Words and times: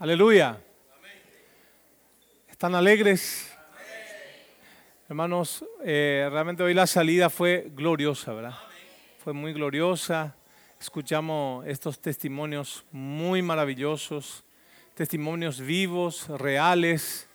Aleluya. 0.00 0.58
¿Están 2.48 2.74
alegres? 2.74 3.54
Hermanos, 5.06 5.62
eh, 5.84 6.26
realmente 6.32 6.62
hoy 6.62 6.72
la 6.72 6.86
salida 6.86 7.28
fue 7.28 7.70
gloriosa, 7.76 8.32
¿verdad? 8.32 8.54
Fue 9.22 9.34
muy 9.34 9.52
gloriosa. 9.52 10.34
Escuchamos 10.80 11.66
estos 11.66 12.00
testimonios 12.00 12.82
muy 12.90 13.42
maravillosos, 13.42 14.42
testimonios 14.94 15.60
vivos, 15.60 16.28
reales, 16.28 17.28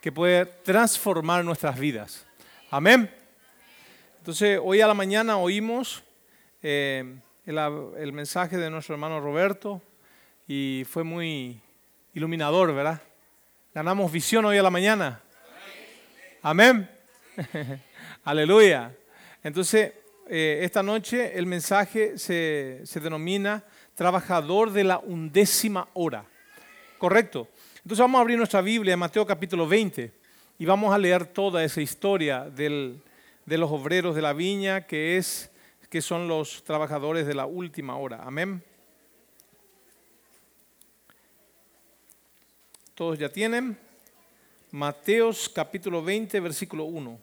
que 0.00 0.12
pueden 0.12 0.48
transformar 0.62 1.44
nuestras 1.44 1.76
vidas. 1.76 2.24
Amén. 2.70 3.12
Entonces, 4.18 4.60
hoy 4.62 4.80
a 4.80 4.86
la 4.86 4.94
mañana 4.94 5.38
oímos 5.38 6.04
eh, 6.62 7.16
el 7.46 8.12
mensaje 8.12 8.58
de 8.58 8.70
nuestro 8.70 8.94
hermano 8.94 9.18
Roberto 9.18 9.82
y 10.46 10.84
fue 10.88 11.02
muy 11.02 11.60
iluminador, 12.14 12.74
¿verdad? 12.74 13.00
Ganamos 13.74 14.12
visión 14.12 14.44
hoy 14.44 14.58
a 14.58 14.62
la 14.62 14.70
mañana. 14.70 15.20
Amén. 16.42 16.88
Aleluya. 18.24 18.94
Entonces, 19.42 19.92
eh, 20.28 20.60
esta 20.62 20.82
noche 20.82 21.38
el 21.38 21.46
mensaje 21.46 22.18
se, 22.18 22.80
se 22.84 23.00
denomina 23.00 23.64
trabajador 23.94 24.72
de 24.72 24.84
la 24.84 24.98
undécima 24.98 25.88
hora. 25.94 26.24
Correcto. 26.98 27.48
Entonces 27.76 27.98
vamos 27.98 28.18
a 28.18 28.22
abrir 28.22 28.38
nuestra 28.38 28.60
Biblia 28.60 28.94
en 28.94 28.98
Mateo 28.98 29.26
capítulo 29.26 29.66
20 29.66 30.12
y 30.58 30.64
vamos 30.64 30.94
a 30.94 30.98
leer 30.98 31.26
toda 31.26 31.64
esa 31.64 31.80
historia 31.80 32.48
del, 32.48 33.00
de 33.44 33.58
los 33.58 33.70
obreros 33.70 34.14
de 34.14 34.22
la 34.22 34.32
viña 34.32 34.86
que, 34.86 35.16
es, 35.16 35.50
que 35.88 36.00
son 36.00 36.28
los 36.28 36.62
trabajadores 36.62 37.26
de 37.26 37.34
la 37.34 37.46
última 37.46 37.96
hora. 37.96 38.20
Amén. 38.22 38.62
Todos 43.02 43.18
ya 43.18 43.28
tienen. 43.28 43.76
Mateos 44.70 45.48
capítulo 45.52 46.04
20, 46.04 46.38
versículo 46.38 46.84
1. 46.84 47.18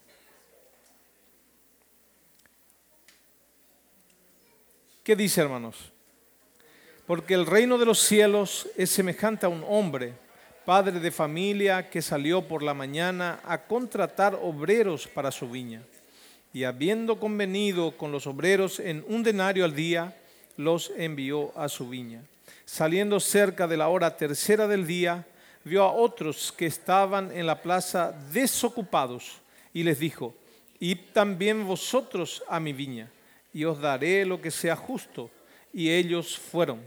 ¿Qué 5.02 5.16
dice, 5.16 5.40
hermanos? 5.40 5.94
Porque 7.08 7.34
el 7.34 7.46
reino 7.46 7.78
de 7.78 7.86
los 7.86 7.98
cielos 8.02 8.68
es 8.76 8.90
semejante 8.90 9.46
a 9.46 9.50
un 9.50 9.64
hombre, 9.70 10.16
padre 10.66 11.00
de 11.00 11.12
familia, 11.12 11.90
que 11.90 12.02
salió 12.02 12.46
por 12.46 12.62
la 12.62 12.74
mañana 12.74 13.40
a 13.46 13.66
contratar 13.66 14.36
obreros 14.36 15.08
para 15.08 15.32
su 15.32 15.50
viña. 15.50 15.82
Y 16.52 16.66
habiendo 16.66 17.22
convenido 17.22 17.96
con 17.96 18.12
los 18.12 18.28
obreros 18.28 18.82
en 18.82 19.06
un 19.08 19.24
denario 19.24 19.64
al 19.64 19.76
día, 19.76 20.14
los 20.58 20.92
envió 20.98 21.58
a 21.58 21.70
su 21.70 21.88
viña. 21.88 22.22
Saliendo 22.66 23.22
cerca 23.22 23.66
de 23.66 23.78
la 23.78 23.88
hora 23.88 24.18
tercera 24.18 24.68
del 24.68 24.86
día, 24.86 25.26
vio 25.64 25.84
a 25.84 25.92
otros 25.92 26.52
que 26.52 26.66
estaban 26.66 27.32
en 27.32 27.46
la 27.46 27.62
plaza 27.62 28.14
desocupados 28.32 29.38
y 29.74 29.84
les 29.84 30.00
dijo, 30.00 30.34
id 30.80 30.98
también 31.14 31.66
vosotros 31.66 32.44
a 32.48 32.60
mi 32.60 32.74
viña 32.74 33.10
y 33.54 33.66
os 33.66 33.80
daré 33.80 34.26
lo 34.26 34.42
que 34.42 34.52
sea 34.52 34.76
justo. 34.76 35.30
Y 35.74 35.90
ellos 35.90 36.38
fueron. 36.38 36.82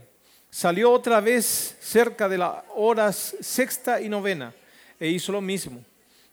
Salió 0.49 0.91
otra 0.91 1.19
vez 1.19 1.77
cerca 1.79 2.27
de 2.29 2.37
las 2.37 2.63
horas 2.75 3.35
sexta 3.39 4.01
y 4.01 4.09
novena 4.09 4.53
e 4.99 5.07
hizo 5.07 5.31
lo 5.31 5.41
mismo. 5.41 5.83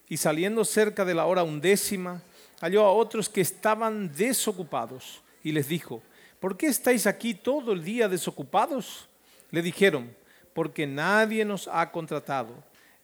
Y 0.09 0.17
saliendo 0.17 0.65
cerca 0.65 1.05
de 1.05 1.15
la 1.15 1.27
hora 1.27 1.45
undécima, 1.45 2.21
halló 2.61 2.85
a 2.85 2.93
otros 2.93 3.29
que 3.29 3.41
estaban 3.41 4.13
desocupados 4.13 5.23
y 5.43 5.53
les 5.53 5.69
dijo, 5.69 6.03
¿por 6.41 6.57
qué 6.57 6.67
estáis 6.67 7.07
aquí 7.07 7.35
todo 7.35 7.73
el 7.73 7.85
día 7.85 8.09
desocupados? 8.09 9.09
Le 9.51 9.63
dijeron, 9.63 10.15
porque 10.55 10.87
nadie 10.87 11.45
nos 11.45 11.69
ha 11.69 11.91
contratado. 11.91 12.55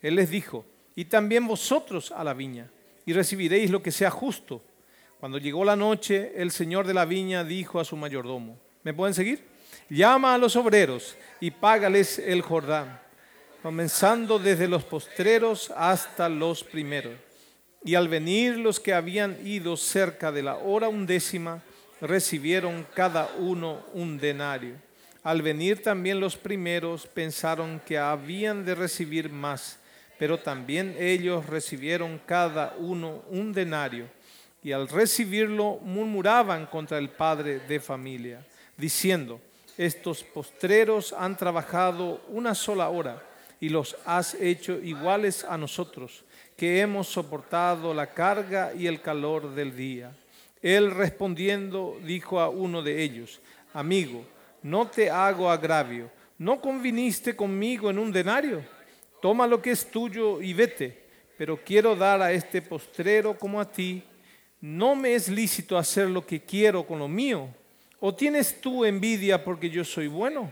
Él 0.01 0.17
les 0.17 0.31
dijo, 0.31 0.65
y 0.95 1.07
también 1.07 1.47
vosotros 1.47 2.13
a 2.13 2.25
la 2.25 2.35
viña, 2.35 2.71
y 3.05 3.13
recibiréis 3.13 3.71
lo 3.71 3.83
que 3.83 3.93
sea 3.93 4.11
justo. 4.11 4.63
Cuando 5.21 5.39
llegó 5.39 5.65
la 5.65 5.77
noche, 5.77 6.33
el 6.37 6.51
señor 6.51 6.87
de 6.87 6.95
la 6.95 7.05
viña 7.05 7.45
dijo 7.45 7.81
a 7.81 7.85
su 7.85 7.97
mayordomo, 7.97 8.59
¿me 8.83 8.95
pueden 8.95 9.15
seguir? 9.15 9.45
Llama 9.89 10.35
a 10.35 10.39
los 10.39 10.57
obreros 10.57 11.17
y 11.41 11.51
págales 11.51 12.19
el 12.19 12.43
Jordán, 12.43 13.01
comenzando 13.63 14.39
desde 14.39 14.69
los 14.69 14.85
postreros 14.85 15.73
hasta 15.77 16.29
los 16.29 16.65
primeros. 16.65 17.15
Y 17.85 17.95
al 17.95 18.09
venir 18.09 18.59
los 18.59 18.81
que 18.81 18.93
habían 18.93 19.39
ido 19.47 19.77
cerca 19.77 20.33
de 20.33 20.43
la 20.43 20.57
hora 20.57 20.89
undécima, 20.89 21.63
recibieron 22.01 22.87
cada 22.95 23.31
uno 23.39 23.85
un 23.95 24.19
denario. 24.19 24.75
Al 25.27 25.43
venir 25.43 25.83
también 25.83 26.21
los 26.21 26.37
primeros 26.37 27.09
pensaron 27.09 27.81
que 27.85 27.99
habían 27.99 28.65
de 28.65 28.77
recibir 28.77 29.29
más, 29.29 29.77
pero 30.21 30.39
también 30.39 30.95
ellos 31.01 31.47
recibieron 31.47 32.21
cada 32.25 32.77
uno 32.79 33.25
un 33.31 33.53
denario 33.53 34.07
y 34.63 34.71
al 34.71 34.87
recibirlo 34.87 35.81
murmuraban 35.83 36.67
contra 36.67 36.99
el 36.99 37.09
padre 37.09 37.59
de 37.59 37.81
familia, 37.81 38.47
diciendo, 38.77 39.41
estos 39.77 40.23
postreros 40.23 41.13
han 41.13 41.37
trabajado 41.37 42.23
una 42.29 42.55
sola 42.55 42.89
hora 42.89 43.21
y 43.59 43.69
los 43.69 43.97
has 44.05 44.35
hecho 44.35 44.79
iguales 44.79 45.43
a 45.43 45.59
nosotros, 45.59 46.23
que 46.57 46.79
hemos 46.79 47.09
soportado 47.09 47.93
la 47.93 48.07
carga 48.15 48.73
y 48.75 48.87
el 48.87 49.01
calor 49.01 49.57
del 49.57 49.75
día. 49.75 50.13
Él 50.63 50.93
respondiendo 50.93 51.99
dijo 52.05 52.39
a 52.39 52.49
uno 52.49 52.81
de 52.81 53.03
ellos, 53.03 53.41
amigo, 53.75 54.25
no 54.67 54.89
te 54.89 55.09
hago 55.09 55.49
agravio, 55.49 56.11
¿no 56.39 56.61
conviniste 56.61 57.37
conmigo 57.37 57.89
en 57.89 57.99
un 57.99 58.11
denario? 58.11 58.65
Toma 59.23 59.47
lo 59.47 59.63
que 59.63 59.71
es 59.71 59.89
tuyo 59.89 60.43
y 60.43 60.53
vete, 60.53 61.05
pero 61.39 61.59
quiero 61.65 61.95
dar 61.95 62.21
a 62.21 62.33
este 62.33 62.61
postrero 62.61 63.39
como 63.39 63.61
a 63.61 63.71
ti 63.71 64.03
¿no 64.61 64.97
me 64.97 65.15
es 65.15 65.29
lícito 65.29 65.79
hacer 65.79 66.09
lo 66.09 66.27
que 66.27 66.41
quiero 66.41 66.85
con 66.85 66.99
lo 66.99 67.07
mío? 67.07 67.49
¿O 68.01 68.13
tienes 68.13 68.61
tú 68.61 68.85
envidia 68.85 69.45
porque 69.45 69.71
yo 69.71 69.85
soy 69.85 70.09
bueno? 70.09 70.51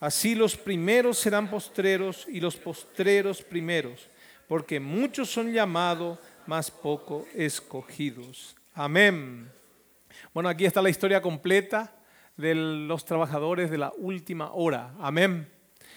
Así 0.00 0.34
los 0.34 0.56
primeros 0.56 1.18
serán 1.18 1.48
postreros 1.48 2.26
y 2.28 2.40
los 2.40 2.56
postreros 2.56 3.40
primeros, 3.40 4.08
porque 4.48 4.80
muchos 4.80 5.30
son 5.30 5.52
llamados, 5.52 6.18
mas 6.46 6.70
poco 6.70 7.26
escogidos. 7.34 8.56
Amén. 8.74 9.48
Bueno, 10.32 10.48
aquí 10.48 10.64
está 10.64 10.82
la 10.82 10.90
historia 10.90 11.22
completa 11.22 11.94
de 12.36 12.54
los 12.54 13.04
trabajadores 13.04 13.70
de 13.70 13.78
la 13.78 13.92
última 13.96 14.52
hora. 14.52 14.94
Amén. 14.98 15.48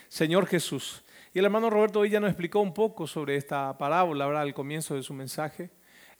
Señor 0.07 0.45
Jesús. 0.45 1.03
Y 1.33 1.39
el 1.39 1.45
hermano 1.45 1.69
Roberto 1.69 1.99
hoy 1.99 2.09
ya 2.09 2.19
nos 2.19 2.29
explicó 2.29 2.59
un 2.61 2.73
poco 2.73 3.07
sobre 3.07 3.35
esta 3.35 3.77
parábola, 3.77 4.25
¿verdad? 4.25 4.43
Al 4.43 4.53
comienzo 4.53 4.95
de 4.95 5.03
su 5.03 5.13
mensaje. 5.13 5.69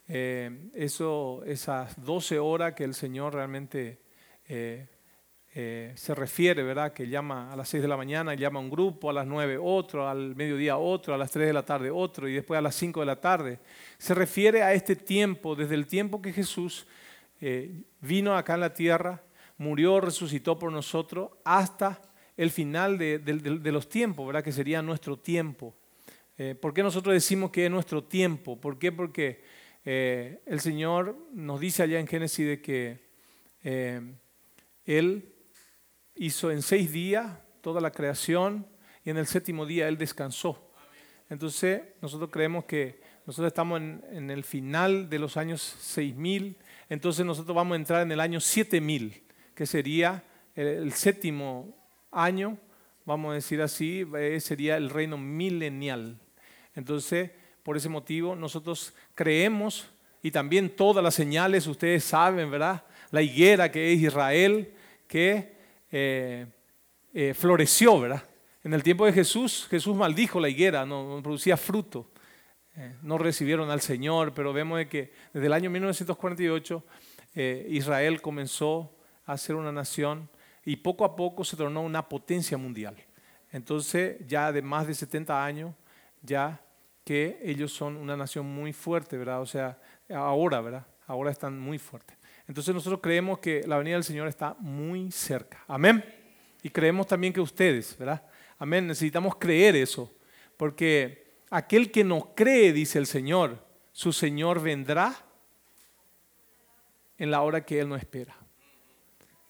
Eh, 0.06 0.70
eso, 0.74 1.42
esas 1.44 2.02
12 2.02 2.38
horas 2.38 2.74
que 2.74 2.84
el 2.84 2.94
Señor 2.94 3.34
realmente 3.34 3.98
eh, 4.46 4.86
eh, 5.54 5.92
se 5.96 6.14
refiere, 6.14 6.62
¿verdad? 6.62 6.92
Que 6.92 7.08
llama 7.08 7.52
a 7.52 7.56
las 7.56 7.68
6 7.68 7.82
de 7.82 7.88
la 7.88 7.96
mañana, 7.96 8.34
llama 8.34 8.58
a 8.58 8.62
un 8.62 8.70
grupo, 8.70 9.10
a 9.10 9.12
las 9.12 9.26
9 9.26 9.58
otro, 9.60 10.08
al 10.08 10.34
mediodía 10.34 10.78
otro, 10.78 11.14
a 11.14 11.18
las 11.18 11.30
3 11.30 11.46
de 11.46 11.52
la 11.52 11.64
tarde 11.64 11.90
otro 11.90 12.28
y 12.28 12.34
después 12.34 12.56
a 12.58 12.62
las 12.62 12.74
5 12.74 13.00
de 13.00 13.06
la 13.06 13.20
tarde. 13.20 13.58
Se 13.98 14.14
refiere 14.14 14.62
a 14.62 14.72
este 14.72 14.96
tiempo, 14.96 15.54
desde 15.54 15.74
el 15.74 15.86
tiempo 15.86 16.22
que 16.22 16.32
Jesús 16.32 16.86
vino 18.00 18.36
acá 18.36 18.54
en 18.54 18.60
la 18.60 18.74
tierra, 18.74 19.22
murió, 19.58 20.00
resucitó 20.00 20.58
por 20.58 20.72
nosotros, 20.72 21.30
hasta 21.44 22.00
el 22.36 22.50
final 22.50 22.96
de, 22.98 23.70
los 23.72 23.88
tiempos, 23.88 24.26
¿verdad? 24.26 24.42
Que 24.42 24.52
sería 24.52 24.80
nuestro 24.80 25.18
tiempo. 25.18 25.74
¿Por 26.60 26.72
qué 26.72 26.84
nosotros 26.84 27.12
decimos 27.12 27.50
que 27.50 27.64
es 27.64 27.70
nuestro 27.70 28.04
tiempo? 28.04 28.60
¿Por 28.60 28.78
qué? 28.78 28.92
Porque 28.92 29.42
eh, 29.90 30.40
el 30.44 30.60
Señor 30.60 31.16
nos 31.32 31.60
dice 31.60 31.82
allá 31.82 31.98
en 31.98 32.06
Génesis 32.06 32.46
de 32.46 32.60
que 32.60 33.08
eh, 33.64 34.02
Él 34.84 35.34
hizo 36.14 36.50
en 36.50 36.60
seis 36.60 36.92
días 36.92 37.38
toda 37.62 37.80
la 37.80 37.90
creación 37.90 38.66
y 39.02 39.08
en 39.08 39.16
el 39.16 39.26
séptimo 39.26 39.64
día 39.64 39.88
Él 39.88 39.96
descansó. 39.96 40.72
Entonces 41.30 41.82
nosotros 42.02 42.28
creemos 42.30 42.66
que 42.66 43.00
nosotros 43.26 43.48
estamos 43.48 43.80
en, 43.80 44.30
el 44.30 44.44
final 44.44 45.08
de 45.08 45.18
los 45.18 45.38
años 45.38 45.62
6000, 45.62 46.56
entonces 46.90 47.24
nosotros 47.24 47.56
vamos 47.56 47.74
a 47.74 47.76
entrar 47.76 48.02
en 48.02 48.12
el 48.12 48.20
año 48.20 48.40
7000, 48.40 49.22
que 49.58 49.66
sería 49.66 50.22
el, 50.54 50.92
séptimo 50.92 51.74
año, 52.12 52.56
vamos 53.04 53.32
a 53.32 53.34
decir 53.34 53.60
así, 53.60 54.06
eh, 54.16 54.38
sería 54.38 54.76
el 54.76 54.88
reino 54.88 55.18
milenial. 55.18 56.16
Entonces, 56.76 57.32
por 57.64 57.76
ese 57.76 57.88
motivo 57.88 58.36
nosotros 58.36 58.94
creemos 59.16 59.90
y 60.22 60.30
también 60.30 60.70
todas 60.70 61.02
las 61.02 61.16
señales, 61.16 61.66
ustedes 61.66 62.04
saben, 62.04 62.52
¿verdad? 62.52 62.84
La 63.10 63.20
higuera 63.20 63.72
que 63.72 63.92
es 63.92 63.98
Israel, 63.98 64.74
que 65.08 65.56
eh, 65.90 66.46
eh, 67.12 67.34
floreció, 67.34 67.98
¿verdad? 67.98 68.22
En 68.62 68.74
el 68.74 68.84
tiempo 68.84 69.06
de 69.06 69.12
Jesús, 69.12 69.66
Jesús 69.68 69.96
maldijo 69.96 70.38
la 70.38 70.48
higuera, 70.48 70.86
no, 70.86 71.18
producía 71.20 71.56
fruto. 71.56 72.12
No 73.02 73.18
recibieron 73.18 73.70
al 73.70 73.80
Señor, 73.80 74.32
pero 74.34 74.52
vemos 74.52 74.86
que 74.86 75.10
desde 75.32 75.48
el 75.48 75.52
año 75.52 75.68
1948 75.68 76.84
Israel 77.70 78.22
comenzó 78.22 78.94
a 79.28 79.36
ser 79.36 79.56
una 79.56 79.70
nación 79.70 80.28
y 80.64 80.76
poco 80.76 81.04
a 81.04 81.14
poco 81.14 81.44
se 81.44 81.56
tornó 81.56 81.82
una 81.82 82.08
potencia 82.08 82.56
mundial. 82.56 82.96
Entonces, 83.52 84.16
ya 84.26 84.50
de 84.50 84.62
más 84.62 84.86
de 84.86 84.94
70 84.94 85.44
años, 85.44 85.74
ya 86.22 86.60
que 87.04 87.38
ellos 87.42 87.72
son 87.72 87.96
una 87.96 88.16
nación 88.16 88.46
muy 88.46 88.72
fuerte, 88.72 89.16
¿verdad? 89.16 89.40
O 89.40 89.46
sea, 89.46 89.78
ahora, 90.10 90.60
¿verdad? 90.60 90.86
Ahora 91.06 91.30
están 91.30 91.58
muy 91.58 91.78
fuertes. 91.78 92.16
Entonces 92.46 92.74
nosotros 92.74 93.00
creemos 93.02 93.38
que 93.38 93.62
la 93.66 93.76
venida 93.76 93.94
del 93.94 94.04
Señor 94.04 94.28
está 94.28 94.56
muy 94.58 95.10
cerca. 95.10 95.62
Amén. 95.68 96.02
Y 96.62 96.70
creemos 96.70 97.06
también 97.06 97.32
que 97.32 97.40
ustedes, 97.40 97.96
¿verdad? 97.98 98.22
Amén. 98.58 98.86
Necesitamos 98.86 99.36
creer 99.36 99.76
eso. 99.76 100.10
Porque 100.56 101.36
aquel 101.50 101.90
que 101.90 102.02
no 102.02 102.34
cree, 102.34 102.72
dice 102.72 102.98
el 102.98 103.06
Señor, 103.06 103.62
su 103.92 104.12
Señor 104.12 104.62
vendrá 104.62 105.14
en 107.18 107.30
la 107.30 107.42
hora 107.42 107.64
que 107.64 107.80
Él 107.80 107.88
no 107.88 107.96
espera. 107.96 108.34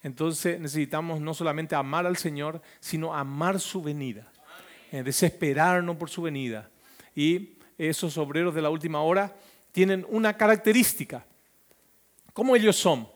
Entonces 0.01 0.59
necesitamos 0.59 1.19
no 1.19 1.33
solamente 1.33 1.75
amar 1.75 2.05
al 2.05 2.17
Señor, 2.17 2.61
sino 2.79 3.13
amar 3.13 3.59
su 3.59 3.81
venida. 3.81 4.31
Eh, 4.91 5.03
desesperarnos 5.03 5.97
por 5.97 6.09
su 6.09 6.21
venida. 6.21 6.69
Y 7.15 7.57
esos 7.77 8.17
obreros 8.17 8.55
de 8.55 8.61
la 8.61 8.69
última 8.69 9.01
hora 9.01 9.35
tienen 9.71 10.05
una 10.09 10.35
característica. 10.35 11.25
¿Cómo 12.33 12.55
ellos 12.55 12.75
son? 12.75 13.07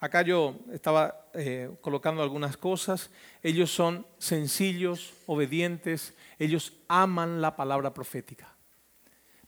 Acá 0.00 0.22
yo 0.22 0.60
estaba 0.72 1.28
eh, 1.34 1.70
colocando 1.80 2.22
algunas 2.22 2.56
cosas. 2.56 3.10
Ellos 3.42 3.70
son 3.70 4.06
sencillos, 4.18 5.12
obedientes, 5.26 6.14
ellos 6.38 6.72
aman 6.86 7.42
la 7.42 7.56
palabra 7.56 7.92
profética. 7.92 8.54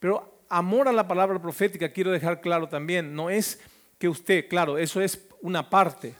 Pero 0.00 0.44
amor 0.48 0.88
a 0.88 0.92
la 0.92 1.06
palabra 1.06 1.40
profética, 1.40 1.92
quiero 1.92 2.10
dejar 2.10 2.40
claro 2.40 2.68
también, 2.68 3.14
no 3.14 3.30
es 3.30 3.60
que 3.98 4.08
usted, 4.08 4.48
claro, 4.48 4.76
eso 4.76 5.00
es 5.00 5.28
una 5.40 5.70
parte. 5.70 6.14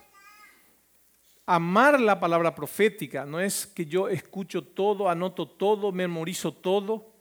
Amar 1.53 2.01
la 2.01 2.21
palabra 2.21 2.55
profética 2.55 3.27
no 3.27 3.41
es 3.41 3.67
que 3.67 3.85
yo 3.85 4.09
escucho 4.09 4.63
todo, 4.63 5.09
anoto 5.11 5.49
todo, 5.49 5.91
memorizo 5.91 6.55
todo 6.55 7.13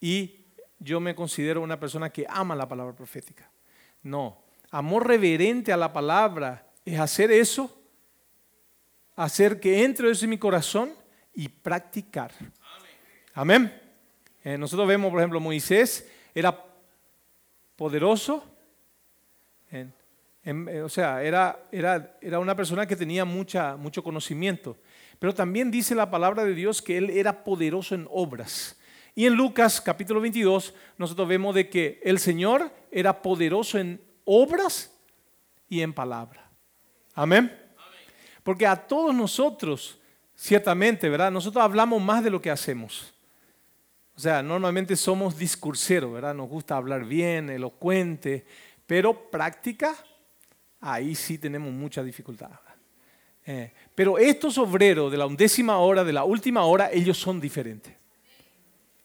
y 0.00 0.46
yo 0.78 1.00
me 1.00 1.14
considero 1.14 1.60
una 1.60 1.78
persona 1.78 2.08
que 2.08 2.24
ama 2.30 2.56
la 2.56 2.66
palabra 2.66 2.96
profética. 2.96 3.50
No, 4.02 4.42
amor 4.70 5.06
reverente 5.06 5.70
a 5.70 5.76
la 5.76 5.92
palabra 5.92 6.66
es 6.82 6.98
hacer 6.98 7.30
eso, 7.30 7.78
hacer 9.16 9.60
que 9.60 9.84
entre 9.84 10.10
eso 10.10 10.24
en 10.24 10.30
mi 10.30 10.38
corazón 10.38 10.94
y 11.34 11.46
practicar. 11.46 12.32
Amén. 13.34 13.70
Eh, 14.44 14.56
nosotros 14.56 14.88
vemos, 14.88 15.10
por 15.10 15.20
ejemplo, 15.20 15.40
Moisés 15.40 16.10
era 16.34 16.58
poderoso, 17.76 18.46
eh, 19.70 19.88
o 20.44 20.88
sea, 20.88 21.22
era, 21.22 21.64
era, 21.70 22.16
era, 22.20 22.38
una 22.40 22.56
persona 22.56 22.86
que 22.86 22.96
tenía 22.96 23.24
mucha, 23.24 23.76
mucho 23.76 24.02
conocimiento, 24.02 24.76
pero 25.18 25.32
también 25.32 25.70
dice 25.70 25.94
la 25.94 26.10
palabra 26.10 26.44
de 26.44 26.54
Dios 26.54 26.82
que 26.82 26.98
él 26.98 27.10
era 27.10 27.44
poderoso 27.44 27.94
en 27.94 28.08
obras. 28.10 28.76
Y 29.14 29.26
en 29.26 29.34
Lucas 29.34 29.80
capítulo 29.80 30.20
22 30.20 30.74
nosotros 30.98 31.28
vemos 31.28 31.54
de 31.54 31.68
que 31.68 32.00
el 32.02 32.18
Señor 32.18 32.72
era 32.90 33.22
poderoso 33.22 33.78
en 33.78 34.00
obras 34.24 34.92
y 35.68 35.80
en 35.80 35.92
palabra. 35.92 36.50
Amén. 37.14 37.56
Porque 38.42 38.66
a 38.66 38.74
todos 38.74 39.14
nosotros, 39.14 40.00
ciertamente, 40.34 41.08
¿verdad? 41.08 41.30
Nosotros 41.30 41.62
hablamos 41.62 42.02
más 42.02 42.24
de 42.24 42.30
lo 42.30 42.42
que 42.42 42.50
hacemos. 42.50 43.14
O 44.16 44.20
sea, 44.20 44.42
normalmente 44.42 44.96
somos 44.96 45.38
discurseros, 45.38 46.12
¿verdad? 46.12 46.34
Nos 46.34 46.48
gusta 46.48 46.76
hablar 46.76 47.04
bien, 47.04 47.48
elocuente, 47.48 48.44
pero 48.86 49.30
práctica, 49.30 49.94
ahí 50.82 51.14
sí 51.14 51.38
tenemos 51.38 51.72
mucha 51.72 52.02
dificultad. 52.02 52.50
Eh, 53.46 53.72
pero 53.94 54.18
estos 54.18 54.58
obreros 54.58 55.10
de 55.10 55.16
la 55.16 55.24
undécima 55.24 55.78
hora, 55.78 56.04
de 56.04 56.12
la 56.12 56.24
última 56.24 56.64
hora, 56.64 56.90
ellos 56.92 57.16
son 57.16 57.40
diferentes. 57.40 57.94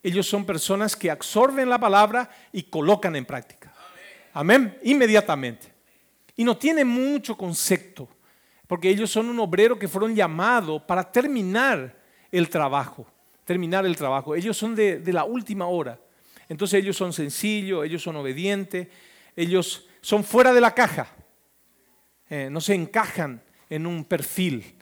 Ellos 0.03 0.27
son 0.27 0.45
personas 0.45 0.94
que 0.95 1.09
absorben 1.09 1.69
la 1.69 1.79
palabra 1.79 2.29
y 2.51 2.63
colocan 2.63 3.15
en 3.15 3.25
práctica. 3.25 3.74
Amén. 4.33 4.77
Inmediatamente. 4.83 5.74
Y 6.35 6.44
no 6.44 6.57
tienen 6.57 6.88
mucho 6.88 7.38
concepto, 7.38 8.09
porque 8.68 8.89
ellos 8.89 9.09
son 9.09 9.29
un 9.29 9.39
obrero 9.39 9.79
que 9.79 9.88
fueron 9.88 10.13
llamados 10.13 10.81
para 10.83 11.09
terminar 11.09 11.97
el 12.31 12.50
trabajo 12.50 13.07
terminar 13.47 13.85
el 13.85 13.95
trabajo. 13.95 14.35
Ellos 14.35 14.57
son 14.57 14.75
de, 14.75 15.01
la 15.06 15.24
última 15.24 15.68
hora. 15.68 16.00
Entonces 16.50 16.83
ellos 16.83 16.97
son 16.97 17.13
sencillos, 17.13 17.85
ellos 17.85 18.03
son 18.03 18.18
obedientes, 18.18 18.89
ellos 19.35 19.88
son 20.01 20.24
fuera 20.24 20.53
de 20.53 20.62
la 20.62 20.75
caja. 20.75 21.07
Eh, 22.29 22.50
no 22.51 22.59
se 22.59 22.74
encajan 22.74 23.41
en 23.69 23.85
un 23.85 24.06
perfil 24.06 24.75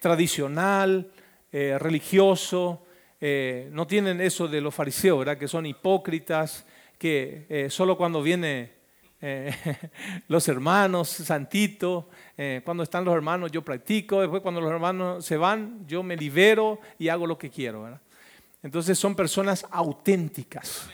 tradicional, 0.00 1.10
eh, 1.52 1.76
religioso. 1.78 2.86
Eh, 3.20 3.68
no 3.72 3.86
tienen 3.86 4.20
eso 4.20 4.48
de 4.48 4.60
los 4.60 4.74
fariseos, 4.74 5.18
¿verdad? 5.18 5.38
que 5.38 5.48
son 5.48 5.66
hipócritas, 5.66 6.66
que 6.98 7.66
solo 7.70 7.98
cuando 7.98 8.22
viene 8.22 8.74
los 10.28 10.48
hermanos, 10.48 11.08
santito, 11.08 12.08
cuando 12.64 12.82
están 12.82 13.04
los 13.04 13.14
hermanos 13.14 13.52
yo 13.52 13.62
practico, 13.62 14.20
después 14.20 14.40
cuando 14.40 14.60
los 14.62 14.70
hermanos 14.70 15.24
se 15.24 15.36
van 15.36 15.86
yo 15.86 16.02
me 16.02 16.16
libero 16.16 16.80
y 16.98 17.08
hago 17.08 17.26
lo 17.26 17.36
que 17.36 17.50
quiero. 17.50 17.82
¿verdad? 17.82 18.00
Entonces 18.62 18.98
son 18.98 19.14
personas 19.14 19.66
auténticas, 19.70 20.88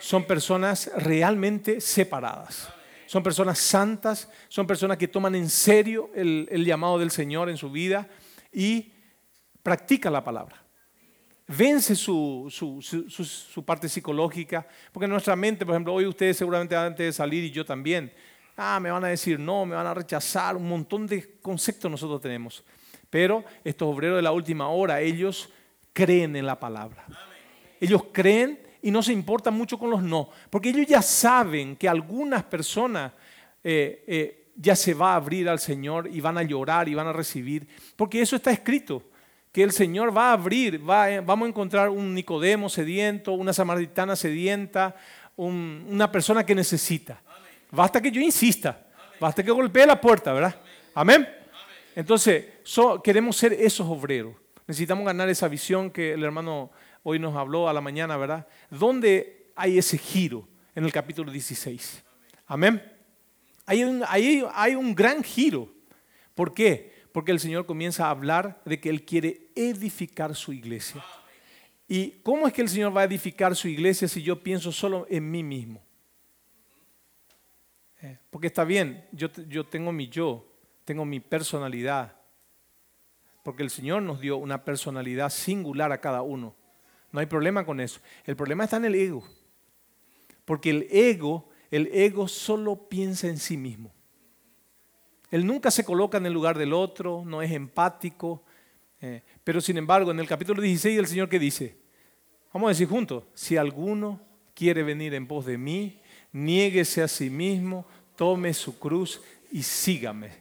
son 0.00 0.24
personas 0.24 0.90
realmente 0.96 1.80
separadas, 1.80 2.68
son 3.06 3.22
personas 3.22 3.58
santas, 3.58 4.28
son 4.48 4.66
personas 4.66 4.96
que 4.96 5.08
toman 5.08 5.34
en 5.34 5.48
serio 5.48 6.10
el, 6.14 6.64
llamado 6.64 6.98
del 6.98 7.10
Señor 7.10 7.48
en 7.50 7.56
su 7.56 7.70
vida 7.70 8.08
y 8.52 8.92
practican 9.62 10.12
la 10.12 10.24
palabra. 10.24 10.62
Vence 11.46 11.94
su, 11.94 12.48
su, 12.50 13.64
parte 13.64 13.88
psicológica, 13.88 14.66
porque 14.92 15.06
nuestra 15.06 15.36
mente, 15.36 15.66
por 15.66 15.74
ejemplo, 15.74 15.92
hoy 15.92 16.06
ustedes 16.06 16.36
seguramente 16.36 16.74
antes 16.74 17.04
de 17.04 17.12
salir 17.12 17.44
y 17.44 17.50
yo 17.50 17.64
también, 17.64 18.12
ah, 18.56 18.80
me 18.80 18.90
van 18.90 19.04
a 19.04 19.08
decir 19.08 19.38
no, 19.38 19.66
me 19.66 19.74
van 19.74 19.86
a 19.86 19.94
rechazar, 19.94 20.56
un 20.56 20.68
montón 20.68 21.06
de 21.06 21.38
conceptos 21.40 21.90
nosotros 21.90 22.20
tenemos. 22.20 22.64
Pero 23.10 23.44
estos 23.62 23.86
obreros 23.86 24.16
de 24.16 24.22
la 24.22 24.32
última 24.32 24.68
hora, 24.68 25.00
ellos 25.00 25.50
creen 25.92 26.34
en 26.36 26.46
la 26.46 26.58
palabra. 26.58 27.06
Ellos 27.80 28.04
creen 28.12 28.63
y 28.84 28.90
no 28.90 29.02
se 29.02 29.14
importan 29.14 29.54
mucho 29.54 29.78
con 29.78 29.88
los 29.88 30.02
no, 30.02 30.28
porque 30.50 30.68
ellos 30.68 30.86
ya 30.86 31.00
saben 31.00 31.74
que 31.74 31.88
algunas 31.88 32.42
personas 32.42 33.12
eh, 33.62 34.04
eh, 34.06 34.48
ya 34.56 34.76
se 34.76 34.92
va 34.92 35.12
a 35.12 35.16
abrir 35.16 35.48
al 35.48 35.58
Señor 35.58 36.06
y 36.12 36.20
van 36.20 36.36
a 36.36 36.42
llorar 36.42 36.86
y 36.86 36.94
van 36.94 37.06
a 37.06 37.12
recibir, 37.12 37.66
porque 37.96 38.20
eso 38.20 38.36
está 38.36 38.50
escrito, 38.50 39.02
que 39.50 39.62
el 39.62 39.72
Señor 39.72 40.14
va 40.14 40.28
a 40.28 40.32
abrir, 40.34 40.86
va, 40.86 41.10
eh, 41.10 41.20
vamos 41.20 41.46
a 41.46 41.48
encontrar 41.48 41.88
un 41.88 42.14
Nicodemo 42.14 42.68
sediento, 42.68 43.32
una 43.32 43.54
samaritana 43.54 44.16
sedienta, 44.16 44.94
una 45.36 46.12
persona 46.12 46.44
que 46.44 46.54
necesita. 46.54 47.22
Basta 47.70 48.02
que 48.02 48.10
yo 48.10 48.20
insista, 48.20 48.86
basta 49.18 49.42
que 49.42 49.50
golpee 49.50 49.86
la 49.86 49.98
puerta, 49.98 50.34
¿verdad? 50.34 50.60
Amén. 50.94 51.26
Entonces, 51.96 52.44
queremos 53.02 53.34
ser 53.34 53.54
esos 53.54 53.88
obreros. 53.88 54.34
Necesitamos 54.66 55.06
ganar 55.06 55.30
esa 55.30 55.48
visión 55.48 55.90
que 55.90 56.12
el 56.12 56.22
hermano 56.22 56.70
hoy 57.04 57.20
nos 57.20 57.36
habló 57.36 57.68
a 57.68 57.72
la 57.72 57.80
mañana, 57.80 58.16
¿verdad? 58.16 58.48
¿Dónde 58.68 59.52
hay 59.54 59.78
ese 59.78 59.96
giro 59.96 60.48
en 60.74 60.84
el 60.84 60.92
capítulo 60.92 61.30
16? 61.30 62.02
Amén. 62.46 62.82
Hay 63.66 63.84
un, 63.84 64.02
hay 64.08 64.74
un 64.74 64.94
gran 64.94 65.22
giro. 65.22 65.72
¿Por 66.34 66.52
qué? 66.52 66.92
Porque 67.12 67.30
el 67.30 67.38
Señor 67.38 67.64
comienza 67.64 68.06
a 68.06 68.10
hablar 68.10 68.60
de 68.64 68.80
que 68.80 68.90
Él 68.90 69.04
quiere 69.04 69.48
edificar 69.54 70.34
su 70.34 70.52
iglesia. 70.52 71.04
¿Y 71.86 72.10
cómo 72.22 72.46
es 72.46 72.52
que 72.52 72.62
el 72.62 72.68
Señor 72.68 72.96
va 72.96 73.02
a 73.02 73.04
edificar 73.04 73.54
su 73.54 73.68
iglesia 73.68 74.08
si 74.08 74.22
yo 74.22 74.42
pienso 74.42 74.72
solo 74.72 75.06
en 75.08 75.30
mí 75.30 75.42
mismo? 75.42 75.82
Eh, 78.02 78.18
porque 78.30 78.48
está 78.48 78.64
bien, 78.64 79.06
yo, 79.12 79.30
yo 79.48 79.64
tengo 79.64 79.92
mi 79.92 80.08
yo, 80.08 80.46
tengo 80.84 81.04
mi 81.04 81.20
personalidad, 81.20 82.16
porque 83.42 83.62
el 83.62 83.70
Señor 83.70 84.02
nos 84.02 84.20
dio 84.20 84.38
una 84.38 84.64
personalidad 84.64 85.30
singular 85.30 85.92
a 85.92 86.00
cada 86.00 86.22
uno. 86.22 86.56
No 87.14 87.20
hay 87.20 87.26
problema 87.26 87.64
con 87.64 87.78
eso. 87.78 88.00
El 88.24 88.34
problema 88.34 88.64
está 88.64 88.78
en 88.78 88.86
el 88.86 88.96
ego. 88.96 89.22
Porque 90.44 90.70
el 90.70 90.88
ego, 90.90 91.48
el 91.70 91.86
ego 91.92 92.26
solo 92.26 92.88
piensa 92.88 93.28
en 93.28 93.38
sí 93.38 93.56
mismo. 93.56 93.94
Él 95.30 95.46
nunca 95.46 95.70
se 95.70 95.84
coloca 95.84 96.18
en 96.18 96.26
el 96.26 96.32
lugar 96.32 96.58
del 96.58 96.72
otro, 96.72 97.22
no 97.24 97.40
es 97.40 97.52
empático. 97.52 98.42
Eh, 99.00 99.22
pero 99.44 99.60
sin 99.60 99.76
embargo, 99.76 100.10
en 100.10 100.18
el 100.18 100.26
capítulo 100.26 100.60
16 100.60 100.98
el 100.98 101.06
Señor 101.06 101.28
que 101.28 101.38
dice, 101.38 101.76
vamos 102.52 102.66
a 102.66 102.70
decir 102.70 102.88
juntos, 102.88 103.22
si 103.32 103.56
alguno 103.56 104.20
quiere 104.52 104.82
venir 104.82 105.14
en 105.14 105.28
pos 105.28 105.46
de 105.46 105.56
mí, 105.56 106.00
niéguese 106.32 107.00
a 107.00 107.06
sí 107.06 107.30
mismo, 107.30 107.86
tome 108.16 108.52
su 108.52 108.76
cruz 108.76 109.22
y 109.52 109.62
sígame. 109.62 110.32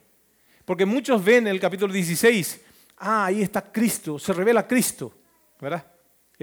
Porque 0.65 0.88
muchos 0.88 1.24
ven 1.24 1.46
en 1.46 1.53
el 1.53 1.60
capítulo 1.60 1.94
16 1.94 2.62
ah, 2.98 3.25
ahí 3.25 3.44
está 3.44 3.62
Cristo, 3.62 4.18
se 4.18 4.34
revela 4.34 4.68
Cristo, 4.68 5.13
¿verdad? 5.62 5.93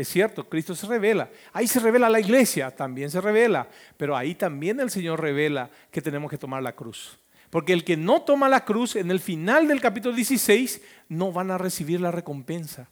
Es 0.00 0.08
cierto, 0.08 0.48
Cristo 0.48 0.74
se 0.74 0.86
revela. 0.86 1.28
Ahí 1.52 1.66
se 1.66 1.78
revela 1.78 2.08
la 2.08 2.20
iglesia, 2.20 2.74
también 2.74 3.10
se 3.10 3.20
revela. 3.20 3.68
Pero 3.98 4.16
ahí 4.16 4.34
también 4.34 4.80
el 4.80 4.90
Señor 4.90 5.20
revela 5.20 5.68
que 5.90 6.00
tenemos 6.00 6.30
que 6.30 6.38
tomar 6.38 6.62
la 6.62 6.74
cruz. 6.74 7.18
Porque 7.50 7.74
el 7.74 7.84
que 7.84 7.98
no 7.98 8.22
toma 8.22 8.48
la 8.48 8.64
cruz, 8.64 8.96
en 8.96 9.10
el 9.10 9.20
final 9.20 9.68
del 9.68 9.78
capítulo 9.78 10.14
16, 10.14 10.80
no 11.10 11.32
van 11.32 11.50
a 11.50 11.58
recibir 11.58 12.00
la 12.00 12.10
recompensa. 12.10 12.88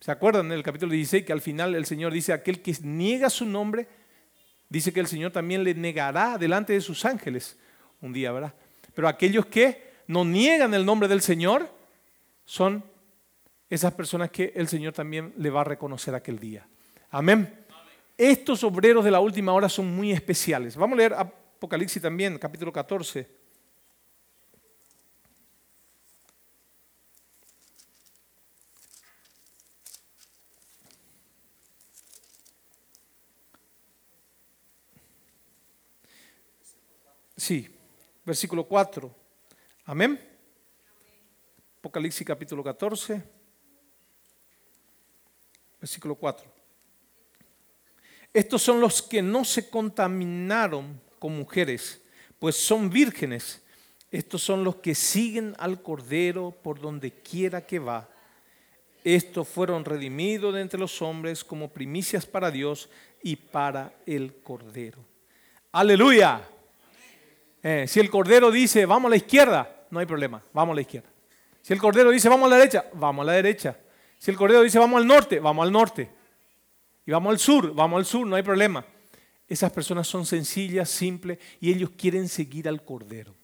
¿Se 0.00 0.10
acuerdan 0.10 0.46
en 0.46 0.52
el 0.52 0.64
capítulo 0.64 0.92
16 0.92 1.24
que 1.24 1.32
al 1.32 1.40
final 1.40 1.76
el 1.76 1.86
Señor 1.86 2.12
dice, 2.12 2.32
aquel 2.32 2.60
que 2.60 2.74
niega 2.82 3.30
su 3.30 3.46
nombre, 3.46 3.86
dice 4.68 4.92
que 4.92 4.98
el 4.98 5.06
Señor 5.06 5.30
también 5.30 5.62
le 5.62 5.74
negará 5.74 6.36
delante 6.36 6.72
de 6.72 6.80
sus 6.80 7.04
ángeles 7.04 7.56
un 8.00 8.12
día, 8.12 8.32
¿verdad? 8.32 8.54
Pero 8.92 9.06
aquellos 9.06 9.46
que 9.46 9.92
no 10.08 10.24
niegan 10.24 10.74
el 10.74 10.84
nombre 10.84 11.06
del 11.06 11.20
Señor 11.20 11.70
son 12.44 12.82
esas 13.74 13.92
personas 13.92 14.30
que 14.30 14.52
el 14.54 14.68
Señor 14.68 14.92
también 14.92 15.34
le 15.36 15.50
va 15.50 15.62
a 15.62 15.64
reconocer 15.64 16.14
aquel 16.14 16.38
día. 16.38 16.66
Amén. 17.10 17.64
Estos 18.16 18.62
obreros 18.62 19.04
de 19.04 19.10
la 19.10 19.20
última 19.20 19.52
hora 19.52 19.68
son 19.68 19.94
muy 19.94 20.12
especiales. 20.12 20.76
Vamos 20.76 20.94
a 20.94 20.98
leer 20.98 21.14
Apocalipsis 21.14 22.00
también, 22.00 22.38
capítulo 22.38 22.72
14. 22.72 23.28
Sí, 37.36 37.68
versículo 38.24 38.64
4. 38.64 39.12
Amén. 39.86 40.34
Apocalipsis 41.80 42.26
capítulo 42.26 42.64
14, 42.64 43.22
versículo 45.84 46.14
4. 46.14 46.50
Estos 48.32 48.62
son 48.62 48.80
los 48.80 49.02
que 49.02 49.20
no 49.20 49.44
se 49.44 49.68
contaminaron 49.68 50.98
con 51.18 51.36
mujeres, 51.36 52.00
pues 52.38 52.56
son 52.56 52.88
vírgenes. 52.88 53.62
Estos 54.10 54.42
son 54.42 54.64
los 54.64 54.76
que 54.76 54.94
siguen 54.94 55.54
al 55.58 55.82
Cordero 55.82 56.52
por 56.62 56.80
donde 56.80 57.10
quiera 57.10 57.66
que 57.66 57.78
va. 57.78 58.08
Estos 59.02 59.46
fueron 59.46 59.84
redimidos 59.84 60.54
de 60.54 60.62
entre 60.62 60.80
los 60.80 61.02
hombres 61.02 61.44
como 61.44 61.68
primicias 61.68 62.24
para 62.24 62.50
Dios 62.50 62.88
y 63.22 63.36
para 63.36 63.92
el 64.06 64.36
Cordero. 64.36 65.04
Aleluya. 65.72 66.48
Eh, 67.62 67.84
si 67.86 68.00
el 68.00 68.08
Cordero 68.08 68.50
dice, 68.50 68.86
vamos 68.86 69.08
a 69.08 69.10
la 69.10 69.16
izquierda, 69.16 69.84
no 69.90 69.98
hay 69.98 70.06
problema, 70.06 70.42
vamos 70.54 70.72
a 70.72 70.76
la 70.76 70.80
izquierda. 70.80 71.10
Si 71.60 71.74
el 71.74 71.78
Cordero 71.78 72.10
dice, 72.10 72.30
vamos 72.30 72.46
a 72.46 72.50
la 72.50 72.56
derecha, 72.56 72.86
vamos 72.94 73.22
a 73.22 73.26
la 73.26 73.32
derecha. 73.32 73.76
Si 74.24 74.30
el 74.30 74.38
Cordero 74.38 74.62
dice, 74.62 74.78
vamos 74.78 75.02
al 75.02 75.06
norte, 75.06 75.38
vamos 75.38 75.66
al 75.66 75.70
norte. 75.70 76.08
Y 77.04 77.10
vamos 77.10 77.30
al 77.30 77.38
sur, 77.38 77.74
vamos 77.74 77.98
al 77.98 78.06
sur, 78.06 78.26
no 78.26 78.36
hay 78.36 78.42
problema. 78.42 78.82
Esas 79.46 79.70
personas 79.70 80.08
son 80.08 80.24
sencillas, 80.24 80.88
simples 80.88 81.38
y 81.60 81.70
ellos 81.70 81.90
quieren 81.90 82.26
seguir 82.30 82.66
al 82.66 82.82
Cordero. 82.86 83.34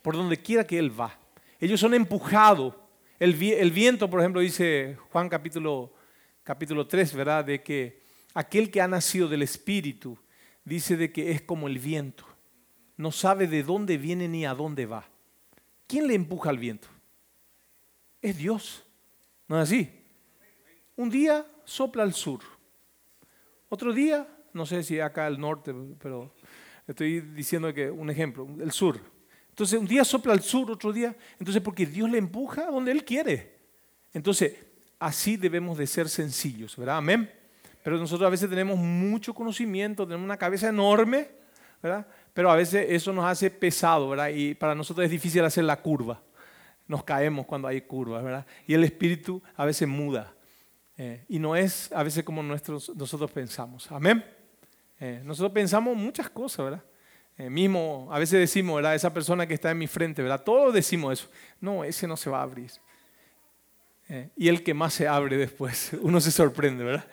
Por 0.00 0.16
donde 0.16 0.40
quiera 0.40 0.66
que 0.66 0.78
Él 0.78 0.98
va. 0.98 1.20
Ellos 1.60 1.78
son 1.78 1.92
empujados. 1.92 2.74
El, 3.18 3.34
viento, 3.34 4.08
por 4.08 4.20
ejemplo, 4.20 4.40
dice 4.40 4.96
Juan 5.12 5.28
capítulo, 5.28 5.92
capítulo 6.42 6.86
3, 6.86 7.14
¿verdad? 7.16 7.44
De 7.44 7.62
que 7.62 8.00
aquel 8.32 8.70
que 8.70 8.80
ha 8.80 8.88
nacido 8.88 9.28
del 9.28 9.42
Espíritu 9.42 10.16
dice 10.64 10.96
de 10.96 11.12
que 11.12 11.32
es 11.32 11.42
como 11.42 11.68
el 11.68 11.78
viento. 11.78 12.24
No 12.96 13.12
sabe 13.12 13.46
de 13.46 13.62
dónde 13.62 13.98
viene 13.98 14.26
ni 14.26 14.46
a 14.46 14.54
dónde 14.54 14.86
va. 14.86 15.06
¿Quién 15.86 16.06
le 16.06 16.14
empuja 16.14 16.48
al 16.48 16.56
viento? 16.56 16.88
Es 18.22 18.38
Dios. 18.38 18.86
¿No 19.48 19.60
es 19.60 19.68
así? 19.68 20.03
Un 20.96 21.10
día 21.10 21.46
sopla 21.64 22.02
al 22.02 22.14
sur 22.14 22.40
otro 23.74 23.92
día, 23.92 24.24
no 24.52 24.66
sé 24.66 24.84
si 24.84 25.00
acá 25.00 25.26
al 25.26 25.40
norte, 25.40 25.74
pero 26.00 26.32
estoy 26.86 27.20
diciendo 27.20 27.74
que 27.74 27.90
un 27.90 28.08
ejemplo, 28.08 28.46
el 28.60 28.70
sur. 28.70 29.00
Entonces 29.48 29.78
un 29.78 29.86
día 29.86 30.04
sopla 30.04 30.32
al 30.32 30.42
sur, 30.42 30.70
otro 30.70 30.92
día, 30.92 31.16
entonces 31.40 31.60
porque 31.60 31.84
Dios 31.84 32.08
le 32.08 32.18
empuja 32.18 32.68
a 32.68 32.70
donde 32.70 32.92
Él 32.92 33.04
quiere. 33.04 33.58
Entonces, 34.12 34.54
así 35.00 35.36
debemos 35.36 35.76
de 35.76 35.88
ser 35.88 36.08
sencillos, 36.08 36.76
¿verdad? 36.76 36.98
Amén. 36.98 37.28
Pero 37.82 37.98
nosotros 37.98 38.28
a 38.28 38.30
veces 38.30 38.48
tenemos 38.48 38.78
mucho 38.78 39.34
conocimiento, 39.34 40.06
tenemos 40.06 40.24
una 40.24 40.36
cabeza 40.36 40.68
enorme, 40.68 41.28
¿verdad? 41.82 42.06
Pero 42.32 42.52
a 42.52 42.56
veces 42.56 42.86
eso 42.88 43.12
nos 43.12 43.24
hace 43.24 43.50
pesado, 43.50 44.08
¿verdad? 44.08 44.28
Y 44.28 44.54
para 44.54 44.76
nosotros 44.76 45.04
es 45.04 45.10
difícil 45.10 45.44
hacer 45.44 45.64
la 45.64 45.82
curva. 45.82 46.22
Nos 46.86 47.02
caemos 47.02 47.44
cuando 47.46 47.66
hay 47.66 47.80
curvas, 47.80 48.22
¿verdad? 48.22 48.46
Y 48.68 48.74
el 48.74 48.84
espíritu 48.84 49.42
a 49.56 49.64
veces 49.64 49.88
muda. 49.88 50.32
Eh, 50.96 51.24
y 51.28 51.38
no 51.38 51.56
es 51.56 51.90
a 51.92 52.02
veces 52.02 52.24
como 52.24 52.42
nosotros 52.42 53.30
pensamos. 53.32 53.90
Amén. 53.90 54.24
Eh, 55.00 55.22
nosotros 55.24 55.52
pensamos 55.52 55.96
muchas 55.96 56.30
cosas, 56.30 56.64
¿verdad? 56.64 56.84
Eh, 57.36 57.50
mismo, 57.50 58.08
a 58.12 58.18
veces 58.18 58.38
decimos, 58.38 58.76
¿verdad? 58.76 58.94
Esa 58.94 59.12
persona 59.12 59.46
que 59.46 59.54
está 59.54 59.70
en 59.72 59.78
mi 59.78 59.88
frente, 59.88 60.22
¿verdad? 60.22 60.44
Todos 60.44 60.72
decimos 60.72 61.20
eso. 61.20 61.30
No, 61.60 61.82
ese 61.82 62.06
no 62.06 62.16
se 62.16 62.30
va 62.30 62.40
a 62.40 62.42
abrir. 62.42 62.70
y 64.36 64.48
el 64.48 64.62
que 64.62 64.74
más 64.74 64.94
se 64.94 65.08
abre 65.08 65.36
después, 65.36 65.92
uno 66.00 66.20
se 66.20 66.30
sorprende, 66.30 66.84
¿verdad? 66.84 67.06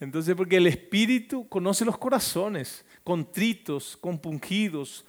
Entonces, 0.00 0.34
porque 0.34 0.56
el 0.56 0.66
Espíritu 0.66 1.48
conoce 1.48 1.84
los 1.84 1.96
corazones, 1.96 2.84
contritos, 3.04 3.96
compungidos, 3.96 5.04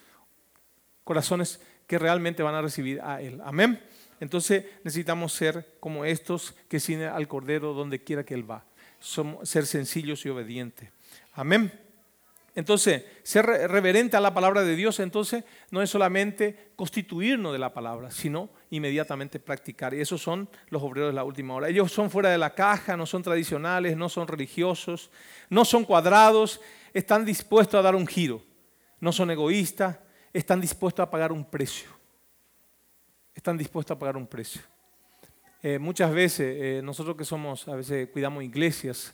corazones 1.03 1.59
que 1.87 1.97
realmente 1.97 2.43
van 2.43 2.53
a 2.53 2.61
recibir 2.61 3.01
a 3.01 3.19
Él. 3.21 3.41
Amén. 3.43 3.81
Entonces 4.23 4.63
necesitamos 4.85 5.33
ser 5.33 5.75
como 5.81 6.05
estos 6.05 6.55
que 6.69 6.79
siguen 6.79 7.09
al 7.09 7.27
Cordero 7.27 7.73
donde 7.73 8.01
quiera 8.01 8.23
que 8.23 8.33
Él 8.33 8.49
va. 8.49 8.63
Somos, 8.97 9.49
ser 9.49 9.65
sencillos 9.65 10.25
y 10.25 10.29
obedientes. 10.29 10.89
Amén. 11.33 11.77
Entonces, 12.55 13.03
ser 13.23 13.45
reverente 13.45 14.15
a 14.15 14.21
la 14.21 14.33
palabra 14.33 14.63
de 14.63 14.77
Dios, 14.77 15.01
entonces, 15.01 15.43
no 15.71 15.81
es 15.81 15.89
solamente 15.89 16.71
constituirnos 16.77 17.51
de 17.51 17.59
la 17.59 17.73
palabra, 17.73 18.11
sino 18.11 18.49
inmediatamente 18.69 19.41
practicar. 19.41 19.93
Y 19.93 19.99
esos 19.99 20.21
son 20.21 20.47
los 20.69 20.81
obreros 20.81 21.09
de 21.09 21.15
la 21.15 21.25
última 21.25 21.55
hora. 21.55 21.67
Ellos 21.67 21.91
son 21.91 22.09
fuera 22.09 22.29
de 22.29 22.37
la 22.37 22.55
caja, 22.55 22.95
no 22.95 23.05
son 23.05 23.23
tradicionales, 23.23 23.97
no 23.97 24.07
son 24.07 24.25
religiosos, 24.25 25.11
no 25.49 25.65
son 25.65 25.83
cuadrados, 25.83 26.61
están 26.93 27.25
dispuestos 27.25 27.77
a 27.77 27.81
dar 27.81 27.93
un 27.93 28.07
giro. 28.07 28.41
No 29.01 29.11
son 29.11 29.31
egoístas, 29.31 29.99
están 30.31 30.61
dispuestos 30.61 31.03
a 31.03 31.11
pagar 31.11 31.33
un 31.33 31.43
precio 31.43 32.02
están 33.43 33.57
dispuestos 33.57 33.93
a 33.93 33.99
pagar 33.99 34.15
un 34.15 34.25
precio. 34.25 34.61
Eh, 35.61 35.77
muchas 35.77 36.13
veces, 36.13 36.55
eh, 36.61 36.81
nosotros 36.81 37.17
que 37.17 37.25
somos, 37.25 37.67
a 37.67 37.75
veces 37.75 38.07
cuidamos 38.07 38.41
iglesias, 38.41 39.13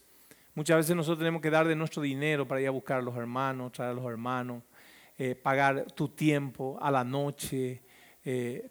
muchas 0.54 0.78
veces 0.78 0.96
nosotros 0.96 1.18
tenemos 1.18 1.42
que 1.42 1.50
dar 1.50 1.68
de 1.68 1.76
nuestro 1.76 2.04
dinero 2.04 2.48
para 2.48 2.62
ir 2.62 2.68
a 2.68 2.70
buscar 2.70 3.00
a 3.00 3.02
los 3.02 3.18
hermanos, 3.18 3.72
traer 3.72 3.90
a 3.90 3.94
los 3.96 4.06
hermanos, 4.06 4.62
eh, 5.18 5.34
pagar 5.34 5.88
tu 5.94 6.10
tiempo 6.10 6.78
a 6.80 6.92
la 6.92 7.04
noche, 7.04 7.82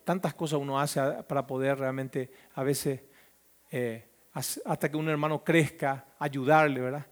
tantas 0.04 0.32
cosas 0.34 0.60
uno 0.60 0.78
hace 0.78 1.00
para 1.26 1.44
poder 1.44 1.76
realmente, 1.76 2.30
a 2.54 2.62
veces, 2.62 3.00
hasta 4.64 4.88
que 4.88 4.96
un 4.96 5.08
hermano 5.08 5.42
crezca, 5.42 6.06
ayudarle, 6.20 6.80
¿verdad? 6.80 7.06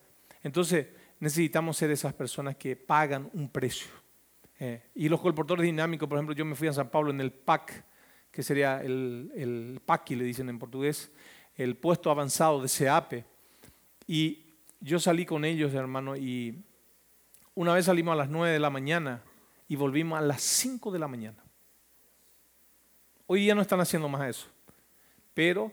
Entonces, 0.44 0.86
necesitamos 1.18 1.76
ser 1.76 1.90
esas 1.90 2.12
personas 2.12 2.54
que 2.54 2.76
pagan 2.76 3.28
un 3.32 3.48
precio. 3.48 3.88
y 4.94 5.08
los 5.08 5.20
colportores 5.20 5.64
dinámicos, 5.64 6.08
por 6.08 6.18
ejemplo, 6.18 6.36
yo 6.36 6.44
me 6.44 6.54
fui 6.54 6.68
a 6.68 6.72
San 6.72 6.88
Pablo 6.88 7.10
en 7.10 7.20
el 7.20 7.32
PAC, 7.32 7.84
que 8.36 8.42
sería 8.42 8.82
el, 8.82 9.32
el 9.34 9.80
le 10.10 10.24
dicen 10.24 10.50
en 10.50 10.58
portugués, 10.58 11.10
el 11.54 11.74
puesto 11.74 12.10
avanzado 12.10 12.60
de 12.60 12.68
SEAPE. 12.68 13.24
Y 14.06 14.44
yo 14.78 15.00
salí 15.00 15.24
con 15.24 15.46
ellos, 15.46 15.72
hermano, 15.72 16.16
y 16.16 16.62
una 17.54 17.72
vez 17.72 17.86
salimos 17.86 18.12
a 18.12 18.16
las 18.16 18.28
9 18.28 18.52
de 18.52 18.58
la 18.58 18.68
mañana 18.68 19.22
y 19.68 19.76
volvimos 19.76 20.18
a 20.18 20.20
las 20.20 20.42
5 20.42 20.92
de 20.92 20.98
la 20.98 21.08
mañana. 21.08 21.42
Hoy 23.26 23.40
día 23.40 23.54
no 23.54 23.62
están 23.62 23.80
haciendo 23.80 24.06
más 24.06 24.28
eso, 24.28 24.48
pero 25.32 25.72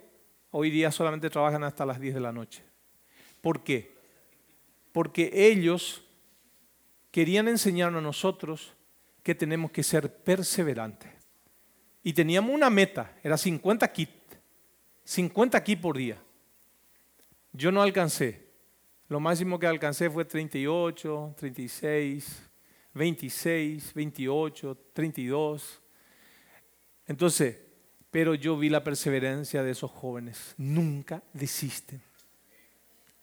hoy 0.51 0.69
día 0.69 0.89
solamente 0.89 1.29
trabajan 1.29 1.65
hasta 1.65 1.85
las 1.85 1.99
10 1.99 2.13
de 2.13 2.21
la 2.21 2.31
noche. 2.31 2.63
¿Por 3.41 3.61
qué? 3.61 3.93
Porque 4.93 5.29
ellos 5.33 6.05
querían 7.11 7.49
enseñarnos 7.49 7.99
a 7.99 8.03
nosotros 8.03 8.73
que 9.21 9.35
tenemos 9.35 9.69
que 9.69 9.83
ser 9.83 10.15
perseverantes. 10.23 11.22
Y 12.03 12.13
teníamos 12.13 12.53
una 12.53 12.69
meta, 12.69 13.15
era 13.23 13.37
50 13.37 13.87
kits, 13.91 14.11
50 15.05 15.63
kits 15.63 15.81
por 15.81 15.97
día. 15.97 16.21
Yo 17.53 17.71
no 17.71 17.81
alcancé. 17.81 18.43
Lo 19.07 19.19
máximo 19.19 19.59
que 19.59 19.67
alcancé 19.67 20.09
fue 20.09 20.25
38, 20.25 21.35
36, 21.37 22.49
26, 22.93 23.93
28, 23.93 24.77
32. 24.93 25.81
Entonces, 27.07 27.57
pero 28.11 28.35
yo 28.35 28.57
vi 28.57 28.69
la 28.69 28.83
perseverancia 28.83 29.63
de 29.63 29.71
esos 29.71 29.91
jóvenes. 29.91 30.55
Nunca 30.57 31.23
desisten. 31.33 32.01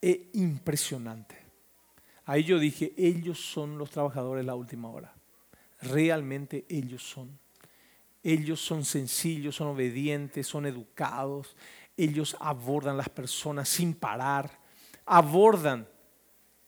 Es 0.01 0.19
impresionante. 0.33 1.37
Ahí 2.25 2.45
yo 2.45 2.59
dije, 2.59 2.93
ellos 2.97 3.41
son 3.41 3.77
los 3.79 3.91
trabajadores 3.91 4.43
de 4.43 4.47
la 4.47 4.55
última 4.55 4.89
hora. 4.89 5.13
Realmente 5.83 6.65
ellos 6.69 7.03
son. 7.03 7.39
Ellos 8.23 8.61
son 8.61 8.85
sencillos, 8.85 9.57
son 9.57 9.69
obedientes, 9.69 10.47
son 10.47 10.67
educados. 10.67 11.57
Ellos 11.97 12.37
abordan 12.41 12.97
las 12.97 13.09
personas 13.09 13.69
sin 13.69 13.95
parar. 13.95 14.59
Abordan, 15.07 15.89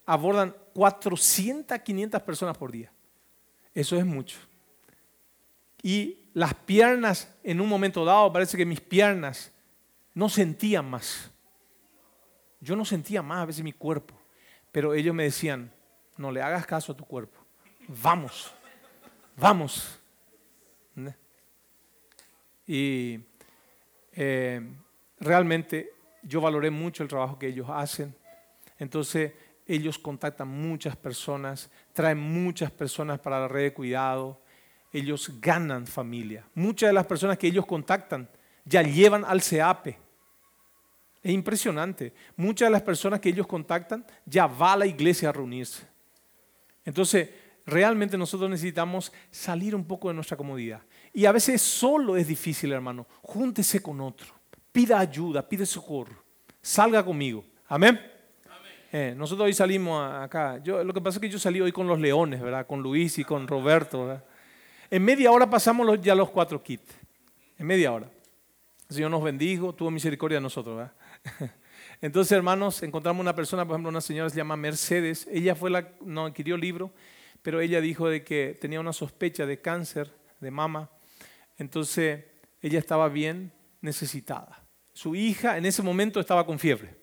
abordan 0.06 0.54
400, 0.75 1.78
500 1.78 2.23
personas 2.23 2.56
por 2.56 2.73
día. 2.73 2.90
Eso 3.75 3.97
es 3.97 4.04
mucho. 4.04 4.38
Y 5.82 6.18
las 6.35 6.54
piernas, 6.54 7.28
en 7.42 7.61
un 7.61 7.68
momento 7.68 8.04
dado, 8.04 8.32
parece 8.32 8.56
que 8.56 8.64
mis 8.64 8.80
piernas 8.80 9.52
no 10.14 10.28
sentían 10.28 10.88
más. 10.88 11.30
Yo 12.61 12.76
no 12.76 12.85
sentía 12.85 13.23
más 13.23 13.42
a 13.42 13.47
veces 13.47 13.64
mi 13.64 13.73
cuerpo, 13.73 14.14
pero 14.71 14.94
ellos 14.94 15.14
me 15.14 15.25
decían, 15.25 15.73
no 16.16 16.30
le 16.30 16.40
hagas 16.40 16.64
caso 16.66 16.92
a 16.92 16.97
tu 16.97 17.04
cuerpo, 17.04 17.38
vamos, 17.88 18.52
vamos. 19.37 19.99
Y 22.66 23.21
eh, 24.12 24.61
realmente 25.21 25.90
yo 26.23 26.40
valoré 26.40 26.71
mucho 26.71 27.02
el 27.02 27.09
trabajo 27.09 27.38
que 27.38 27.49
ellos 27.49 27.69
hacen. 27.71 28.14
Entonces 28.78 29.33
ellos 29.66 29.99
contactan 29.99 30.49
muchas 30.49 30.97
personas, 30.97 31.71
traen 31.92 32.19
muchas 32.19 32.71
personas 32.71 33.19
para 33.21 33.40
la 33.40 33.49
red 33.49 33.62
de 33.62 33.75
cuidado, 33.75 34.40
ellos 34.92 35.33
ganan 35.40 35.87
familia. 35.87 36.45
Muchas 36.54 36.90
de 36.90 36.95
las 36.95 37.07
personas 37.07 37.38
que 37.38 37.47
ellos 37.47 37.66
contactan 37.66 38.28
ya 38.64 38.83
llevan 38.83 39.25
al 39.25 39.40
CEAPE. 39.40 39.99
Es 41.23 41.33
impresionante. 41.33 42.12
Muchas 42.37 42.66
de 42.66 42.73
las 42.73 42.83
personas 42.83 43.21
que 43.21 43.28
ellos 43.28 43.47
contactan 43.47 44.04
ya 44.26 44.47
va 44.47 44.73
a 44.73 44.76
la 44.76 44.87
iglesia 44.87 45.28
a 45.28 45.33
reunirse. 45.33 45.87
Entonces, 46.85 47.31
realmente 47.64 48.19
nosotros 48.19 48.50
necesitamos 48.50 49.12
salir 49.31 49.75
un 49.75 49.85
poco 49.85 50.09
de 50.09 50.14
nuestra 50.14 50.37
comodidad. 50.37 50.83
Y 51.12 51.26
a 51.26 51.33
veces 51.33 51.61
solo 51.61 52.16
es 52.16 52.26
difícil, 52.26 52.73
hermano. 52.73 53.07
Júntese 53.23 53.83
con 53.83 54.00
otro. 54.00 54.28
Pida 54.73 54.99
ayuda, 54.99 55.47
pide 55.47 55.66
socorro. 55.66 56.23
Salga 56.61 57.04
conmigo. 57.04 57.45
Amén. 57.69 58.00
Eh, 58.90 59.14
nosotros 59.16 59.47
hoy 59.47 59.54
salimos 59.54 60.12
acá. 60.12 60.59
Yo, 60.62 60.85
lo 60.85 60.92
que 60.92 61.00
pasa 61.00 61.16
es 61.16 61.21
que 61.21 61.28
yo 61.28 61.38
salí 61.38 61.61
hoy 61.61 61.73
con 61.73 61.87
los 61.87 61.99
leones, 61.99 62.40
¿verdad? 62.40 62.66
Con 62.66 62.83
Luis 62.83 63.19
y 63.19 63.25
con 63.25 63.49
Roberto. 63.49 64.23
En 64.90 65.02
media 65.02 65.33
hora 65.33 65.49
pasamos 65.49 66.00
ya 66.00 66.14
los 66.14 66.31
cuatro 66.31 66.62
kits. 66.62 66.95
En 67.59 67.66
media 67.66 67.92
hora. 67.92 68.11
El 68.88 68.97
Señor 68.97 69.11
nos 69.11 69.23
bendijo, 69.23 69.75
tuvo 69.75 69.90
misericordia 69.90 70.37
de 70.37 70.42
nosotros. 70.42 70.76
¿verdad? 70.76 70.92
Entonces, 72.02 72.33
hermanos, 72.33 72.83
encontramos 72.83 73.21
una 73.21 73.35
persona, 73.35 73.64
por 73.64 73.75
ejemplo, 73.75 73.88
una 73.88 74.00
señora 74.00 74.28
se 74.28 74.37
llama 74.37 74.57
Mercedes. 74.57 75.26
Ella 75.31 75.54
fue 75.54 75.71
la, 75.71 75.88
no 76.02 76.26
adquirió 76.26 76.57
libro, 76.57 76.90
pero 77.42 77.61
ella 77.61 77.81
dijo 77.81 78.09
de 78.09 78.25
que 78.25 78.59
tenía 78.61 78.81
una 78.81 78.92
sospecha 78.92 79.47
de 79.47 79.61
cáncer 79.61 80.12
de 80.40 80.50
mama. 80.50 80.90
Entonces, 81.62 82.25
ella 82.61 82.81
estaba 82.81 83.09
bien 83.09 83.52
necesitada. 83.81 84.64
Su 84.92 85.14
hija 85.14 85.57
en 85.57 85.64
ese 85.64 85.81
momento 85.81 86.19
estaba 86.19 86.45
con 86.45 86.59
fiebre. 86.59 86.97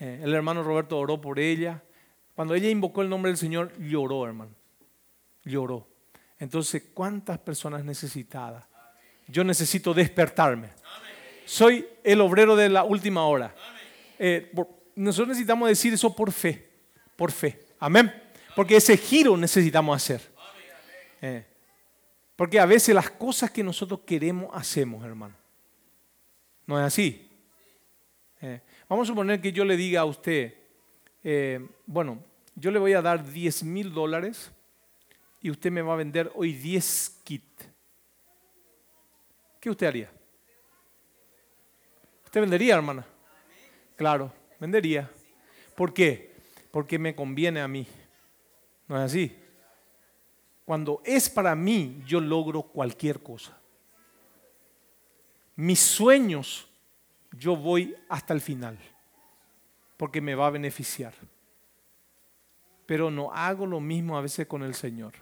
Eh, 0.00 0.20
el 0.24 0.34
hermano 0.34 0.64
Roberto 0.64 0.98
oró 0.98 1.20
por 1.20 1.38
ella. 1.38 1.82
Cuando 2.34 2.54
ella 2.56 2.68
invocó 2.68 3.00
el 3.00 3.08
nombre 3.08 3.30
del 3.30 3.38
Señor, 3.38 3.72
lloró, 3.78 4.26
hermano. 4.26 4.50
Lloró. 5.44 5.88
Entonces, 6.40 6.82
¿cuántas 6.92 7.38
personas 7.38 7.84
necesitadas? 7.84 8.64
Yo 9.28 9.44
necesito 9.44 9.94
despertarme. 9.94 10.70
Soy 11.44 11.86
el 12.02 12.20
obrero 12.20 12.56
de 12.56 12.68
la 12.68 12.82
última 12.82 13.24
hora. 13.24 13.54
Eh, 14.18 14.52
nosotros 14.96 15.28
necesitamos 15.28 15.68
decir 15.68 15.94
eso 15.94 16.14
por 16.14 16.32
fe. 16.32 16.68
Por 17.14 17.30
fe. 17.30 17.66
Amén. 17.78 18.12
Porque 18.56 18.76
ese 18.76 18.96
giro 18.96 19.36
necesitamos 19.36 19.96
hacer. 19.96 20.20
Eh, 21.20 21.46
porque 22.42 22.58
a 22.58 22.66
veces 22.66 22.92
las 22.92 23.08
cosas 23.08 23.52
que 23.52 23.62
nosotros 23.62 24.00
queremos 24.04 24.50
hacemos, 24.52 25.04
hermano. 25.04 25.36
¿No 26.66 26.76
es 26.76 26.84
así? 26.84 27.30
Eh, 28.40 28.60
vamos 28.88 29.06
a 29.06 29.12
suponer 29.12 29.40
que 29.40 29.52
yo 29.52 29.64
le 29.64 29.76
diga 29.76 30.00
a 30.00 30.04
usted, 30.06 30.52
eh, 31.22 31.64
bueno, 31.86 32.18
yo 32.56 32.72
le 32.72 32.80
voy 32.80 32.94
a 32.94 33.00
dar 33.00 33.24
10 33.24 33.62
mil 33.62 33.94
dólares 33.94 34.50
y 35.40 35.52
usted 35.52 35.70
me 35.70 35.82
va 35.82 35.92
a 35.92 35.96
vender 35.98 36.32
hoy 36.34 36.52
10 36.52 37.20
kits. 37.22 37.68
¿Qué 39.60 39.70
usted 39.70 39.86
haría? 39.86 40.10
¿Usted 42.24 42.40
vendería, 42.40 42.74
hermana? 42.74 43.06
Claro, 43.94 44.32
vendería. 44.58 45.08
¿Por 45.76 45.94
qué? 45.94 46.34
Porque 46.72 46.98
me 46.98 47.14
conviene 47.14 47.60
a 47.60 47.68
mí. 47.68 47.86
¿No 48.88 48.96
es 48.96 49.02
así? 49.12 49.41
Cuando 50.72 51.02
es 51.04 51.28
para 51.28 51.54
mí, 51.54 52.02
yo 52.06 52.18
logro 52.18 52.62
cualquier 52.62 53.22
cosa 53.22 53.60
mis 55.54 55.80
sueños, 55.80 56.66
yo 57.32 57.54
voy 57.54 57.94
hasta 58.08 58.32
el 58.32 58.40
final, 58.40 58.78
porque 59.98 60.22
me 60.22 60.34
va 60.34 60.46
a 60.46 60.50
beneficiar. 60.50 61.12
Pero 62.86 63.10
no 63.10 63.30
hago 63.34 63.66
lo 63.66 63.80
mismo 63.80 64.16
a 64.16 64.22
veces 64.22 64.46
con 64.46 64.62
el 64.62 64.74
Señor. 64.74 65.12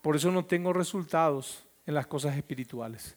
Por 0.00 0.16
eso 0.16 0.32
no 0.32 0.46
tengo 0.46 0.72
resultados 0.72 1.66
en 1.84 1.92
las 1.92 2.06
cosas 2.06 2.34
espirituales, 2.34 3.14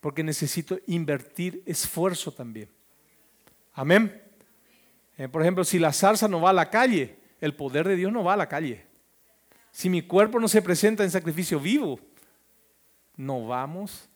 porque 0.00 0.24
necesito 0.24 0.80
invertir 0.88 1.62
esfuerzo 1.64 2.32
también. 2.32 2.68
Amén. 3.72 4.20
Eh, 5.16 5.28
por 5.28 5.42
ejemplo, 5.42 5.62
si 5.62 5.78
la 5.78 5.92
zarza 5.92 6.26
no 6.26 6.40
va 6.40 6.50
a 6.50 6.54
la 6.54 6.70
calle, 6.70 7.20
el 7.40 7.54
poder 7.54 7.86
de 7.86 7.94
Dios 7.94 8.12
no 8.12 8.24
va 8.24 8.32
a 8.32 8.38
la 8.38 8.48
calle. 8.48 8.93
Si 9.74 9.90
mi 9.90 10.02
cuerpo 10.02 10.38
no 10.38 10.46
se 10.46 10.62
presenta 10.62 11.02
en 11.02 11.10
sacrificio 11.10 11.58
vivo, 11.58 11.98
no 13.16 13.44
vamos 13.44 14.08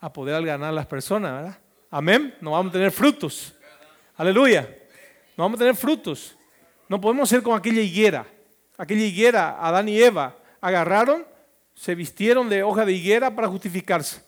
a 0.00 0.12
poder 0.12 0.44
ganar 0.44 0.68
a 0.68 0.72
las 0.72 0.84
personas, 0.84 1.32
¿verdad? 1.32 1.58
Amén. 1.90 2.34
No 2.42 2.50
vamos 2.50 2.68
a 2.68 2.72
tener 2.74 2.92
frutos. 2.92 3.54
Aleluya. 4.18 4.68
No 5.34 5.44
vamos 5.44 5.56
a 5.56 5.60
tener 5.60 5.76
frutos. 5.76 6.36
No 6.90 7.00
podemos 7.00 7.26
ser 7.26 7.42
como 7.42 7.56
aquella 7.56 7.80
higuera. 7.80 8.26
Aquella 8.76 9.00
higuera, 9.00 9.56
Adán 9.66 9.88
y 9.88 9.98
Eva 9.98 10.36
agarraron, 10.60 11.24
se 11.74 11.94
vistieron 11.94 12.50
de 12.50 12.62
hoja 12.62 12.84
de 12.84 12.92
higuera 12.92 13.34
para 13.34 13.48
justificarse. 13.48 14.22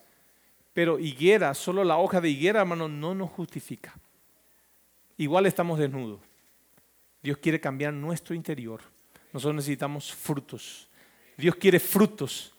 Pero 0.73 0.99
higuera, 0.99 1.53
solo 1.53 1.85
la 1.85 1.99
hoja 1.99 2.23
de 2.23 2.31
higuera, 2.31 2.61
hermano, 2.61 2.89
no 2.89 3.15
nos 3.15 3.29
justifica. 3.29 3.95
Igual 5.19 5.45
estamos 5.45 5.79
desnudos. 5.79 6.21
Dios 7.23 7.37
quiere 7.37 7.61
cambiar 7.61 7.93
nuestro 7.93 8.35
interior. 8.35 8.81
Nosotros 9.33 9.57
necesitamos 9.57 10.13
frutos. 10.13 10.89
Dios 11.37 11.57
quiere 11.57 11.81
frutos. 11.81 12.53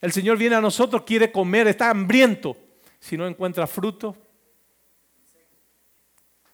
El 0.00 0.12
Señor 0.12 0.36
viene 0.36 0.56
a 0.56 0.60
nosotros, 0.60 1.02
quiere 1.02 1.32
comer, 1.32 1.66
está 1.68 1.90
hambriento. 1.90 2.56
Si 3.00 3.16
no 3.16 3.26
encuentra 3.26 3.66
fruto, 3.66 4.16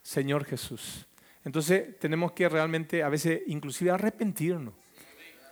Señor 0.02 0.44
Jesús. 0.44 1.06
Entonces 1.44 1.98
tenemos 1.98 2.32
que 2.32 2.48
realmente 2.48 3.02
a 3.02 3.08
veces 3.08 3.42
inclusive 3.46 3.90
arrepentirnos. 3.90 4.74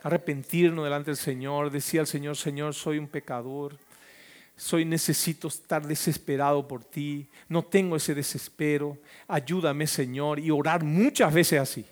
Arrepentirnos 0.03 0.83
delante 0.83 1.11
del 1.11 1.17
Señor, 1.17 1.69
decir 1.69 1.99
al 1.99 2.07
Señor, 2.07 2.35
Señor, 2.37 2.73
soy 2.73 2.97
un 2.97 3.07
pecador. 3.07 3.77
Soy 4.55 4.85
necesito 4.85 5.47
estar 5.47 5.85
desesperado 5.85 6.67
por 6.67 6.83
ti. 6.83 7.27
No 7.49 7.63
tengo 7.63 7.95
ese 7.95 8.13
desespero. 8.13 8.97
Ayúdame, 9.27 9.87
Señor, 9.87 10.39
y 10.39 10.51
orar 10.51 10.83
muchas 10.83 11.33
veces 11.33 11.59
así. 11.59 11.85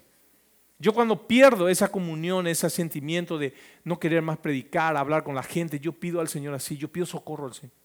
Yo 0.80 0.94
cuando 0.94 1.28
pierdo 1.28 1.68
esa 1.68 1.92
comunión, 1.92 2.48
ese 2.48 2.70
sentimiento 2.70 3.38
de 3.38 3.54
no 3.84 4.00
querer 4.00 4.22
más 4.22 4.38
predicar, 4.38 4.96
hablar 4.96 5.26
con 5.26 5.36
la 5.36 5.44
gente, 5.44 5.78
yo 5.78 5.92
pido 5.92 6.22
al 6.22 6.30
Señor 6.30 6.54
así, 6.54 6.78
yo 6.78 6.88
pido 6.88 7.06
socorro 7.06 7.48
al 7.48 7.54
Señor. 7.54 7.76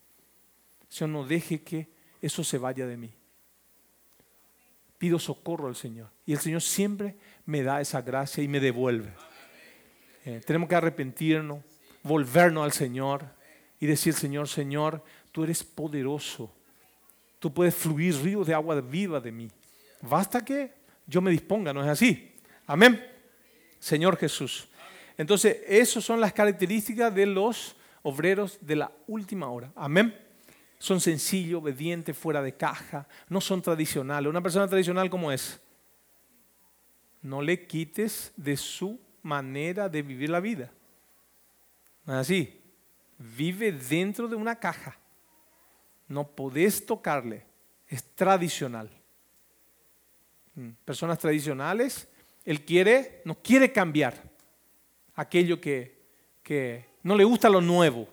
Señor, 0.89 1.11
no 1.11 1.27
deje 1.27 1.61
que 1.63 1.89
eso 2.23 2.45
se 2.45 2.57
vaya 2.57 2.87
de 2.87 2.97
mí. 2.97 3.13
Pido 4.97 5.19
socorro 5.19 5.67
al 5.67 5.75
Señor. 5.75 6.09
Y 6.25 6.33
el 6.33 6.39
Señor 6.39 6.63
siempre 6.63 7.17
me 7.45 7.65
da 7.65 7.81
esa 7.81 8.01
gracia 8.01 8.45
y 8.45 8.49
me 8.49 8.61
devuelve. 8.61 9.13
Eh, 10.25 10.41
tenemos 10.47 10.69
que 10.69 10.77
arrepentirnos, 10.77 11.65
volvernos 12.05 12.65
al 12.65 12.73
Señor 12.73 13.27
y 13.81 13.87
decir, 13.87 14.15
Señor, 14.15 14.49
Señor, 14.49 15.03
tú 15.33 15.43
eres 15.43 15.65
poderoso. 15.65 16.55
Tú 17.41 17.53
puedes 17.53 17.75
fluir 17.75 18.15
ríos 18.23 18.47
de 18.47 18.55
agua 18.55 18.81
viva 18.81 19.21
de 19.21 19.33
mí. 19.33 19.51
Basta 20.01 20.45
que 20.45 20.73
yo 21.09 21.21
me 21.21 21.33
disponga, 21.33 21.73
¿no 21.73 21.83
es 21.83 21.89
así? 21.89 22.34
Amén. 22.67 23.05
Señor 23.79 24.17
Jesús. 24.17 24.69
Entonces, 25.17 25.59
esas 25.67 26.05
son 26.05 26.21
las 26.21 26.33
características 26.33 27.15
de 27.15 27.27
los 27.27 27.77
obreros 28.03 28.59
de 28.61 28.77
la 28.77 28.93
última 29.07 29.49
hora. 29.49 29.73
Amén. 29.77 30.19
Son 30.79 31.01
sencillos, 31.01 31.63
obedientes, 31.63 32.17
fuera 32.17 32.43
de 32.43 32.55
caja, 32.55 33.07
no 33.29 33.41
son 33.41 33.63
tradicionales. 33.63 34.29
Una 34.29 34.43
persona 34.43 34.69
tradicional, 34.69 35.09
¿cómo 35.09 35.31
es? 35.33 35.61
No 37.23 37.41
le 37.41 37.67
quites 37.67 38.33
de 38.37 38.57
su 38.57 39.01
manera 39.23 39.89
de 39.89 40.03
vivir 40.03 40.31
la 40.31 40.41
vida. 40.41 40.71
así. 42.07 42.61
Vive 43.17 43.73
dentro 43.73 44.29
de 44.29 44.37
una 44.37 44.57
caja. 44.57 44.99
No 46.09 46.27
podés 46.27 46.85
tocarle. 46.85 47.47
Es 47.89 48.03
tradicional. 48.15 48.91
Mm, 50.55 50.71
personas 50.85 51.19
tradicionales 51.19 52.09
él 52.45 52.65
quiere, 52.65 53.23
no 53.25 53.35
quiere 53.37 53.73
cambiar 53.73 54.23
aquello 55.15 55.61
que, 55.61 56.03
que 56.43 56.85
no 57.03 57.17
le 57.17 57.25
gusta 57.25 57.49
lo 57.49 57.61
nuevo. 57.61 58.09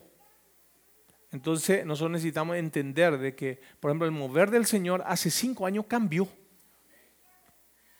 Entonces 1.31 1.85
nosotros 1.85 2.11
necesitamos 2.11 2.57
entender 2.57 3.17
de 3.17 3.35
que, 3.35 3.59
por 3.79 3.89
ejemplo, 3.89 4.05
el 4.05 4.11
mover 4.11 4.51
del 4.51 4.65
Señor 4.65 5.03
hace 5.05 5.31
cinco 5.31 5.65
años 5.65 5.85
cambió. 5.87 6.27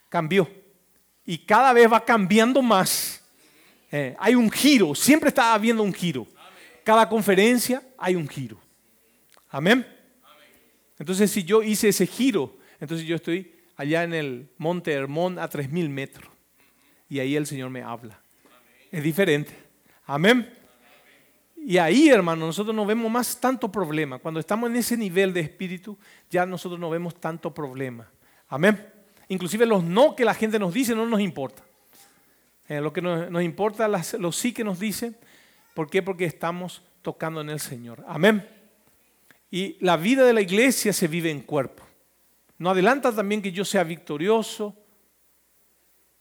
Cambió. 0.09 0.49
Y 1.25 1.39
cada 1.39 1.71
vez 1.71 1.91
va 1.91 2.03
cambiando 2.03 2.61
más. 2.61 3.23
Eh, 3.91 4.15
hay 4.19 4.35
un 4.35 4.49
giro, 4.49 4.95
siempre 4.95 5.29
está 5.29 5.53
habiendo 5.53 5.83
un 5.83 5.93
giro. 5.93 6.27
Cada 6.83 7.07
conferencia 7.07 7.81
hay 7.97 8.15
un 8.15 8.27
giro. 8.27 8.59
Amén. 9.49 9.85
Entonces 10.97 11.31
si 11.31 11.43
yo 11.43 11.61
hice 11.61 11.89
ese 11.89 12.07
giro, 12.07 12.57
entonces 12.79 13.05
yo 13.05 13.15
estoy 13.15 13.60
allá 13.81 14.03
en 14.03 14.13
el 14.13 14.49
monte 14.57 14.93
Hermón 14.93 15.39
a 15.39 15.49
3.000 15.49 15.89
metros. 15.89 16.29
Y 17.09 17.19
ahí 17.19 17.35
el 17.35 17.47
Señor 17.47 17.71
me 17.71 17.81
habla. 17.81 18.21
Es 18.91 19.03
diferente. 19.03 19.53
Amén. 20.05 20.53
Y 21.57 21.77
ahí, 21.77 22.09
hermano, 22.09 22.45
nosotros 22.45 22.75
no 22.75 22.85
vemos 22.85 23.11
más 23.11 23.39
tanto 23.39 23.71
problema. 23.71 24.19
Cuando 24.19 24.39
estamos 24.39 24.69
en 24.69 24.75
ese 24.75 24.95
nivel 24.95 25.33
de 25.33 25.41
espíritu, 25.41 25.97
ya 26.29 26.45
nosotros 26.45 26.79
no 26.79 26.89
vemos 26.89 27.19
tanto 27.19 27.53
problema. 27.53 28.07
Amén. 28.49 28.87
Inclusive 29.29 29.65
los 29.65 29.83
no 29.83 30.15
que 30.15 30.25
la 30.25 30.33
gente 30.33 30.59
nos 30.59 30.73
dice 30.73 30.95
no 30.95 31.05
nos 31.05 31.19
importa. 31.19 31.63
Eh, 32.67 32.81
lo 32.81 32.93
que 32.93 33.01
nos, 33.01 33.43
importa, 33.43 33.87
los 33.87 34.37
sí 34.37 34.53
que 34.53 34.63
nos 34.63 34.79
dicen. 34.79 35.17
¿Por 35.73 35.89
qué? 35.89 36.03
Porque 36.03 36.25
estamos 36.25 36.83
tocando 37.01 37.41
en 37.41 37.49
el 37.49 37.59
Señor. 37.59 38.03
Amén. 38.07 38.47
Y 39.49 39.77
la 39.79 39.97
vida 39.97 40.23
de 40.23 40.33
la 40.33 40.41
iglesia 40.41 40.93
se 40.93 41.07
vive 41.07 41.31
en 41.31 41.41
cuerpo. 41.41 41.83
No 42.61 42.69
adelanta 42.69 43.11
también 43.11 43.41
que 43.41 43.51
yo 43.51 43.65
sea 43.65 43.83
victorioso 43.83 44.75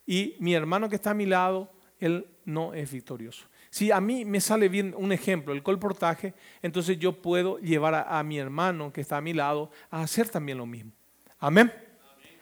y 0.07 0.37
mi 0.41 0.55
hermano 0.55 0.89
que 0.89 0.95
está 0.95 1.11
a 1.11 1.15
mi 1.15 1.27
lado, 1.27 1.71
él 1.99 2.27
no 2.47 2.73
es 2.73 2.91
victorioso. 2.91 3.47
Si 3.69 3.91
a 3.91 4.01
mí 4.01 4.25
me 4.25 4.41
sale 4.41 4.71
bien 4.71 4.95
un 4.97 5.13
ejemplo, 5.13 5.53
el 5.53 5.63
colportaje, 5.63 6.33
entonces 6.63 6.99
yo 6.99 7.21
puedo 7.21 7.59
llevar 7.59 8.07
a, 8.09 8.23
mi 8.23 8.39
hermano 8.39 8.91
que 8.91 9.03
está 9.03 9.19
a 9.19 9.21
mi 9.21 9.35
lado 9.35 9.71
a 9.91 10.01
hacer 10.01 10.31
también 10.31 10.57
lo 10.57 10.65
mismo. 10.65 10.93
Amén. 11.39 11.71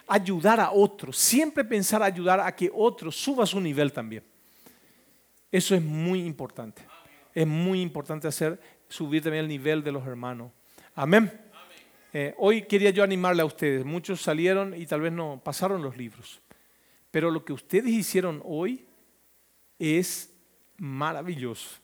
Ayudar 0.07 0.61
a 0.61 0.71
otros, 0.71 1.19
siempre 1.19 1.65
pensar 1.65 2.01
ayudar 2.01 2.39
a 2.39 2.55
que 2.55 2.71
otro 2.73 3.11
suba 3.11 3.47
su 3.47 3.61
nivel 3.61 3.93
también. 3.93 4.23
Eso 5.51 5.75
es 5.75 5.83
muy 5.83 6.21
importante. 6.21 6.87
Es 7.35 7.49
muy 7.49 7.81
importante 7.81 8.29
hacer 8.29 8.61
subir 8.89 9.25
también 9.25 9.43
el 9.43 9.49
nivel 9.49 9.83
de 9.83 9.91
los 9.91 10.07
hermanos. 10.07 10.53
Amén. 10.95 11.48
Eh, 12.13 12.35
hoy 12.39 12.63
quería 12.63 12.91
yo 12.91 13.03
animarle 13.03 13.43
a 13.43 13.47
ustedes. 13.47 13.85
Muchos 13.85 14.23
salieron 14.23 14.75
y 14.75 14.87
tal 14.87 15.01
vez 15.01 15.13
no 15.13 15.41
pasaron 15.45 15.83
los 15.83 15.97
libros. 15.97 16.41
Pero 17.11 17.31
lo 17.31 17.45
que 17.45 17.53
ustedes 17.53 17.91
hicieron 17.91 18.43
hoy 18.45 18.87
es 19.79 20.35
maravilloso. 20.77 21.79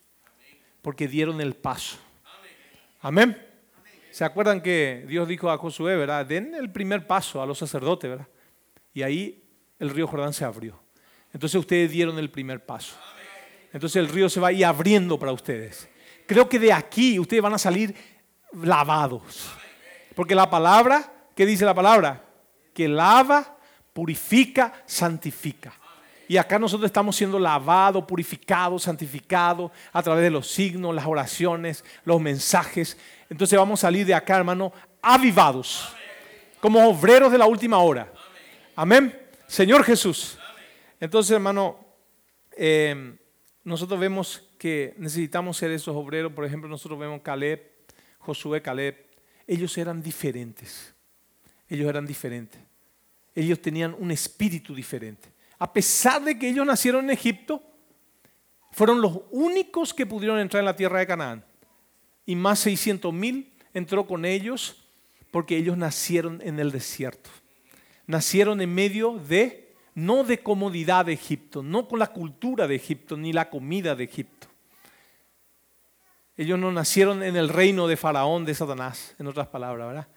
Porque 0.82 1.08
dieron 1.08 1.40
el 1.40 1.54
paso. 1.54 1.98
Amén. 3.00 3.40
¿Se 4.10 4.24
acuerdan 4.24 4.62
que 4.62 5.04
Dios 5.08 5.26
dijo 5.26 5.50
a 5.50 5.58
Josué, 5.58 5.96
verdad? 5.96 6.24
Den 6.24 6.54
el 6.54 6.70
primer 6.70 7.06
paso 7.06 7.42
a 7.42 7.46
los 7.46 7.58
sacerdotes, 7.58 8.10
¿verdad? 8.10 8.28
Y 8.92 9.02
ahí 9.02 9.42
el 9.78 9.90
río 9.90 10.06
Jordán 10.06 10.32
se 10.32 10.44
abrió. 10.44 10.80
Entonces 11.32 11.58
ustedes 11.58 11.90
dieron 11.90 12.18
el 12.18 12.30
primer 12.30 12.64
paso. 12.64 12.96
Entonces 13.72 13.96
el 13.96 14.08
río 14.08 14.28
se 14.28 14.38
va 14.38 14.48
a 14.48 14.52
ir 14.52 14.64
abriendo 14.64 15.18
para 15.18 15.32
ustedes. 15.32 15.88
Creo 16.26 16.48
que 16.48 16.60
de 16.60 16.72
aquí 16.72 17.18
ustedes 17.18 17.42
van 17.42 17.54
a 17.54 17.58
salir 17.58 17.94
lavados. 18.52 19.50
Porque 20.14 20.34
la 20.34 20.50
palabra, 20.50 21.12
¿qué 21.34 21.46
dice 21.46 21.64
la 21.64 21.74
palabra? 21.74 22.24
Que 22.72 22.88
lava, 22.88 23.56
purifica, 23.92 24.72
santifica. 24.86 25.72
Y 26.26 26.36
acá 26.36 26.58
nosotros 26.58 26.86
estamos 26.86 27.16
siendo 27.16 27.38
lavados, 27.38 28.04
purificados, 28.04 28.84
santificados 28.84 29.70
a 29.92 30.02
través 30.02 30.24
de 30.24 30.30
los 30.30 30.48
signos, 30.50 30.94
las 30.94 31.06
oraciones, 31.06 31.84
los 32.04 32.20
mensajes. 32.20 32.96
Entonces 33.28 33.58
vamos 33.58 33.80
a 33.80 33.88
salir 33.88 34.06
de 34.06 34.14
acá, 34.14 34.36
hermano, 34.36 34.72
avivados, 35.02 35.94
como 36.60 36.88
obreros 36.88 37.30
de 37.30 37.38
la 37.38 37.46
última 37.46 37.78
hora. 37.78 38.10
Amén. 38.74 39.18
Señor 39.46 39.84
Jesús. 39.84 40.38
Entonces, 40.98 41.32
hermano, 41.32 41.78
eh, 42.56 43.16
nosotros 43.62 44.00
vemos 44.00 44.48
que 44.58 44.94
necesitamos 44.96 45.58
ser 45.58 45.70
esos 45.72 45.94
obreros. 45.94 46.32
Por 46.32 46.44
ejemplo, 46.46 46.68
nosotros 46.68 46.98
vemos 46.98 47.20
Caleb, 47.20 47.60
Josué, 48.18 48.62
Caleb. 48.62 49.03
Ellos 49.46 49.76
eran 49.78 50.02
diferentes. 50.02 50.94
Ellos 51.68 51.88
eran 51.88 52.06
diferentes. 52.06 52.60
Ellos 53.34 53.60
tenían 53.60 53.94
un 53.98 54.10
espíritu 54.10 54.74
diferente. 54.74 55.28
A 55.58 55.72
pesar 55.72 56.22
de 56.22 56.38
que 56.38 56.48
ellos 56.48 56.66
nacieron 56.66 57.04
en 57.04 57.10
Egipto, 57.10 57.62
fueron 58.72 59.00
los 59.00 59.20
únicos 59.30 59.94
que 59.94 60.06
pudieron 60.06 60.38
entrar 60.38 60.60
en 60.60 60.66
la 60.66 60.76
tierra 60.76 60.98
de 60.98 61.06
Canaán. 61.06 61.44
Y 62.26 62.36
más 62.36 62.60
600 62.60 63.12
mil 63.12 63.52
entró 63.72 64.06
con 64.06 64.24
ellos 64.24 64.84
porque 65.30 65.56
ellos 65.56 65.76
nacieron 65.76 66.40
en 66.42 66.58
el 66.60 66.70
desierto. 66.70 67.30
Nacieron 68.06 68.60
en 68.60 68.74
medio 68.74 69.18
de 69.18 69.74
no 69.94 70.24
de 70.24 70.42
comodidad 70.42 71.06
de 71.06 71.12
Egipto, 71.12 71.62
no 71.62 71.88
con 71.88 71.98
la 71.98 72.08
cultura 72.08 72.66
de 72.66 72.74
Egipto, 72.74 73.16
ni 73.16 73.32
la 73.32 73.48
comida 73.48 73.94
de 73.94 74.04
Egipto. 74.04 74.48
Ellos 76.36 76.58
no 76.58 76.72
nacieron 76.72 77.22
en 77.22 77.36
el 77.36 77.48
reino 77.48 77.86
de 77.86 77.96
Faraón, 77.96 78.44
de 78.44 78.54
Satanás, 78.54 79.14
en 79.18 79.26
otras 79.26 79.48
palabras, 79.48 79.86
¿verdad? 79.86 80.08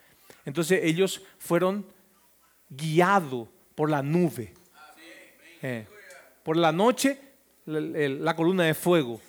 Entonces 0.44 0.80
ellos 0.82 1.22
fueron 1.38 1.86
guiados 2.68 3.48
por 3.74 3.90
la 3.90 4.02
nube. 4.02 4.54
Eh, 5.62 5.86
por 6.42 6.56
la 6.56 6.72
noche, 6.72 7.20
la, 7.66 8.34
columna 8.34 8.64
de 8.64 8.74
fuego. 8.74 9.20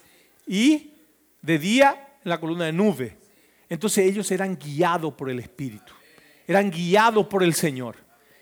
Y 0.47 0.93
de 1.41 1.59
día, 1.59 2.15
la 2.23 2.39
columna 2.39 2.65
de 2.65 2.73
nube. 2.73 3.17
Entonces 3.67 4.05
ellos 4.05 4.31
eran 4.31 4.57
guiados 4.57 5.13
por 5.13 5.29
el 5.29 5.39
Espíritu. 5.39 5.93
Eran 6.47 6.71
guiados 6.71 7.27
por 7.27 7.43
el 7.43 7.53
Señor 7.53 7.95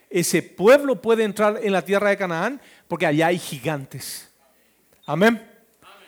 ese 0.09 0.41
pueblo 0.41 1.01
puede 1.01 1.23
entrar 1.23 1.59
en 1.61 1.73
la 1.73 1.83
tierra 1.83 2.09
de 2.09 2.17
Canaán 2.17 2.61
porque 2.87 3.05
allá 3.05 3.27
hay 3.27 3.37
gigantes. 3.37 4.29
Amén. 5.05 5.45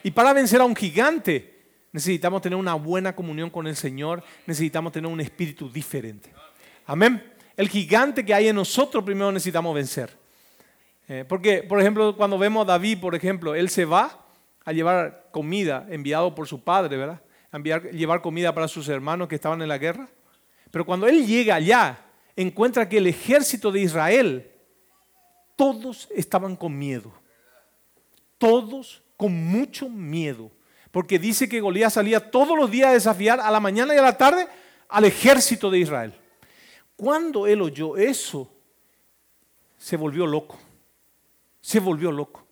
Y 0.03 0.11
para 0.11 0.33
vencer 0.33 0.61
a 0.61 0.65
un 0.65 0.75
gigante 0.75 1.48
necesitamos 1.91 2.41
tener 2.41 2.57
una 2.57 2.75
buena 2.75 3.15
comunión 3.15 3.49
con 3.49 3.67
el 3.67 3.75
Señor, 3.75 4.23
necesitamos 4.45 4.91
tener 4.91 5.11
un 5.11 5.21
espíritu 5.21 5.69
diferente. 5.69 6.31
Amén. 6.85 7.23
El 7.55 7.69
gigante 7.69 8.25
que 8.25 8.33
hay 8.33 8.47
en 8.47 8.55
nosotros 8.55 9.03
primero 9.03 9.31
necesitamos 9.31 9.75
vencer. 9.75 10.17
Eh, 11.07 11.25
porque, 11.27 11.63
por 11.63 11.79
ejemplo, 11.79 12.15
cuando 12.15 12.37
vemos 12.37 12.63
a 12.63 12.71
David, 12.71 12.99
por 12.99 13.15
ejemplo, 13.15 13.55
él 13.55 13.69
se 13.69 13.85
va 13.85 14.25
a 14.63 14.71
llevar 14.71 15.27
comida 15.31 15.87
enviado 15.89 16.35
por 16.35 16.47
su 16.47 16.63
padre, 16.63 16.97
¿verdad? 16.97 17.21
A 17.51 17.57
enviar, 17.57 17.89
llevar 17.91 18.21
comida 18.21 18.53
para 18.53 18.67
sus 18.67 18.87
hermanos 18.87 19.27
que 19.27 19.35
estaban 19.35 19.61
en 19.61 19.67
la 19.67 19.77
guerra. 19.77 20.07
Pero 20.71 20.85
cuando 20.85 21.07
él 21.07 21.25
llega 21.25 21.55
allá, 21.55 22.05
encuentra 22.35 22.87
que 22.87 22.99
el 22.99 23.07
ejército 23.07 23.71
de 23.71 23.81
Israel, 23.81 24.51
todos 25.55 26.07
estaban 26.15 26.55
con 26.55 26.77
miedo. 26.77 27.11
Todos 28.37 29.03
con 29.17 29.33
mucho 29.33 29.89
miedo. 29.89 30.51
Porque 30.91 31.19
dice 31.19 31.47
que 31.47 31.61
Golías 31.61 31.93
salía 31.93 32.31
todos 32.31 32.57
los 32.57 32.71
días 32.71 32.89
a 32.89 32.93
desafiar 32.93 33.39
a 33.39 33.51
la 33.51 33.59
mañana 33.59 33.93
y 33.93 33.97
a 33.97 34.01
la 34.01 34.17
tarde 34.17 34.47
al 34.87 35.05
ejército 35.05 35.69
de 35.69 35.79
Israel. 35.79 36.13
Cuando 36.95 37.47
él 37.47 37.61
oyó 37.61 37.95
eso, 37.95 38.51
se 39.77 39.95
volvió 39.95 40.25
loco. 40.25 40.59
Se 41.61 41.79
volvió 41.79 42.11
loco. 42.11 42.45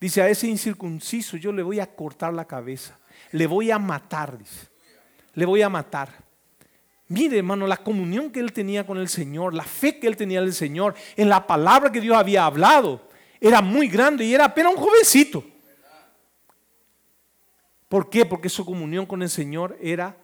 Dice, 0.00 0.22
a 0.22 0.28
ese 0.28 0.48
incircunciso 0.48 1.36
yo 1.36 1.52
le 1.52 1.62
voy 1.62 1.80
a 1.80 1.94
cortar 1.94 2.34
la 2.34 2.46
cabeza. 2.46 2.98
Le 3.32 3.46
voy 3.46 3.70
a 3.70 3.78
matar. 3.78 4.38
Le 5.34 5.46
voy 5.46 5.62
a 5.62 5.68
matar. 5.68 6.24
Mire, 7.08 7.38
hermano, 7.38 7.66
la 7.66 7.76
comunión 7.76 8.30
que 8.30 8.40
él 8.40 8.52
tenía 8.52 8.86
con 8.86 8.98
el 8.98 9.08
Señor, 9.08 9.54
la 9.54 9.64
fe 9.64 9.98
que 9.98 10.06
él 10.06 10.16
tenía 10.16 10.40
en 10.40 10.46
el 10.46 10.54
Señor, 10.54 10.94
en 11.16 11.28
la 11.28 11.46
palabra 11.46 11.92
que 11.92 12.00
Dios 12.00 12.16
había 12.16 12.46
hablado, 12.46 13.08
era 13.40 13.60
muy 13.60 13.88
grande 13.88 14.24
y 14.24 14.34
era 14.34 14.46
apenas 14.46 14.74
un 14.74 14.80
jovencito. 14.80 15.44
¿Por 17.88 18.10
qué? 18.10 18.24
Porque 18.24 18.48
su 18.48 18.64
comunión 18.64 19.06
con 19.06 19.22
el 19.22 19.30
Señor 19.30 19.76
era 19.80 20.16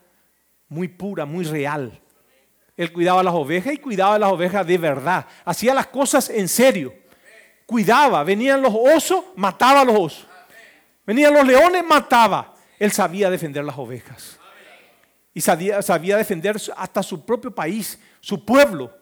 muy 0.69 0.89
pura, 0.89 1.25
muy 1.25 1.45
real. 1.45 2.01
Él 2.77 2.93
cuidaba 2.93 3.23
las 3.23 3.35
ovejas 3.35 3.75
y 3.75 3.79
cuidaba 3.79 4.19
las 4.19 4.33
ovejas 4.33 4.67
de 4.67 4.79
verdad. 4.79 5.27
Hacía 5.45 5.75
las 5.75 5.87
cosas 5.89 6.31
en 6.31 6.49
serio. 6.49 6.95
Cuidaba. 7.67 8.25
Venían 8.25 8.63
los 8.63 8.75
osos, 8.75 9.25
mataba 9.37 9.83
a 9.83 9.85
los 9.85 9.99
osos. 9.99 10.27
Venían 11.07 11.35
los 11.35 11.47
leones, 11.47 11.85
mataba. 11.85 12.55
Él 12.79 12.91
sabía 12.91 13.29
defender 13.31 13.65
las 13.65 13.77
ovejas 13.77 14.41
y 15.33 15.41
sabía, 15.41 16.17
defender 16.17 16.57
hasta 16.77 17.03
su 17.03 17.25
propio 17.25 17.55
país, 17.55 17.99
su 18.21 18.45
pueblo. 18.45 18.93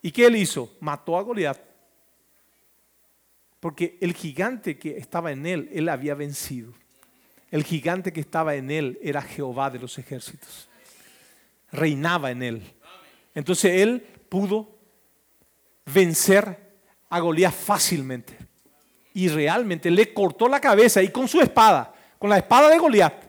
¿Y 0.00 0.10
qué 0.10 0.26
él 0.26 0.36
hizo? 0.36 0.76
Mató 0.80 1.16
a 1.16 1.22
Goliat. 1.22 1.58
Porque 3.60 3.98
el 4.00 4.14
gigante 4.14 4.78
que 4.78 4.96
estaba 4.96 5.30
en 5.30 5.46
él, 5.46 5.68
él 5.72 5.88
había 5.88 6.14
vencido. 6.14 6.72
El 7.52 7.64
gigante 7.64 8.14
que 8.14 8.20
estaba 8.20 8.54
en 8.54 8.70
él 8.70 8.98
era 9.02 9.20
Jehová 9.20 9.68
de 9.68 9.78
los 9.78 9.98
ejércitos. 9.98 10.70
Reinaba 11.70 12.30
en 12.30 12.42
él. 12.42 12.62
Entonces 13.34 13.82
él 13.82 14.00
pudo 14.30 14.74
vencer 15.84 16.58
a 17.10 17.20
Goliat 17.20 17.52
fácilmente. 17.52 18.38
Y 19.12 19.28
realmente 19.28 19.90
le 19.90 20.14
cortó 20.14 20.48
la 20.48 20.62
cabeza 20.62 21.02
y 21.02 21.10
con 21.10 21.28
su 21.28 21.42
espada, 21.42 21.94
con 22.18 22.30
la 22.30 22.38
espada 22.38 22.70
de 22.70 22.78
Goliat, 22.78 23.22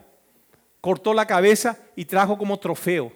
cortó 0.80 1.12
la 1.12 1.26
cabeza 1.26 1.78
y 1.94 2.06
trajo 2.06 2.38
como 2.38 2.58
trofeo. 2.58 3.12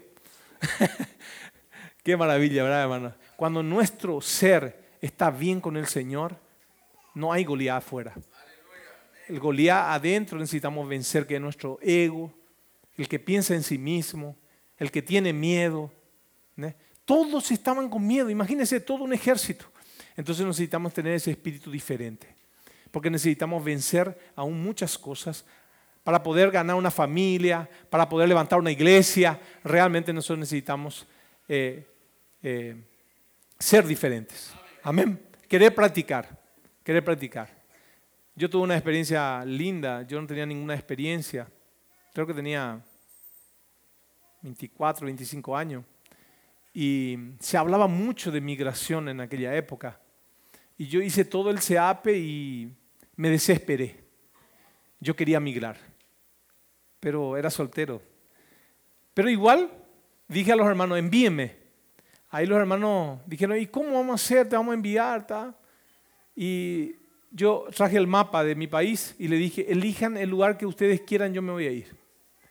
Qué 2.03 2.18
maravilla, 2.18 2.64
¿verdad, 2.64 2.83
hermano? 2.83 3.14
Cuando 3.37 3.62
nuestro 3.62 4.21
ser 4.21 4.90
está 5.01 5.31
bien 5.31 5.62
con 5.62 5.79
el 5.79 5.87
Señor, 5.87 6.37
no 7.14 7.33
hay 7.33 7.44
Goliat 7.44 7.79
afuera. 7.79 8.12
El 9.29 9.41
Goliat 9.41 9.91
adentro 9.91 10.38
necesitamos 10.38 10.88
vencer, 10.88 11.27
que 11.27 11.37
es 11.37 11.41
nuestro 11.41 11.79
ego, 11.83 12.33
el 12.97 13.07
que 13.09 13.19
piensa 13.19 13.55
en 13.55 13.62
sí 13.62 13.77
mismo, 13.77 14.37
el 14.79 14.91
que 14.91 15.03
tiene 15.03 15.33
miedo. 15.33 15.91
Todos 17.05 17.51
estaban 17.51 17.88
con 17.88 18.07
miedo, 18.07 18.29
imagínense 18.29 18.81
todo 18.81 19.05
un 19.05 19.14
ejército. 19.14 19.64
Entonces 20.17 20.45
necesitamos 20.45 20.93
tener 20.93 21.14
ese 21.14 21.31
espíritu 21.31 21.71
diferente, 21.71 22.27
porque 22.91 23.09
necesitamos 23.09 23.64
vencer 23.64 24.33
aún 24.35 24.62
muchas 24.62 24.99
cosas 24.99 25.45
para 26.03 26.23
poder 26.23 26.51
ganar 26.51 26.77
una 26.77 26.91
familia, 26.91 27.69
para 27.88 28.09
poder 28.09 28.29
levantar 28.29 28.59
una 28.59 28.71
iglesia. 28.71 29.41
Realmente 29.64 30.12
nosotros 30.12 30.41
necesitamos 30.41 31.07
eh, 31.49 31.87
eh, 32.43 32.77
ser 33.59 33.87
diferentes. 33.87 34.53
Amén. 34.83 35.21
Querer 35.49 35.75
practicar, 35.75 36.29
querer 36.83 37.05
practicar. 37.05 37.58
Yo 38.38 38.48
tuve 38.48 38.62
una 38.62 38.77
experiencia 38.77 39.44
linda, 39.44 40.03
yo 40.03 40.20
no 40.20 40.27
tenía 40.29 40.46
ninguna 40.46 40.74
experiencia, 40.74 41.51
creo 42.14 42.24
que 42.24 42.33
tenía 42.33 42.81
24, 44.42 45.07
25 45.07 45.57
años, 45.57 45.85
y 46.72 47.18
se 47.40 47.57
hablaba 47.57 47.88
mucho 47.88 48.31
de 48.31 48.40
migración 48.40 49.09
en 49.09 49.20
aquella 49.20 49.57
época. 49.57 50.01
Y 50.77 50.87
yo 50.87 51.03
hice 51.03 51.24
todo 51.24 51.51
el 51.51 51.59
CEAPE 51.59 52.16
y 52.16 52.72
me 53.16 53.29
desesperé. 53.29 54.05
Yo 55.01 55.16
quería 55.16 55.40
migrar, 55.40 55.77
pero 57.01 57.37
era 57.37 57.51
soltero. 57.51 58.01
Pero 59.14 59.29
igual 59.29 59.68
dije 60.29 60.53
a 60.53 60.57
los 60.57 60.68
hermanos, 60.68 60.96
envíenme. 60.96 61.57
Ahí 62.31 62.46
los 62.46 62.61
hermanos 62.61 63.18
dijeron, 63.27 63.59
¿y 63.59 63.66
cómo 63.66 63.94
vamos 63.94 64.12
a 64.12 64.24
hacer? 64.24 64.48
Te 64.48 64.55
vamos 64.55 64.70
a 64.70 64.74
enviar. 64.74 65.27
Y 66.37 66.98
yo 67.31 67.67
traje 67.75 67.97
el 67.97 68.07
mapa 68.07 68.45
de 68.45 68.55
mi 68.55 68.67
país 68.67 69.14
y 69.19 69.29
le 69.29 69.37
dije, 69.37 69.71
elijan 69.71 70.17
el 70.17 70.31
lugar 70.31 70.57
que 70.57 70.67
ustedes 70.67 71.01
quieran, 71.03 71.35
yo 71.35 71.43
me 71.43 71.53
voy 71.53 71.67
a 71.67 71.73
ir. 71.73 71.97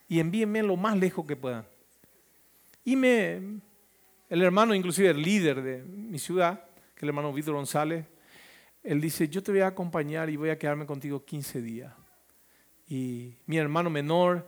Y 0.08 0.20
envíenme 0.20 0.64
lo 0.64 0.76
más 0.78 0.98
lejos 0.98 1.26
que 1.26 1.36
puedan. 1.36 1.66
Y 2.86 2.96
me, 2.96 3.60
el 4.30 4.42
hermano, 4.42 4.74
inclusive 4.74 5.10
el 5.10 5.22
líder 5.22 5.62
de 5.62 5.84
mi 5.84 6.20
ciudad, 6.20 6.64
que 6.96 7.06
el 7.06 7.10
hermano 7.10 7.34
Víctor 7.34 7.56
González, 7.56 8.06
él 8.84 9.02
dice, 9.02 9.28
yo 9.28 9.44
te 9.44 9.52
voy 9.52 9.62
a 9.62 9.68
acompañar 9.68 10.30
y 10.30 10.38
voy 10.38 10.50
a 10.50 10.58
quedarme 10.58 10.86
contigo 10.86 11.26
15 11.26 11.62
días. 11.62 11.94
Y 12.88 13.36
mi 13.46 13.58
hermano 13.58 13.90
menor 13.90 14.48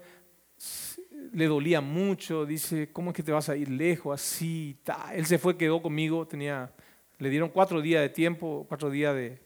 le 1.33 1.45
dolía 1.47 1.81
mucho, 1.81 2.45
dice, 2.45 2.89
¿cómo 2.91 3.11
es 3.11 3.17
que 3.17 3.23
te 3.23 3.31
vas 3.31 3.49
a 3.49 3.57
ir 3.57 3.69
lejos 3.69 4.19
así? 4.19 4.77
Él 5.13 5.25
se 5.25 5.37
fue, 5.37 5.57
quedó 5.57 5.81
conmigo, 5.81 6.25
tenía, 6.25 6.71
le 7.17 7.29
dieron 7.29 7.49
cuatro 7.49 7.81
días 7.81 8.01
de 8.01 8.09
tiempo, 8.09 8.65
cuatro 8.69 8.89
días 8.89 9.13
de, 9.13 9.39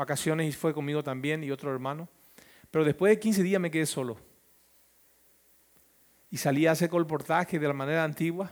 vacaciones 0.00 0.48
y 0.48 0.52
fue 0.52 0.74
conmigo 0.74 1.02
también 1.02 1.44
y 1.44 1.50
otro 1.50 1.72
hermano. 1.72 2.08
Pero 2.70 2.84
después 2.84 3.10
de 3.10 3.18
15 3.18 3.42
días 3.42 3.60
me 3.60 3.70
quedé 3.70 3.86
solo. 3.86 4.16
Y 6.30 6.36
salía 6.36 6.70
a 6.70 6.72
hacer 6.72 6.88
colportaje 6.88 7.58
de 7.58 7.66
la 7.66 7.74
manera 7.74 8.04
antigua. 8.04 8.50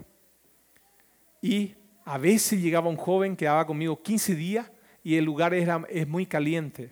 Y 1.41 1.75
a 2.05 2.19
veces 2.19 2.61
llegaba 2.61 2.89
un 2.89 2.97
joven, 2.97 3.33
que 3.33 3.45
quedaba 3.45 3.67
conmigo 3.67 4.03
15 4.03 4.35
días 4.35 4.71
y 5.03 5.17
el 5.17 5.25
lugar 5.25 5.55
es 5.55 6.09
muy 6.09 6.27
caliente. 6.27 6.91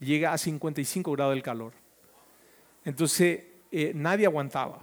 Llega 0.00 0.32
a 0.32 0.38
55 0.38 1.12
grados 1.12 1.34
del 1.34 1.42
calor. 1.42 1.72
Entonces 2.84 3.44
eh, 3.70 3.92
nadie 3.94 4.26
aguantaba. 4.26 4.80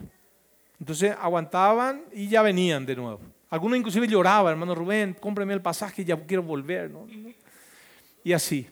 Entonces 0.79 1.15
aguantaban 1.19 2.05
y 2.11 2.27
ya 2.27 2.41
venían 2.41 2.85
de 2.85 2.95
nuevo. 2.95 3.19
Algunos 3.49 3.77
inclusive 3.77 4.07
lloraban, 4.07 4.53
hermano 4.53 4.73
Rubén, 4.73 5.13
cómprame 5.13 5.53
el 5.53 5.61
pasaje, 5.61 6.05
ya 6.05 6.17
quiero 6.25 6.41
volver. 6.41 6.91
Y 8.23 8.33
así. 8.33 8.67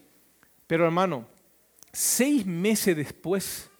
Pero 0.69 0.85
hermano, 0.85 1.25
seis 1.91 2.45
meses 2.45 2.95
después 2.95 3.71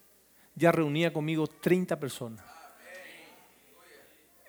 ya 0.56 0.72
reunía 0.72 1.14
conmigo 1.14 1.46
30 1.46 2.00
personas. 2.00 2.44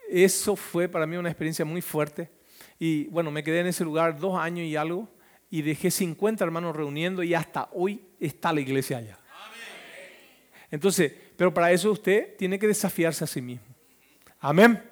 Eso 0.08 0.56
fue 0.56 0.88
para 0.88 1.06
mí 1.06 1.18
una 1.18 1.28
experiencia 1.28 1.66
muy 1.66 1.82
fuerte. 1.82 2.30
Y 2.78 3.04
bueno, 3.08 3.30
me 3.30 3.44
quedé 3.44 3.60
en 3.60 3.66
ese 3.66 3.84
lugar 3.84 4.18
dos 4.18 4.40
años 4.40 4.64
y 4.64 4.74
algo 4.74 5.06
y 5.50 5.60
dejé 5.60 5.90
50 5.90 6.42
hermanos 6.42 6.74
reuniendo 6.74 7.22
y 7.22 7.34
hasta 7.34 7.68
hoy 7.72 8.00
está 8.18 8.54
la 8.54 8.62
iglesia 8.62 8.96
allá. 8.96 9.18
Entonces, 10.70 11.12
pero 11.36 11.52
para 11.52 11.70
eso 11.72 11.92
usted 11.92 12.38
tiene 12.38 12.58
que 12.58 12.68
desafiarse 12.68 13.22
a 13.22 13.26
sí 13.26 13.42
mismo. 13.42 13.66
Amén. 14.38 14.82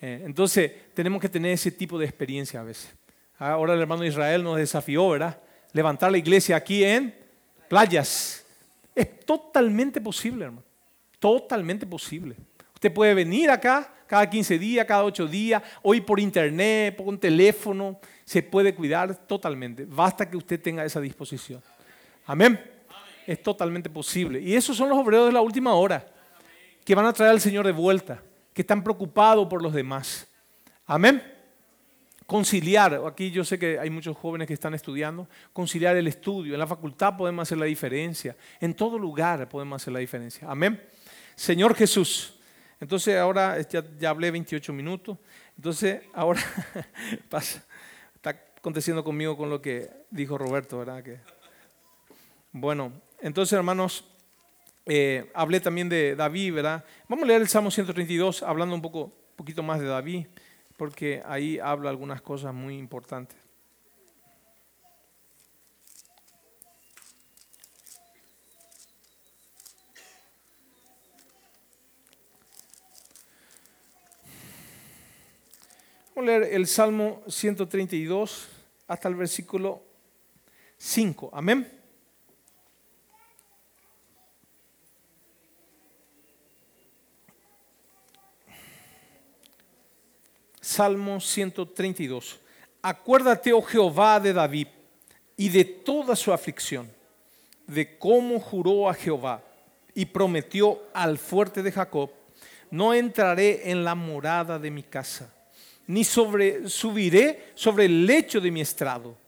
Eh, 0.00 0.22
entonces, 0.24 0.72
tenemos 0.92 1.22
que 1.22 1.28
tener 1.28 1.52
ese 1.52 1.70
tipo 1.70 2.00
de 2.00 2.06
experiencia 2.06 2.58
a 2.58 2.64
veces. 2.64 2.92
Ahora 3.38 3.74
el 3.74 3.80
hermano 3.80 4.04
Israel 4.04 4.42
nos 4.42 4.56
desafió, 4.56 5.08
¿verdad? 5.10 5.40
Levantar 5.74 6.10
la 6.10 6.16
iglesia 6.16 6.56
aquí 6.56 6.82
en 6.82 7.14
playas. 7.68 8.46
Es 8.94 9.20
totalmente 9.26 10.00
posible, 10.00 10.46
hermano. 10.46 10.64
Totalmente 11.18 11.84
posible. 11.86 12.36
Usted 12.72 12.92
puede 12.92 13.12
venir 13.12 13.50
acá 13.50 13.92
cada 14.06 14.28
15 14.28 14.58
días, 14.58 14.86
cada 14.86 15.04
8 15.04 15.26
días, 15.26 15.62
hoy 15.82 16.00
por 16.00 16.20
internet, 16.20 16.96
por 16.96 17.08
un 17.08 17.18
teléfono, 17.18 17.98
se 18.24 18.42
puede 18.42 18.74
cuidar 18.74 19.14
totalmente. 19.26 19.84
Basta 19.86 20.30
que 20.30 20.36
usted 20.36 20.60
tenga 20.60 20.84
esa 20.84 21.00
disposición. 21.00 21.60
Amén. 22.26 22.60
Es 23.26 23.42
totalmente 23.42 23.90
posible. 23.90 24.40
Y 24.40 24.54
esos 24.54 24.76
son 24.76 24.88
los 24.88 24.98
obreros 24.98 25.26
de 25.26 25.32
la 25.32 25.40
última 25.40 25.74
hora, 25.74 26.06
que 26.84 26.94
van 26.94 27.06
a 27.06 27.12
traer 27.12 27.32
al 27.32 27.40
Señor 27.40 27.66
de 27.66 27.72
vuelta, 27.72 28.22
que 28.52 28.62
están 28.62 28.84
preocupados 28.84 29.48
por 29.48 29.60
los 29.62 29.72
demás. 29.72 30.28
Amén 30.86 31.33
conciliar, 32.26 33.00
aquí 33.06 33.30
yo 33.30 33.44
sé 33.44 33.58
que 33.58 33.78
hay 33.78 33.90
muchos 33.90 34.16
jóvenes 34.16 34.48
que 34.48 34.54
están 34.54 34.74
estudiando, 34.74 35.28
conciliar 35.52 35.96
el 35.96 36.06
estudio. 36.06 36.54
En 36.54 36.58
la 36.58 36.66
facultad 36.66 37.16
podemos 37.16 37.42
hacer 37.42 37.58
la 37.58 37.66
diferencia, 37.66 38.36
en 38.60 38.74
todo 38.74 38.98
lugar 38.98 39.48
podemos 39.48 39.82
hacer 39.82 39.92
la 39.92 39.98
diferencia. 39.98 40.50
Amén. 40.50 40.80
Señor 41.34 41.74
Jesús. 41.74 42.34
Entonces 42.80 43.16
ahora 43.16 43.60
ya, 43.62 44.10
hablé 44.10 44.30
28 44.30 44.72
minutos, 44.72 45.16
entonces 45.56 46.02
ahora 46.12 46.40
pasa, 47.30 47.64
está 48.14 48.30
aconteciendo 48.58 49.02
conmigo 49.04 49.36
con 49.36 49.48
lo 49.48 49.62
que 49.62 49.90
dijo 50.10 50.36
Roberto, 50.36 50.78
¿verdad? 50.78 51.02
Que, 51.02 51.20
bueno, 52.52 52.92
entonces 53.20 53.52
hermanos, 53.54 54.04
eh, 54.86 55.30
hablé 55.34 55.60
también 55.60 55.88
de 55.88 56.14
David, 56.14 56.54
¿verdad? 56.54 56.84
Vamos 57.08 57.24
a 57.24 57.28
leer 57.28 57.40
el 57.40 57.48
Salmo 57.48 57.70
132, 57.70 58.42
hablando 58.42 58.74
un 58.74 58.82
poco, 58.82 59.12
poquito 59.36 59.62
más 59.62 59.80
de 59.80 59.86
David 59.86 60.26
porque 60.76 61.22
ahí 61.24 61.58
habla 61.58 61.90
algunas 61.90 62.20
cosas 62.22 62.52
muy 62.52 62.76
importantes. 62.78 63.38
Vamos 76.14 76.30
a 76.30 76.38
leer 76.38 76.54
el 76.54 76.66
Salmo 76.66 77.22
132 77.26 78.48
hasta 78.86 79.08
el 79.08 79.16
versículo 79.16 79.82
5. 80.78 81.30
Amén. 81.32 81.83
Salmo 90.64 91.20
132. 91.20 92.40
Acuérdate, 92.80 93.52
oh 93.52 93.60
Jehová, 93.60 94.18
de 94.18 94.32
David 94.32 94.68
y 95.36 95.50
de 95.50 95.62
toda 95.62 96.16
su 96.16 96.32
aflicción, 96.32 96.90
de 97.66 97.98
cómo 97.98 98.40
juró 98.40 98.88
a 98.88 98.94
Jehová 98.94 99.42
y 99.94 100.06
prometió 100.06 100.80
al 100.94 101.18
fuerte 101.18 101.62
de 101.62 101.70
Jacob, 101.70 102.10
no 102.70 102.94
entraré 102.94 103.70
en 103.70 103.84
la 103.84 103.94
morada 103.94 104.58
de 104.58 104.70
mi 104.70 104.82
casa, 104.82 105.30
ni 105.86 106.02
sobre, 106.02 106.66
subiré 106.70 107.52
sobre 107.54 107.84
el 107.84 108.06
lecho 108.06 108.40
de 108.40 108.50
mi 108.50 108.62
estrado, 108.62 109.18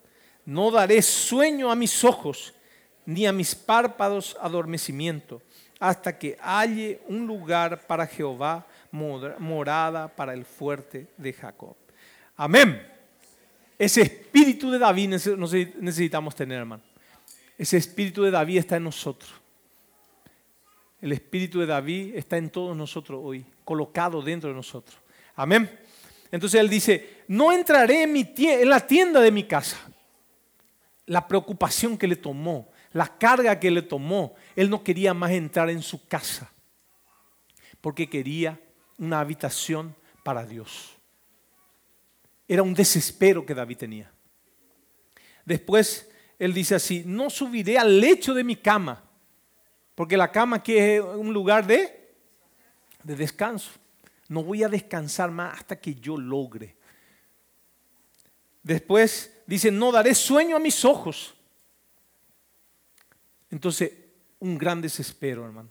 no 0.46 0.70
daré 0.70 1.02
sueño 1.02 1.70
a 1.70 1.76
mis 1.76 2.02
ojos, 2.02 2.54
ni 3.04 3.26
a 3.26 3.32
mis 3.32 3.54
párpados 3.54 4.38
adormecimiento, 4.40 5.42
hasta 5.78 6.18
que 6.18 6.38
halle 6.40 7.00
un 7.08 7.26
lugar 7.26 7.86
para 7.86 8.06
Jehová 8.06 8.66
morada 8.90 10.08
para 10.08 10.32
el 10.32 10.44
fuerte 10.44 11.08
de 11.16 11.32
Jacob. 11.32 11.76
Amén. 12.36 12.86
Ese 13.78 14.02
espíritu 14.02 14.70
de 14.70 14.78
David 14.78 15.08
necesitamos 15.08 16.34
tener, 16.34 16.58
hermano. 16.58 16.82
Ese 17.58 17.76
espíritu 17.76 18.22
de 18.22 18.30
David 18.30 18.58
está 18.58 18.76
en 18.76 18.84
nosotros. 18.84 19.32
El 21.00 21.12
espíritu 21.12 21.60
de 21.60 21.66
David 21.66 22.14
está 22.16 22.36
en 22.36 22.50
todos 22.50 22.76
nosotros 22.76 23.20
hoy, 23.22 23.44
colocado 23.64 24.22
dentro 24.22 24.48
de 24.48 24.56
nosotros. 24.56 24.98
Amén. 25.34 25.70
Entonces 26.30 26.60
él 26.60 26.70
dice, 26.70 27.22
no 27.28 27.52
entraré 27.52 28.02
en, 28.02 28.16
en 28.16 28.68
la 28.68 28.80
tienda 28.86 29.20
de 29.20 29.30
mi 29.30 29.44
casa. 29.44 29.76
La 31.06 31.28
preocupación 31.28 31.96
que 31.96 32.08
le 32.08 32.16
tomó, 32.16 32.68
la 32.96 33.18
carga 33.18 33.60
que 33.60 33.70
le 33.70 33.82
tomó, 33.82 34.34
él 34.54 34.70
no 34.70 34.82
quería 34.82 35.12
más 35.12 35.30
entrar 35.32 35.68
en 35.68 35.82
su 35.82 36.08
casa, 36.08 36.50
porque 37.82 38.08
quería 38.08 38.58
una 38.96 39.20
habitación 39.20 39.94
para 40.24 40.46
Dios. 40.46 40.94
Era 42.48 42.62
un 42.62 42.72
desespero 42.72 43.44
que 43.44 43.54
David 43.54 43.76
tenía. 43.76 44.10
Después 45.44 46.08
él 46.38 46.54
dice 46.54 46.76
así, 46.76 47.02
no 47.04 47.28
subiré 47.28 47.76
al 47.76 48.00
lecho 48.00 48.32
de 48.32 48.42
mi 48.42 48.56
cama, 48.56 49.04
porque 49.94 50.16
la 50.16 50.32
cama 50.32 50.56
aquí 50.56 50.78
es 50.78 51.02
un 51.02 51.34
lugar 51.34 51.66
de, 51.66 52.14
de 53.02 53.14
descanso. 53.14 53.72
No 54.26 54.42
voy 54.42 54.62
a 54.62 54.70
descansar 54.70 55.30
más 55.30 55.58
hasta 55.58 55.78
que 55.78 55.94
yo 55.96 56.16
logre. 56.16 56.76
Después 58.62 59.38
dice, 59.46 59.70
no 59.70 59.92
daré 59.92 60.14
sueño 60.14 60.56
a 60.56 60.60
mis 60.60 60.82
ojos. 60.82 61.35
Entonces, 63.50 63.92
un 64.38 64.58
gran 64.58 64.80
desespero, 64.80 65.44
hermano. 65.44 65.70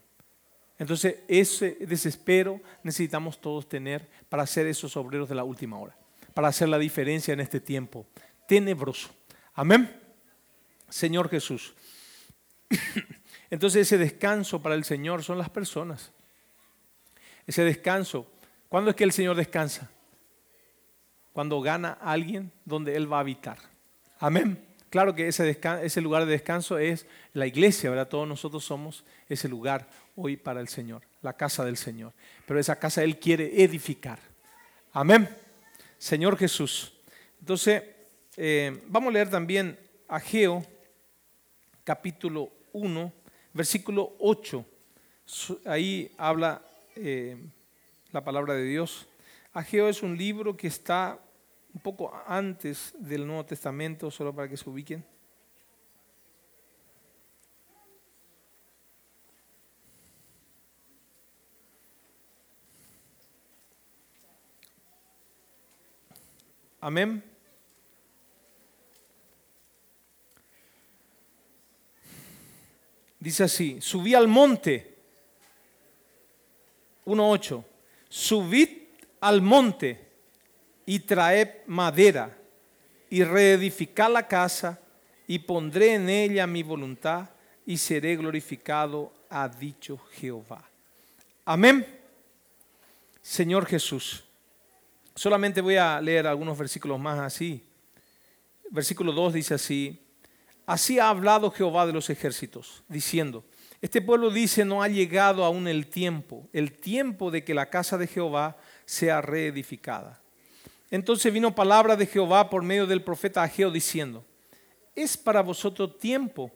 Entonces, 0.78 1.18
ese 1.28 1.78
desespero 1.82 2.62
necesitamos 2.84 3.40
todos 3.40 3.70
tener 3.70 4.10
para 4.28 4.46
ser 4.46 4.68
esos 4.68 4.98
obreros 4.98 5.30
de 5.30 5.36
la 5.36 5.44
última 5.44 5.80
hora, 5.80 5.96
para 6.34 6.50
hacer 6.50 6.68
la 6.68 6.78
diferencia 6.78 7.34
en 7.34 7.40
este 7.40 7.60
tiempo 7.60 8.06
tenebroso. 8.48 9.10
Amén. 9.54 10.02
Señor 10.90 11.30
Jesús. 11.30 11.74
Entonces 13.50 13.84
ese 13.84 13.98
descanso 13.98 14.62
para 14.62 14.76
el 14.76 14.84
Señor 14.84 15.24
son 15.24 15.38
las 15.38 15.50
personas. 15.50 16.12
Ese 17.48 17.64
descanso. 17.64 18.28
¿Cuándo 18.70 18.90
es 18.90 18.96
que 18.96 19.04
el 19.04 19.12
Señor 19.12 19.36
descansa? 19.36 19.90
Cuando 21.32 21.62
gana 21.62 21.98
a 22.02 22.12
alguien 22.12 22.52
donde 22.66 22.96
Él 22.96 23.12
va 23.12 23.18
a 23.18 23.22
habitar. 23.22 23.58
Amén. 24.20 24.66
Claro 24.90 25.14
que 25.16 25.28
ese, 25.28 26.02
lugar 26.02 26.26
de 26.26 26.32
descanso 26.32 26.78
es 26.78 27.06
la 27.34 27.48
iglesia, 27.48 27.90
¿verdad? 27.90 28.08
Todos 28.08 28.28
nosotros 28.28 28.64
somos 28.64 29.04
ese 29.28 29.50
lugar 29.50 29.88
hoy 30.16 30.38
para 30.38 30.62
el 30.62 30.68
Señor, 30.68 31.02
la 31.22 31.34
casa 31.34 31.66
del 31.66 31.78
Señor. 31.78 32.14
Pero 32.46 32.60
esa 32.60 32.78
casa 32.78 33.04
Él 33.04 33.20
quiere 33.20 33.64
edificar. 33.64 34.20
Amén. 34.94 35.28
Señor 35.98 36.38
Jesús. 36.38 36.94
Entonces, 37.40 37.84
eh, 38.38 38.82
vamos 38.88 39.10
a 39.10 39.14
leer 39.14 39.30
también 39.30 39.78
Ageo, 40.08 40.66
capítulo 41.84 42.52
1, 42.74 43.12
versículo 43.54 44.16
8. 44.20 44.66
Ahí 45.66 46.12
habla 46.18 46.62
eh, 46.96 47.38
la 48.12 48.24
palabra 48.24 48.54
de 48.54 48.64
Dios. 48.64 49.08
Ageo 49.52 49.90
es 49.90 50.04
un 50.04 50.18
libro 50.18 50.56
que 50.56 50.68
está 50.68 51.20
un 51.76 51.82
poco 51.82 52.14
antes 52.26 52.94
del 52.98 53.28
Nuevo 53.28 53.46
Testamento, 53.46 54.10
solo 54.10 54.34
para 54.34 54.48
que 54.48 54.56
se 54.56 54.70
ubiquen. 54.70 55.06
Amén. 66.80 67.22
Dice 73.20 73.44
así, 73.44 73.82
subí 73.82 74.14
al 74.14 74.30
monte. 74.30 74.96
1.8. 77.06 77.66
Subid 78.08 78.70
al 79.20 79.42
monte 79.42 80.05
y 80.86 81.00
traed 81.00 81.50
madera 81.68 82.36
y 83.10 83.24
reedificad 83.24 84.12
la 84.12 84.28
casa 84.28 84.80
y 85.28 85.40
pondré 85.40 85.96
en 85.96 86.10
ella 86.10 86.46
mi 86.46 86.64
voluntad 86.64 87.30
y 87.66 87.78
seré 87.78 88.16
glorificado, 88.16 89.12
ha 89.30 89.48
dicho 89.48 89.98
Jehová. 90.12 90.64
Amén. 91.46 91.86
Señor 93.22 93.66
Jesús. 93.66 94.24
Solamente 95.16 95.62
voy 95.62 95.78
a 95.78 96.00
leer 96.02 96.28
algunos 96.28 96.58
versículos 96.58 97.00
más 97.00 97.20
así. 97.20 97.64
Versículo 98.70 99.12
2 99.12 99.34
dice 99.34 99.54
así, 99.54 100.02
Así 100.66 101.00
ha 101.00 101.10
hablado 101.10 101.52
Jehová 101.52 101.86
de 101.86 101.94
los 101.94 102.10
ejércitos, 102.10 102.84
diciendo, 102.88 103.44
este 103.82 104.02
pueblo 104.02 104.32
dice, 104.32 104.66
no 104.66 104.82
ha 104.82 104.88
llegado 104.88 105.46
aún 105.46 105.68
el 105.68 105.88
tiempo, 105.88 106.50
el 106.54 106.72
tiempo 106.72 107.30
de 107.30 107.44
que 107.44 107.54
la 107.54 107.70
casa 107.70 107.98
de 107.98 108.08
Jehová 108.08 108.58
sea 108.86 109.22
reedificada. 109.22 110.22
Entonces 110.92 111.34
vino 111.34 111.56
palabra 111.56 111.96
de 111.96 112.06
Jehová 112.06 112.50
por 112.50 112.62
medio 112.64 112.86
del 112.86 113.04
profeta 113.04 113.44
Ageo 113.44 113.72
diciendo, 113.72 114.26
es 114.96 115.18
para 115.18 115.42
vosotros 115.42 115.98
tiempo, 115.98 116.52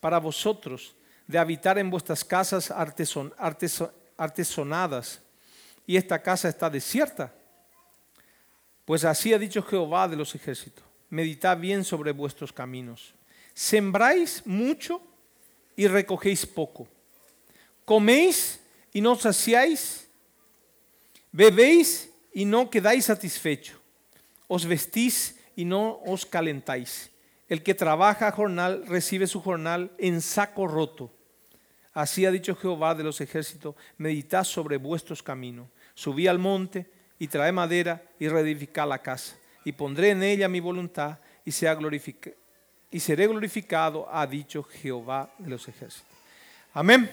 para 0.00 0.18
vosotros, 0.18 0.94
de 1.26 1.38
habitar 1.38 1.78
en 1.78 1.90
vuestras 1.90 2.24
casas 2.24 2.70
artesonadas, 4.16 5.20
y 5.86 5.96
esta 5.96 6.20
casa 6.22 6.48
está 6.48 6.70
desierta. 6.70 7.32
Pues 8.84 9.04
así 9.04 9.32
ha 9.34 9.38
dicho 9.38 9.62
Jehová 9.62 10.08
de 10.08 10.16
los 10.16 10.34
ejércitos, 10.34 10.84
meditad 11.10 11.56
bien 11.58 11.84
sobre 11.84 12.12
vuestros 12.12 12.52
caminos 12.52 13.16
Sembráis 13.56 14.42
mucho 14.44 15.00
y 15.76 15.86
recogéis 15.88 16.44
poco. 16.44 16.86
Coméis 17.86 18.60
y 18.92 19.00
no 19.00 19.16
saciáis. 19.16 20.06
Bebéis 21.32 22.10
y 22.36 22.44
no 22.44 22.68
quedáis 22.68 23.06
satisfecho. 23.06 23.80
Os 24.46 24.66
vestís 24.66 25.40
y 25.56 25.64
no 25.64 26.02
os 26.04 26.26
calentáis. 26.26 27.10
El 27.48 27.62
que 27.62 27.74
trabaja 27.74 28.30
jornal 28.30 28.84
recibe 28.86 29.26
su 29.26 29.40
jornal 29.40 29.90
en 29.96 30.20
saco 30.20 30.68
roto. 30.68 31.10
Así 31.94 32.26
ha 32.26 32.30
dicho 32.30 32.54
Jehová 32.54 32.94
de 32.94 33.04
los 33.04 33.22
ejércitos, 33.22 33.74
meditad 33.96 34.44
sobre 34.44 34.76
vuestros 34.76 35.22
caminos. 35.22 35.66
Subí 35.94 36.26
al 36.26 36.38
monte 36.38 36.84
y 37.18 37.26
trae 37.26 37.52
madera 37.52 38.02
y 38.18 38.28
reedificad 38.28 38.86
la 38.86 39.00
casa. 39.00 39.34
Y 39.64 39.72
pondré 39.72 40.10
en 40.10 40.22
ella 40.22 40.46
mi 40.46 40.60
voluntad 40.60 41.18
y 41.42 41.52
sea 41.52 41.74
glorificada 41.74 42.36
y 42.90 43.00
seré 43.00 43.26
glorificado, 43.26 44.06
ha 44.10 44.26
dicho 44.26 44.62
Jehová 44.62 45.30
de 45.38 45.48
los 45.48 45.66
ejércitos. 45.68 46.06
Amén. 46.74 47.10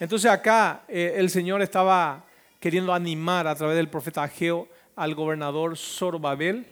Entonces 0.00 0.30
acá 0.30 0.84
eh, 0.88 1.14
el 1.16 1.28
Señor 1.28 1.60
estaba 1.60 2.24
queriendo 2.64 2.94
animar 2.94 3.46
a 3.46 3.54
través 3.54 3.76
del 3.76 3.90
profeta 3.90 4.22
Ageo 4.22 4.70
al 4.96 5.14
gobernador 5.14 5.76
Zorobabel 5.76 6.66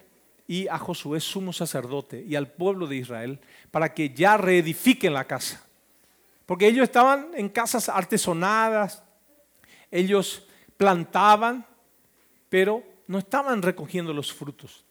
y 0.46 0.66
a 0.68 0.78
Josué, 0.78 1.20
sumo 1.20 1.52
sacerdote, 1.52 2.24
y 2.26 2.34
al 2.34 2.50
pueblo 2.50 2.86
de 2.86 2.96
Israel, 2.96 3.40
para 3.70 3.92
que 3.92 4.08
ya 4.08 4.38
reedifiquen 4.38 5.12
la 5.12 5.26
casa. 5.26 5.62
Porque 6.46 6.66
ellos 6.66 6.84
estaban 6.84 7.32
en 7.34 7.50
casas 7.50 7.90
artesonadas, 7.90 9.02
ellos 9.90 10.48
plantaban, 10.78 11.66
pero 12.48 12.82
no 13.06 13.18
estaban 13.18 13.60
recogiendo 13.60 14.14
los 14.14 14.32
frutos, 14.32 14.86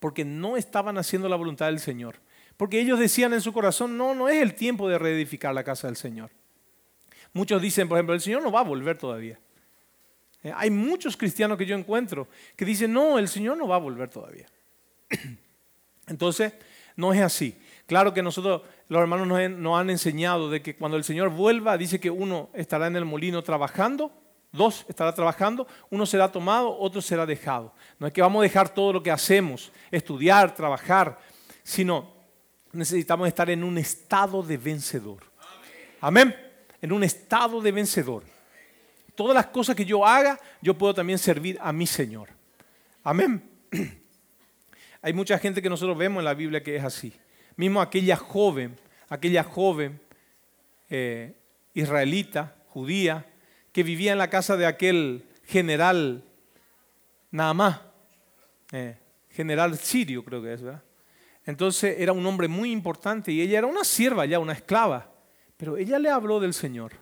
porque 0.00 0.24
no 0.24 0.56
estaban 0.56 0.98
haciendo 0.98 1.28
la 1.28 1.36
voluntad 1.36 1.66
del 1.66 1.78
Señor. 1.78 2.16
Porque 2.56 2.80
ellos 2.80 2.98
decían 2.98 3.34
en 3.34 3.40
su 3.40 3.52
corazón, 3.52 3.96
no, 3.96 4.16
no 4.16 4.28
es 4.28 4.42
el 4.42 4.56
tiempo 4.56 4.88
de 4.88 4.98
reedificar 4.98 5.54
la 5.54 5.62
casa 5.62 5.86
del 5.86 5.96
Señor. 5.96 6.32
Muchos 7.32 7.62
dicen, 7.62 7.88
por 7.88 7.98
ejemplo, 7.98 8.16
el 8.16 8.20
Señor 8.20 8.42
no 8.42 8.50
va 8.50 8.58
a 8.58 8.64
volver 8.64 8.98
todavía. 8.98 9.38
Eh, 10.44 10.52
hay 10.54 10.70
muchos 10.70 11.16
cristianos 11.16 11.56
que 11.56 11.66
yo 11.66 11.76
encuentro 11.76 12.28
que 12.54 12.66
dicen, 12.66 12.92
no, 12.92 13.18
el 13.18 13.28
Señor 13.28 13.56
no 13.56 13.66
va 13.66 13.76
a 13.76 13.80
volver 13.80 14.10
todavía. 14.10 14.46
Entonces, 16.06 16.52
no 16.96 17.12
es 17.12 17.22
así. 17.22 17.58
Claro 17.86 18.12
que 18.12 18.22
nosotros, 18.22 18.62
los 18.88 19.00
hermanos 19.00 19.26
nos, 19.26 19.80
han 19.80 19.90
enseñado 19.90 20.50
de 20.50 20.62
que 20.62 20.76
cuando 20.76 20.98
el 20.98 21.04
Señor 21.04 21.30
vuelva, 21.30 21.78
dice 21.78 21.98
que 21.98 22.10
uno 22.10 22.50
estará 22.52 22.86
en 22.86 22.96
el 22.96 23.06
molino 23.06 23.42
trabajando, 23.42 24.12
dos 24.52 24.84
estará 24.88 25.14
trabajando, 25.14 25.66
uno 25.90 26.04
será 26.04 26.30
tomado, 26.30 26.78
otro 26.78 27.00
será 27.00 27.24
dejado. 27.24 27.72
No 27.98 28.06
es 28.06 28.12
que 28.12 28.22
vamos 28.22 28.40
a 28.40 28.44
dejar 28.44 28.68
todo 28.68 28.92
lo 28.92 29.02
que 29.02 29.10
hacemos, 29.10 29.72
estudiar, 29.90 30.54
trabajar, 30.54 31.18
sino 31.62 32.12
necesitamos 32.72 33.28
estar 33.28 33.48
en 33.48 33.64
un 33.64 33.78
estado 33.78 34.42
de 34.42 34.58
vencedor. 34.58 35.22
Amén. 36.00 36.36
En 36.82 36.92
un 36.92 37.02
estado 37.02 37.62
de 37.62 37.72
vencedor. 37.72 38.33
Todas 39.14 39.34
las 39.34 39.46
cosas 39.46 39.76
que 39.76 39.84
yo 39.84 40.04
haga, 40.04 40.38
yo 40.60 40.74
puedo 40.76 40.94
también 40.94 41.18
servir 41.18 41.58
a 41.60 41.72
mi 41.72 41.86
Señor. 41.86 42.28
Amén. 43.02 43.42
Hay 45.02 45.12
mucha 45.12 45.38
gente 45.38 45.60
que 45.60 45.68
nosotros 45.68 45.96
vemos 45.96 46.20
en 46.20 46.24
la 46.24 46.34
Biblia 46.34 46.62
que 46.62 46.76
es 46.76 46.84
así. 46.84 47.12
Mismo 47.56 47.80
aquella 47.80 48.16
joven, 48.16 48.76
aquella 49.08 49.44
joven 49.44 50.00
eh, 50.88 51.34
israelita, 51.74 52.56
judía, 52.68 53.26
que 53.72 53.82
vivía 53.82 54.12
en 54.12 54.18
la 54.18 54.30
casa 54.30 54.56
de 54.56 54.66
aquel 54.66 55.24
general 55.44 56.24
nada 57.30 57.92
eh, 58.72 58.96
general 59.30 59.76
sirio 59.76 60.24
creo 60.24 60.42
que 60.42 60.54
es, 60.54 60.62
¿verdad? 60.62 60.82
Entonces 61.44 61.96
era 61.98 62.12
un 62.12 62.24
hombre 62.24 62.48
muy 62.48 62.70
importante 62.70 63.30
y 63.30 63.42
ella 63.42 63.58
era 63.58 63.66
una 63.66 63.84
sierva 63.84 64.24
ya, 64.24 64.38
una 64.38 64.54
esclava. 64.54 65.12
Pero 65.56 65.76
ella 65.76 65.98
le 65.98 66.08
habló 66.08 66.40
del 66.40 66.54
Señor. 66.54 66.92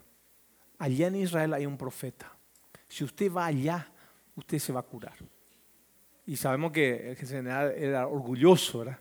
Allá 0.82 1.06
en 1.06 1.14
Israel 1.14 1.54
hay 1.54 1.64
un 1.64 1.78
profeta. 1.78 2.32
Si 2.88 3.04
usted 3.04 3.30
va 3.30 3.46
allá, 3.46 3.88
usted 4.34 4.58
se 4.58 4.72
va 4.72 4.80
a 4.80 4.82
curar. 4.82 5.14
Y 6.26 6.34
sabemos 6.34 6.72
que 6.72 7.10
el 7.10 7.16
general 7.16 7.72
era 7.76 8.08
orgulloso, 8.08 8.80
¿verdad? 8.80 8.98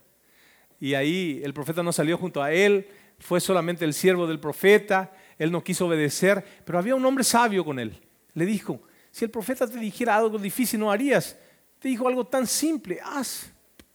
Y 0.80 0.94
ahí 0.94 1.42
el 1.44 1.56
profeta 1.56 1.82
no 1.82 1.92
salió 1.92 2.20
junto 2.20 2.44
a 2.44 2.52
él, 2.52 2.88
fue 3.18 3.40
solamente 3.40 3.84
el 3.84 3.96
siervo 3.96 4.28
del 4.28 4.40
profeta, 4.40 5.12
él 5.40 5.52
no 5.52 5.64
quiso 5.64 5.88
obedecer, 5.88 6.46
pero 6.64 6.78
había 6.78 6.94
un 6.94 7.04
hombre 7.04 7.24
sabio 7.24 7.66
con 7.66 7.80
él. 7.80 8.00
Le 8.36 8.46
dijo, 8.46 8.84
si 9.10 9.26
el 9.26 9.32
profeta 9.32 9.66
te 9.66 9.80
dijera 9.80 10.16
algo 10.16 10.38
difícil, 10.38 10.80
no 10.80 10.92
harías. 10.92 11.36
Te 11.80 11.88
dijo 11.88 12.08
algo 12.08 12.28
tan 12.28 12.46
simple, 12.46 13.00
haz, 13.04 13.52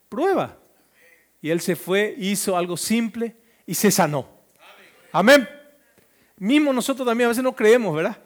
prueba. 0.09 0.59
Y 1.41 1.51
él 1.51 1.61
se 1.61 1.77
fue, 1.77 2.17
hizo 2.19 2.57
algo 2.57 2.77
simple 2.77 3.37
y 3.65 3.75
se 3.75 3.93
sanó. 3.93 4.29
Amén. 5.13 5.49
Mismo 6.39 6.73
nosotros 6.73 7.07
también 7.07 7.27
a 7.27 7.29
veces 7.29 7.45
no 7.45 7.55
creemos, 7.55 7.95
¿verdad? 7.95 8.19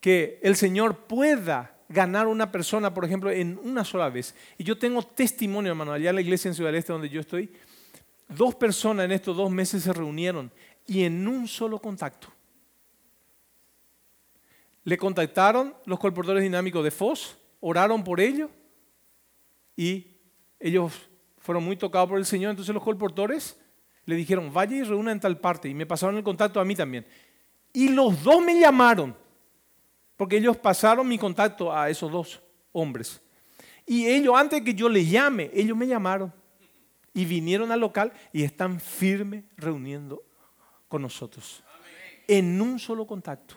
Que 0.00 0.38
el 0.42 0.56
Señor 0.56 0.96
pueda 1.06 1.76
ganar 1.88 2.26
una 2.26 2.52
persona, 2.52 2.94
por 2.94 3.04
ejemplo, 3.04 3.30
en 3.30 3.58
una 3.62 3.84
sola 3.84 4.08
vez. 4.08 4.34
Y 4.58 4.64
yo 4.64 4.78
tengo 4.78 5.02
testimonio, 5.02 5.72
hermano, 5.72 5.92
allá 5.92 6.10
en 6.10 6.16
la 6.16 6.22
iglesia 6.22 6.48
en 6.48 6.54
Ciudad 6.54 6.68
del 6.68 6.78
Este 6.78 6.92
donde 6.92 7.08
yo 7.08 7.20
estoy, 7.20 7.50
dos 8.28 8.54
personas 8.54 9.04
en 9.06 9.12
estos 9.12 9.36
dos 9.36 9.50
meses 9.50 9.82
se 9.82 9.92
reunieron 9.92 10.52
y 10.86 11.02
en 11.04 11.26
un 11.26 11.48
solo 11.48 11.78
contacto. 11.80 12.28
Le 14.84 14.96
contactaron 14.96 15.74
los 15.84 15.98
colportores 15.98 16.42
dinámicos 16.42 16.82
de 16.84 16.90
FOS, 16.90 17.36
oraron 17.60 18.02
por 18.02 18.20
ellos 18.20 18.50
y 19.76 20.06
ellos 20.58 20.92
fueron 21.38 21.64
muy 21.64 21.76
tocados 21.76 22.08
por 22.08 22.18
el 22.18 22.26
Señor. 22.26 22.50
Entonces 22.50 22.74
los 22.74 22.84
colportores 22.84 23.58
le 24.04 24.14
dijeron, 24.14 24.52
vaya 24.52 24.76
y 24.76 24.82
reúna 24.82 25.12
en 25.12 25.20
tal 25.20 25.38
parte. 25.38 25.68
Y 25.68 25.74
me 25.74 25.86
pasaron 25.86 26.16
el 26.16 26.22
contacto 26.22 26.60
a 26.60 26.64
mí 26.64 26.74
también. 26.74 27.06
Y 27.72 27.88
los 27.88 28.22
dos 28.22 28.42
me 28.42 28.58
llamaron, 28.58 29.16
porque 30.16 30.36
ellos 30.36 30.56
pasaron 30.56 31.06
mi 31.06 31.18
contacto 31.18 31.72
a 31.72 31.88
esos 31.88 32.10
dos 32.10 32.42
hombres. 32.72 33.20
Y 33.86 34.06
ellos, 34.06 34.34
antes 34.36 34.62
que 34.62 34.74
yo 34.74 34.88
les 34.88 35.10
llame, 35.10 35.50
ellos 35.52 35.76
me 35.76 35.86
llamaron 35.86 36.32
y 37.12 37.24
vinieron 37.24 37.72
al 37.72 37.80
local 37.80 38.12
y 38.32 38.42
están 38.42 38.80
firmes 38.80 39.44
reuniendo 39.56 40.22
con 40.88 41.02
nosotros. 41.02 41.62
En 42.28 42.60
un 42.60 42.78
solo 42.78 43.06
contacto. 43.06 43.56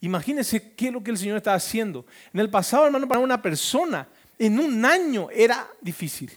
Imagínense 0.00 0.74
qué 0.74 0.88
es 0.88 0.92
lo 0.92 1.02
que 1.02 1.10
el 1.10 1.16
Señor 1.16 1.38
está 1.38 1.54
haciendo. 1.54 2.04
En 2.32 2.40
el 2.40 2.50
pasado, 2.50 2.84
hermano, 2.84 3.08
para 3.08 3.20
una 3.20 3.40
persona, 3.40 4.06
en 4.38 4.58
un 4.58 4.84
año 4.84 5.28
era 5.30 5.66
difícil. 5.80 6.30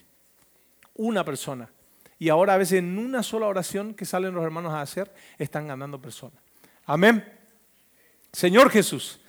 Una 0.96 1.26
persona. 1.26 1.70
Y 2.18 2.30
ahora 2.30 2.54
a 2.54 2.58
veces 2.58 2.80
en 2.80 2.98
una 2.98 3.22
sola 3.22 3.48
oración 3.48 3.94
que 3.94 4.06
salen 4.06 4.34
los 4.34 4.44
hermanos 4.44 4.74
a 4.74 4.82
hacer, 4.82 5.14
están 5.38 5.68
ganando 5.68 6.02
personas. 6.02 6.40
Amén. 6.90 7.22
Señor 8.32 8.70
Jesús. 8.70 9.20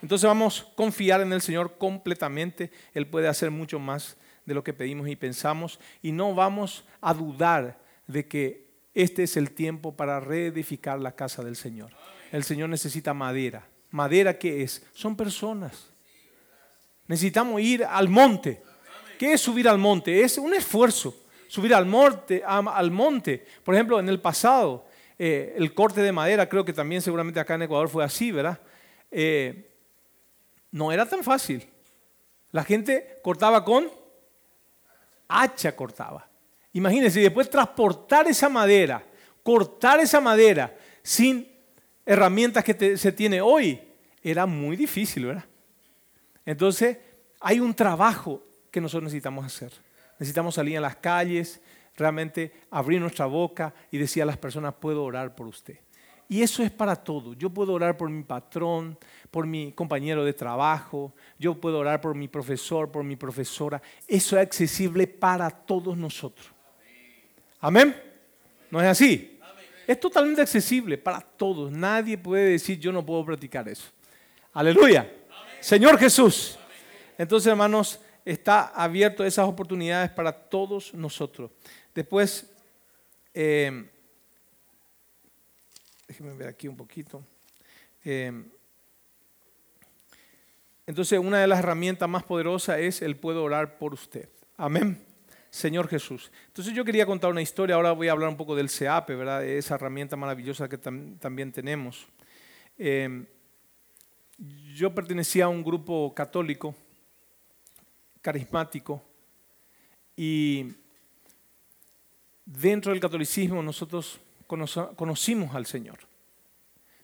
Entonces 0.00 0.24
vamos 0.24 0.60
a 0.60 0.74
confiar 0.76 1.20
en 1.20 1.32
el 1.32 1.42
Señor 1.42 1.76
completamente. 1.76 2.70
Él 2.94 3.08
puede 3.08 3.26
hacer 3.26 3.50
mucho 3.50 3.80
más 3.80 4.16
de 4.46 4.54
lo 4.54 4.62
que 4.62 4.72
pedimos 4.72 5.08
y 5.08 5.16
pensamos. 5.16 5.80
Y 6.00 6.12
no 6.12 6.32
vamos 6.32 6.84
a 7.00 7.12
dudar 7.12 7.80
de 8.06 8.28
que 8.28 8.68
este 8.94 9.24
es 9.24 9.36
el 9.36 9.50
tiempo 9.50 9.96
para 9.96 10.20
reedificar 10.20 11.00
la 11.00 11.10
casa 11.10 11.42
del 11.42 11.56
Señor. 11.56 11.90
El 12.30 12.44
Señor 12.44 12.68
necesita 12.68 13.12
madera. 13.12 13.66
¿Madera 13.90 14.38
qué 14.38 14.62
es? 14.62 14.86
Son 14.94 15.16
personas. 15.16 15.90
Necesitamos 17.08 17.60
ir 17.60 17.84
al 17.84 18.08
monte. 18.08 18.62
¿Qué 19.18 19.32
es 19.32 19.40
subir 19.40 19.68
al 19.68 19.78
monte? 19.78 20.22
Es 20.22 20.38
un 20.38 20.54
esfuerzo 20.54 21.16
subir 21.48 21.74
al 21.74 21.86
monte, 21.86 22.42
al 22.46 22.90
monte. 22.90 23.44
Por 23.64 23.74
ejemplo, 23.74 23.98
en 23.98 24.08
el 24.08 24.20
pasado, 24.20 24.86
eh, 25.18 25.54
el 25.56 25.74
corte 25.74 26.00
de 26.00 26.12
madera, 26.12 26.48
creo 26.48 26.64
que 26.64 26.72
también 26.72 27.02
seguramente 27.02 27.40
acá 27.40 27.54
en 27.54 27.62
Ecuador 27.62 27.88
fue 27.88 28.04
así, 28.04 28.30
¿verdad? 28.30 28.60
Eh, 29.10 29.70
no 30.70 30.92
era 30.92 31.06
tan 31.08 31.24
fácil. 31.24 31.66
La 32.52 32.64
gente 32.64 33.18
cortaba 33.22 33.64
con 33.64 33.90
hacha, 35.26 35.74
cortaba. 35.74 36.28
Imagínense, 36.72 37.20
después 37.20 37.50
transportar 37.50 38.26
esa 38.28 38.48
madera, 38.48 39.04
cortar 39.42 40.00
esa 40.00 40.20
madera 40.20 40.74
sin 41.02 41.50
herramientas 42.06 42.64
que 42.64 42.96
se 42.96 43.12
tiene 43.12 43.40
hoy, 43.40 43.80
era 44.22 44.46
muy 44.46 44.76
difícil, 44.76 45.26
¿verdad? 45.26 45.44
Entonces, 46.44 46.96
hay 47.40 47.60
un 47.60 47.74
trabajo 47.74 48.42
que 48.70 48.80
nosotros 48.80 49.04
necesitamos 49.04 49.44
hacer. 49.44 49.72
Necesitamos 50.18 50.54
salir 50.54 50.78
a 50.78 50.80
las 50.80 50.96
calles, 50.96 51.60
realmente 51.98 52.52
abrir 52.70 53.00
nuestra 53.00 53.26
boca 53.26 53.74
y 53.90 53.98
decir 53.98 54.22
a 54.22 54.26
las 54.26 54.38
personas, 54.38 54.74
puedo 54.74 55.04
orar 55.04 55.34
por 55.34 55.46
usted. 55.46 55.78
Y 56.28 56.42
eso 56.42 56.62
es 56.62 56.70
para 56.70 56.94
todo. 56.94 57.32
Yo 57.34 57.50
puedo 57.50 57.72
orar 57.72 57.96
por 57.96 58.10
mi 58.10 58.22
patrón, 58.22 58.98
por 59.30 59.46
mi 59.46 59.72
compañero 59.72 60.24
de 60.24 60.34
trabajo, 60.34 61.14
yo 61.38 61.54
puedo 61.58 61.78
orar 61.78 62.00
por 62.00 62.14
mi 62.14 62.28
profesor, 62.28 62.90
por 62.90 63.02
mi 63.02 63.16
profesora. 63.16 63.80
Eso 64.06 64.36
es 64.36 64.42
accesible 64.42 65.06
para 65.06 65.50
todos 65.50 65.96
nosotros. 65.96 66.52
Amén. 67.60 67.96
¿No 68.70 68.80
es 68.80 68.86
así? 68.86 69.40
Es 69.86 69.98
totalmente 69.98 70.42
accesible 70.42 70.98
para 70.98 71.20
todos. 71.20 71.72
Nadie 71.72 72.18
puede 72.18 72.50
decir 72.50 72.78
yo 72.78 72.92
no 72.92 73.04
puedo 73.04 73.24
practicar 73.24 73.66
eso. 73.68 73.88
Aleluya. 74.52 75.10
Señor 75.60 75.98
Jesús. 75.98 76.58
Entonces, 77.16 77.50
hermanos, 77.50 78.00
está 78.24 78.66
abierto 78.66 79.24
esas 79.24 79.48
oportunidades 79.48 80.10
para 80.10 80.30
todos 80.30 80.92
nosotros. 80.92 81.50
Después, 81.98 82.48
eh, 83.34 83.90
déjenme 86.06 86.32
ver 86.34 86.46
aquí 86.46 86.68
un 86.68 86.76
poquito. 86.76 87.24
Eh, 88.04 88.32
entonces, 90.86 91.18
una 91.18 91.40
de 91.40 91.48
las 91.48 91.58
herramientas 91.58 92.08
más 92.08 92.22
poderosas 92.22 92.78
es 92.78 93.02
el 93.02 93.16
puedo 93.16 93.42
orar 93.42 93.78
por 93.78 93.94
usted. 93.94 94.28
Amén. 94.56 95.04
Señor 95.50 95.88
Jesús. 95.88 96.30
Entonces 96.46 96.72
yo 96.72 96.84
quería 96.84 97.04
contar 97.04 97.32
una 97.32 97.42
historia, 97.42 97.74
ahora 97.74 97.90
voy 97.90 98.06
a 98.06 98.12
hablar 98.12 98.28
un 98.28 98.36
poco 98.36 98.54
del 98.54 98.70
CEAPE, 98.70 99.16
¿verdad? 99.16 99.44
Esa 99.44 99.74
herramienta 99.74 100.14
maravillosa 100.14 100.68
que 100.68 100.78
también 100.78 101.50
tenemos. 101.50 102.06
Eh, 102.78 103.26
yo 104.72 104.94
pertenecía 104.94 105.46
a 105.46 105.48
un 105.48 105.64
grupo 105.64 106.14
católico 106.14 106.76
carismático 108.22 109.02
y 110.16 110.76
dentro 112.48 112.92
del 112.92 113.00
catolicismo 113.00 113.62
nosotros 113.62 114.20
conocimos 114.46 115.54
al 115.54 115.66
Señor. 115.66 115.98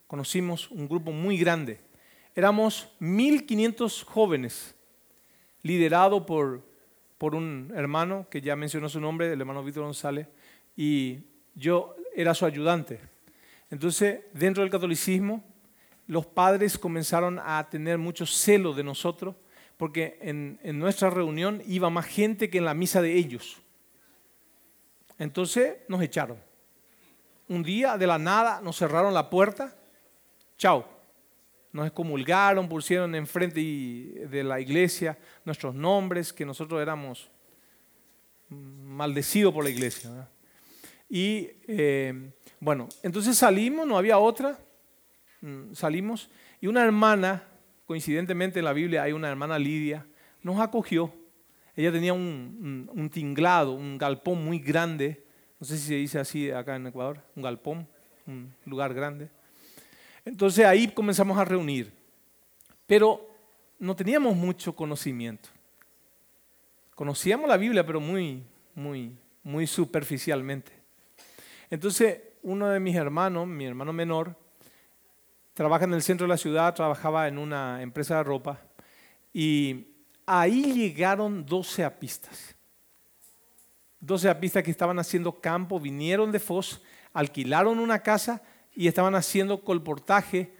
Conocimos 0.06 0.70
un 0.70 0.88
grupo 0.88 1.12
muy 1.12 1.36
grande. 1.36 1.80
Éramos 2.34 2.88
1500 2.98 4.04
jóvenes, 4.04 4.74
liderado 5.62 6.24
por, 6.26 6.62
por 7.18 7.34
un 7.34 7.72
hermano 7.74 8.26
que 8.30 8.40
ya 8.40 8.56
mencionó 8.56 8.88
su 8.88 9.00
nombre, 9.00 9.32
el 9.32 9.40
hermano 9.40 9.62
Víctor 9.62 9.84
González, 9.84 10.26
y 10.76 11.20
yo 11.54 11.94
era 12.14 12.34
su 12.34 12.44
ayudante. 12.46 13.00
Entonces, 13.70 14.20
dentro 14.32 14.62
del 14.62 14.70
catolicismo, 14.70 15.44
los 16.06 16.26
padres 16.26 16.78
comenzaron 16.78 17.38
a 17.42 17.68
tener 17.70 17.98
mucho 17.98 18.26
celo 18.26 18.72
de 18.72 18.84
nosotros 18.84 19.36
porque 19.76 20.18
en, 20.20 20.58
nuestra 20.78 21.10
reunión 21.10 21.62
iba 21.66 21.90
más 21.90 22.06
gente 22.06 22.50
que 22.50 22.58
en 22.58 22.64
la 22.64 22.74
misa 22.74 23.02
de 23.02 23.14
ellos. 23.14 23.63
Entonces 25.18 25.76
nos 25.88 26.02
echaron. 26.02 26.38
Un 27.48 27.62
día 27.62 27.96
de 27.96 28.06
la 28.06 28.18
nada 28.18 28.60
nos 28.60 28.76
cerraron 28.76 29.14
la 29.14 29.30
puerta. 29.30 29.76
Chao. 30.56 30.86
Nos 31.72 31.86
excomulgaron, 31.86 32.68
pusieron 32.68 33.14
enfrente 33.14 33.60
de 33.60 34.44
la 34.44 34.60
iglesia 34.60 35.18
nuestros 35.44 35.74
nombres, 35.74 36.32
que 36.32 36.44
nosotros 36.44 36.80
éramos 36.80 37.28
maldecidos 38.48 39.52
por 39.52 39.64
la 39.64 39.70
iglesia. 39.70 40.28
Y 41.08 41.50
eh, 41.66 42.32
bueno, 42.60 42.88
entonces 43.02 43.36
salimos, 43.36 43.86
no 43.86 43.98
había 43.98 44.18
otra. 44.18 44.58
Mm, 45.40 45.74
salimos 45.74 46.30
y 46.60 46.68
una 46.68 46.84
hermana 46.84 47.42
coincidentemente 47.86 48.58
en 48.58 48.64
la 48.64 48.72
Biblia 48.72 49.02
hay 49.02 49.12
una 49.12 49.28
hermana 49.28 49.58
Lidia, 49.58 50.06
nos 50.42 50.60
acogió. 50.60 51.12
Ella 51.76 51.90
tenía 51.90 52.12
un, 52.12 53.10
tinglado, 53.12 53.72
un 53.72 53.98
galpón 53.98 54.44
muy 54.44 54.58
grande, 54.58 55.24
no 55.58 55.66
sé 55.66 55.76
si 55.76 55.88
se 55.88 55.94
dice 55.94 56.18
así 56.18 56.50
acá 56.50 56.76
en 56.76 56.86
Ecuador, 56.86 57.20
un 57.34 57.42
galpón, 57.42 57.88
un 58.26 58.54
lugar 58.64 58.94
grande. 58.94 59.28
Entonces 60.24 60.64
ahí 60.64 60.88
comenzamos 60.88 61.36
a 61.36 61.44
reunir, 61.44 61.92
pero 62.86 63.28
no 63.78 63.96
teníamos 63.96 64.36
mucho 64.36 64.74
conocimiento. 64.74 65.48
Conocíamos 66.94 67.48
la 67.48 67.56
Biblia, 67.56 67.84
pero 67.84 68.00
muy, 68.00 68.44
muy, 68.74 69.16
muy 69.42 69.66
superficialmente. 69.66 70.72
Entonces 71.70 72.20
uno 72.42 72.68
de 72.68 72.78
mis 72.78 72.94
hermanos, 72.94 73.48
mi 73.48 73.66
hermano 73.66 73.92
menor, 73.92 74.36
trabaja 75.54 75.84
en 75.86 75.94
el 75.94 76.02
centro 76.02 76.26
de 76.26 76.28
la 76.28 76.36
ciudad, 76.36 76.74
trabajaba 76.74 77.26
en 77.26 77.38
una 77.38 77.82
empresa 77.82 78.18
de 78.18 78.22
ropa 78.22 78.60
y 79.32 79.86
ahí 80.26 80.72
llegaron 80.72 81.44
12 81.44 81.84
apistas. 81.84 82.54
12 84.00 84.28
apistas 84.28 84.62
que 84.62 84.70
estaban 84.70 84.98
haciendo 84.98 85.40
campo, 85.40 85.80
vinieron 85.80 86.30
de 86.30 86.38
Foz, 86.38 86.82
alquilaron 87.12 87.78
una 87.78 88.00
casa 88.00 88.42
y 88.74 88.86
estaban 88.88 89.14
haciendo 89.14 89.62
colportaje 89.62 90.52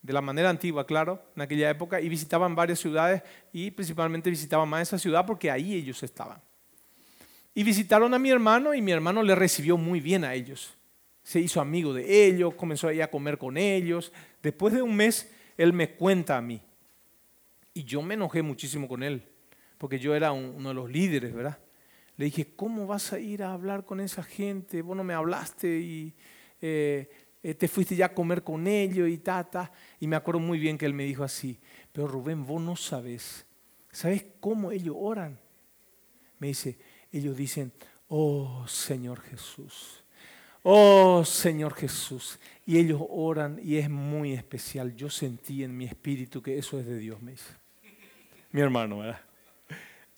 de 0.00 0.12
la 0.12 0.20
manera 0.20 0.48
antigua, 0.48 0.86
claro, 0.86 1.22
en 1.34 1.42
aquella 1.42 1.70
época, 1.70 2.00
y 2.00 2.08
visitaban 2.08 2.54
varias 2.54 2.78
ciudades 2.78 3.22
y 3.52 3.70
principalmente 3.70 4.30
visitaban 4.30 4.68
más 4.68 4.82
esa 4.82 4.98
ciudad 4.98 5.26
porque 5.26 5.50
ahí 5.50 5.74
ellos 5.74 6.02
estaban. 6.02 6.40
Y 7.54 7.64
visitaron 7.64 8.14
a 8.14 8.18
mi 8.18 8.30
hermano 8.30 8.74
y 8.74 8.80
mi 8.80 8.92
hermano 8.92 9.22
le 9.22 9.34
recibió 9.34 9.76
muy 9.76 10.00
bien 10.00 10.24
a 10.24 10.34
ellos 10.34 10.78
se 11.28 11.40
hizo 11.40 11.60
amigo 11.60 11.92
de 11.92 12.24
ellos, 12.24 12.54
comenzó 12.54 12.88
a 12.88 13.06
comer 13.08 13.36
con 13.36 13.58
ellos. 13.58 14.14
Después 14.42 14.72
de 14.72 14.80
un 14.80 14.96
mes, 14.96 15.30
él 15.58 15.74
me 15.74 15.90
cuenta 15.90 16.38
a 16.38 16.40
mí. 16.40 16.58
Y 17.78 17.84
yo 17.84 18.02
me 18.02 18.14
enojé 18.14 18.42
muchísimo 18.42 18.88
con 18.88 19.04
él, 19.04 19.22
porque 19.78 20.00
yo 20.00 20.12
era 20.12 20.32
uno 20.32 20.70
de 20.70 20.74
los 20.74 20.90
líderes, 20.90 21.32
¿verdad? 21.32 21.60
Le 22.16 22.24
dije, 22.24 22.56
¿cómo 22.56 22.88
vas 22.88 23.12
a 23.12 23.20
ir 23.20 23.44
a 23.44 23.52
hablar 23.52 23.84
con 23.84 24.00
esa 24.00 24.24
gente? 24.24 24.82
Vos 24.82 24.96
no 24.96 25.04
me 25.04 25.14
hablaste 25.14 25.78
y, 25.78 26.12
eh, 26.60 27.08
eh, 27.40 27.54
te 27.54 27.68
fuiste 27.68 27.94
ya 27.94 28.06
a 28.06 28.14
comer 28.14 28.42
con 28.42 28.66
ellos 28.66 29.08
y 29.08 29.18
ta, 29.18 29.48
ta. 29.48 29.70
Y 30.00 30.08
me 30.08 30.16
acuerdo 30.16 30.40
muy 30.40 30.58
bien 30.58 30.76
que 30.76 30.86
él 30.86 30.92
me 30.92 31.04
dijo 31.04 31.22
así, 31.22 31.60
pero 31.92 32.08
Rubén, 32.08 32.44
vos 32.44 32.60
no 32.60 32.74
sabes, 32.74 33.46
¿sabes 33.92 34.26
cómo 34.40 34.72
ellos 34.72 34.96
oran? 34.98 35.38
Me 36.40 36.48
dice, 36.48 36.76
ellos 37.12 37.36
dicen, 37.36 37.72
oh 38.08 38.66
Señor 38.66 39.20
Jesús, 39.20 40.02
oh 40.64 41.24
Señor 41.24 41.74
Jesús. 41.74 42.40
Y 42.66 42.76
ellos 42.78 43.00
oran 43.08 43.60
y 43.62 43.76
es 43.76 43.88
muy 43.88 44.32
especial. 44.32 44.96
Yo 44.96 45.08
sentí 45.08 45.62
en 45.62 45.76
mi 45.76 45.84
espíritu 45.84 46.42
que 46.42 46.58
eso 46.58 46.80
es 46.80 46.86
de 46.86 46.98
Dios, 46.98 47.22
me 47.22 47.30
dice. 47.30 47.67
Mi 48.50 48.60
hermano, 48.60 48.98
¿verdad? 48.98 49.20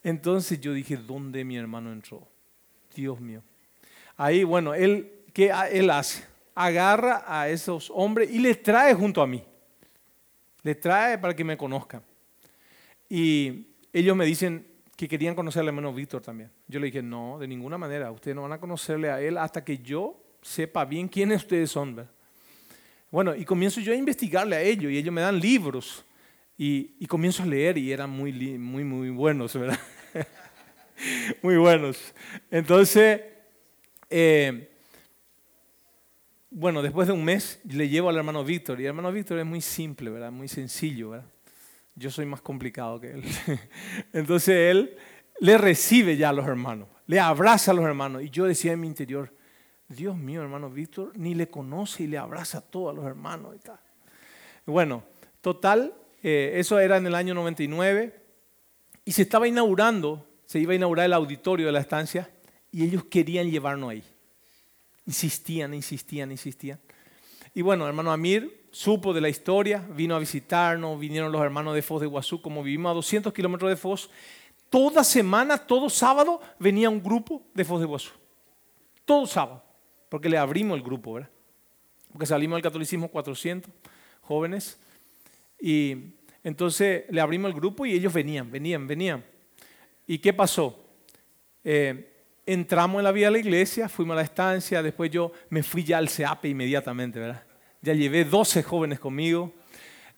Entonces 0.02 0.60
yo 0.60 0.72
dije, 0.72 0.96
¿dónde 0.96 1.44
mi 1.44 1.56
hermano 1.56 1.92
entró? 1.92 2.26
Dios 2.94 3.20
mío. 3.20 3.42
Ahí, 4.16 4.44
bueno, 4.44 4.74
él, 4.74 5.10
¿qué 5.32 5.52
él 5.72 5.90
hace? 5.90 6.24
Agarra 6.54 7.24
a 7.26 7.48
esos 7.48 7.90
hombres 7.94 8.30
y 8.30 8.38
les 8.38 8.62
trae 8.62 8.94
junto 8.94 9.22
a 9.22 9.26
mí. 9.26 9.42
Les 10.62 10.78
trae 10.78 11.18
para 11.18 11.34
que 11.34 11.44
me 11.44 11.56
conozcan. 11.56 12.02
Y 13.08 13.66
ellos 13.92 14.16
me 14.16 14.24
dicen 14.24 14.66
que 14.96 15.08
querían 15.08 15.34
conocer 15.34 15.60
al 15.60 15.68
hermano 15.68 15.92
Víctor 15.92 16.22
también. 16.22 16.50
Yo 16.68 16.78
le 16.78 16.86
dije, 16.86 17.02
no, 17.02 17.38
de 17.38 17.48
ninguna 17.48 17.78
manera. 17.78 18.10
Ustedes 18.10 18.34
no 18.34 18.42
van 18.42 18.52
a 18.52 18.60
conocerle 18.60 19.10
a 19.10 19.20
él 19.20 19.38
hasta 19.38 19.64
que 19.64 19.78
yo 19.78 20.22
sepa 20.42 20.84
bien 20.84 21.08
quiénes 21.08 21.42
ustedes 21.42 21.70
son. 21.70 22.08
Bueno, 23.10 23.34
y 23.34 23.44
comienzo 23.44 23.80
yo 23.80 23.92
a 23.92 23.96
investigarle 23.96 24.56
a 24.56 24.62
ellos 24.62 24.92
y 24.92 24.98
ellos 24.98 25.12
me 25.12 25.22
dan 25.22 25.40
libros 25.40 26.04
y, 26.62 27.06
comienzo 27.06 27.42
a 27.42 27.46
leer 27.46 27.78
y 27.78 27.90
eran 27.90 28.10
muy, 28.10 28.34
muy, 28.58 28.84
muy 28.84 29.08
buenos, 29.08 29.58
¿verdad? 29.58 29.78
muy 31.42 31.56
buenos. 31.56 32.12
Entonces, 32.50 33.22
eh, 34.10 34.68
bueno, 36.50 36.82
después 36.82 37.08
de 37.08 37.14
un 37.14 37.24
mes 37.24 37.60
le 37.64 37.88
llevo 37.88 38.10
al 38.10 38.18
hermano 38.18 38.44
Víctor 38.44 38.78
y 38.78 38.82
el 38.82 38.88
hermano 38.88 39.10
Víctor 39.10 39.38
es 39.38 39.46
muy 39.46 39.62
simple, 39.62 40.10
¿verdad? 40.10 40.30
Muy 40.30 40.48
sencillo, 40.48 41.10
¿verdad? 41.10 41.26
Yo 41.94 42.10
soy 42.10 42.26
más 42.26 42.42
complicado 42.42 43.00
que 43.00 43.12
él. 43.12 43.24
Entonces 44.12 44.54
él 44.70 44.98
le 45.40 45.56
recibe 45.56 46.18
ya 46.18 46.28
a 46.28 46.34
los 46.34 46.46
hermanos, 46.46 46.88
le 47.06 47.20
abraza 47.20 47.70
a 47.70 47.74
los 47.74 47.86
hermanos 47.86 48.22
y 48.22 48.28
yo 48.28 48.44
decía 48.44 48.72
en 48.72 48.80
mi 48.80 48.86
interior, 48.86 49.34
Dios 49.88 50.14
mío, 50.14 50.42
hermano 50.42 50.68
Víctor, 50.68 51.12
ni 51.16 51.34
le 51.34 51.48
conoce 51.48 52.02
y 52.02 52.06
le 52.06 52.18
abraza 52.18 52.58
a 52.58 52.60
todos 52.60 52.94
los 52.94 53.06
hermanos 53.06 53.56
y 53.56 53.60
tal. 53.60 53.80
Bueno, 54.66 55.04
total, 55.40 55.94
eh, 56.22 56.52
eso 56.56 56.78
era 56.78 56.96
en 56.96 57.06
el 57.06 57.14
año 57.14 57.34
99 57.34 58.14
y 59.04 59.12
se 59.12 59.22
estaba 59.22 59.48
inaugurando, 59.48 60.26
se 60.44 60.58
iba 60.58 60.72
a 60.72 60.76
inaugurar 60.76 61.06
el 61.06 61.12
auditorio 61.12 61.66
de 61.66 61.72
la 61.72 61.80
estancia 61.80 62.30
y 62.70 62.84
ellos 62.84 63.04
querían 63.04 63.50
llevarnos 63.50 63.90
ahí. 63.90 64.04
Insistían, 65.06 65.74
insistían, 65.74 66.30
insistían. 66.30 66.78
Y 67.54 67.62
bueno, 67.62 67.86
hermano 67.86 68.12
Amir 68.12 68.60
supo 68.70 69.12
de 69.12 69.20
la 69.20 69.28
historia, 69.28 69.84
vino 69.90 70.14
a 70.14 70.18
visitarnos, 70.18 70.98
vinieron 70.98 71.32
los 71.32 71.42
hermanos 71.42 71.74
de 71.74 71.82
Foz 71.82 72.00
de 72.00 72.06
Iguazú, 72.06 72.40
como 72.40 72.62
vivimos 72.62 72.90
a 72.90 72.94
200 72.94 73.32
kilómetros 73.32 73.70
de 73.70 73.76
Foz. 73.76 74.10
Toda 74.68 75.02
semana, 75.02 75.58
todo 75.58 75.90
sábado, 75.90 76.40
venía 76.58 76.88
un 76.88 77.02
grupo 77.02 77.42
de 77.54 77.64
Foz 77.64 77.80
de 77.80 77.86
Iguazú. 77.86 78.12
Todo 79.04 79.26
sábado, 79.26 79.64
porque 80.08 80.28
le 80.28 80.38
abrimos 80.38 80.76
el 80.76 80.84
grupo, 80.84 81.14
¿verdad? 81.14 81.30
Porque 82.12 82.26
salimos 82.26 82.56
del 82.56 82.62
catolicismo 82.62 83.08
400 83.08 83.72
jóvenes 84.22 84.78
y 85.60 86.14
entonces 86.42 87.04
le 87.10 87.20
abrimos 87.20 87.50
el 87.50 87.56
grupo 87.56 87.84
y 87.84 87.92
ellos 87.92 88.12
venían, 88.12 88.50
venían, 88.50 88.86
venían. 88.86 89.24
¿Y 90.06 90.18
qué 90.18 90.32
pasó? 90.32 90.84
Eh, 91.62 92.10
entramos 92.46 92.98
en 93.00 93.04
la 93.04 93.12
vida 93.12 93.26
de 93.26 93.32
la 93.32 93.38
iglesia, 93.38 93.88
fuimos 93.88 94.14
a 94.14 94.16
la 94.16 94.22
estancia, 94.22 94.82
después 94.82 95.10
yo 95.10 95.32
me 95.50 95.62
fui 95.62 95.84
ya 95.84 95.98
al 95.98 96.08
CEAPE 96.08 96.48
inmediatamente, 96.48 97.20
¿verdad? 97.20 97.44
Ya 97.82 97.94
llevé 97.94 98.24
12 98.24 98.62
jóvenes 98.62 98.98
conmigo. 98.98 99.52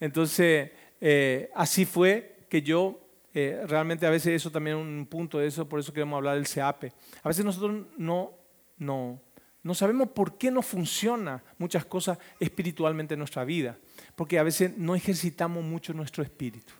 Entonces, 0.01 0.71
eh, 1.01 1.51
así 1.55 1.85
fue 1.85 2.47
que 2.49 2.63
yo, 2.63 3.01
eh, 3.35 3.63
realmente 3.67 4.07
a 4.07 4.11
veces 4.11 4.35
eso 4.35 4.51
también 4.51 4.77
es 4.77 4.83
un 4.83 5.07
punto 5.07 5.39
de 5.39 5.47
eso, 5.47 5.69
por 5.69 5.81
eso 5.81 5.93
queremos 5.93 6.17
hablar 6.17 6.37
del 6.37 6.47
CEAPE. 6.47 6.93
A 7.23 7.29
veces 7.29 7.45
nosotros 7.45 7.87
no, 7.97 8.33
no, 8.79 9.21
no 9.63 9.75
sabemos 9.75 10.09
por 10.09 10.39
qué 10.39 10.51
no 10.51 10.63
funciona 10.63 11.43
muchas 11.59 11.85
cosas 11.85 12.19
espiritualmente 12.41 13.15
en 13.15 13.19
nuestra 13.19 13.45
vida 13.45 13.77
porque 14.17 14.39
a 14.39 14.43
veces 14.43 14.77
no 14.77 14.95
ejercitamos 14.95 15.65
mucho 15.65 15.93
nuestro 15.93 16.23
espíritu. 16.23 16.73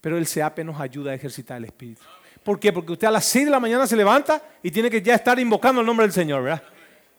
Pero 0.00 0.18
el 0.18 0.26
SEAPE 0.26 0.64
nos 0.64 0.80
ayuda 0.80 1.12
a 1.12 1.14
ejercitar 1.14 1.58
el 1.58 1.66
espíritu. 1.66 2.02
¿Por 2.42 2.58
qué? 2.58 2.72
Porque 2.72 2.92
usted 2.92 3.06
a 3.06 3.10
las 3.12 3.24
6 3.26 3.44
de 3.44 3.50
la 3.52 3.60
mañana 3.60 3.86
se 3.86 3.96
levanta 3.96 4.42
y 4.62 4.70
tiene 4.70 4.90
que 4.90 5.00
ya 5.00 5.14
estar 5.14 5.38
invocando 5.38 5.80
el 5.80 5.86
nombre 5.86 6.06
del 6.06 6.12
Señor, 6.12 6.42
¿verdad? 6.42 6.62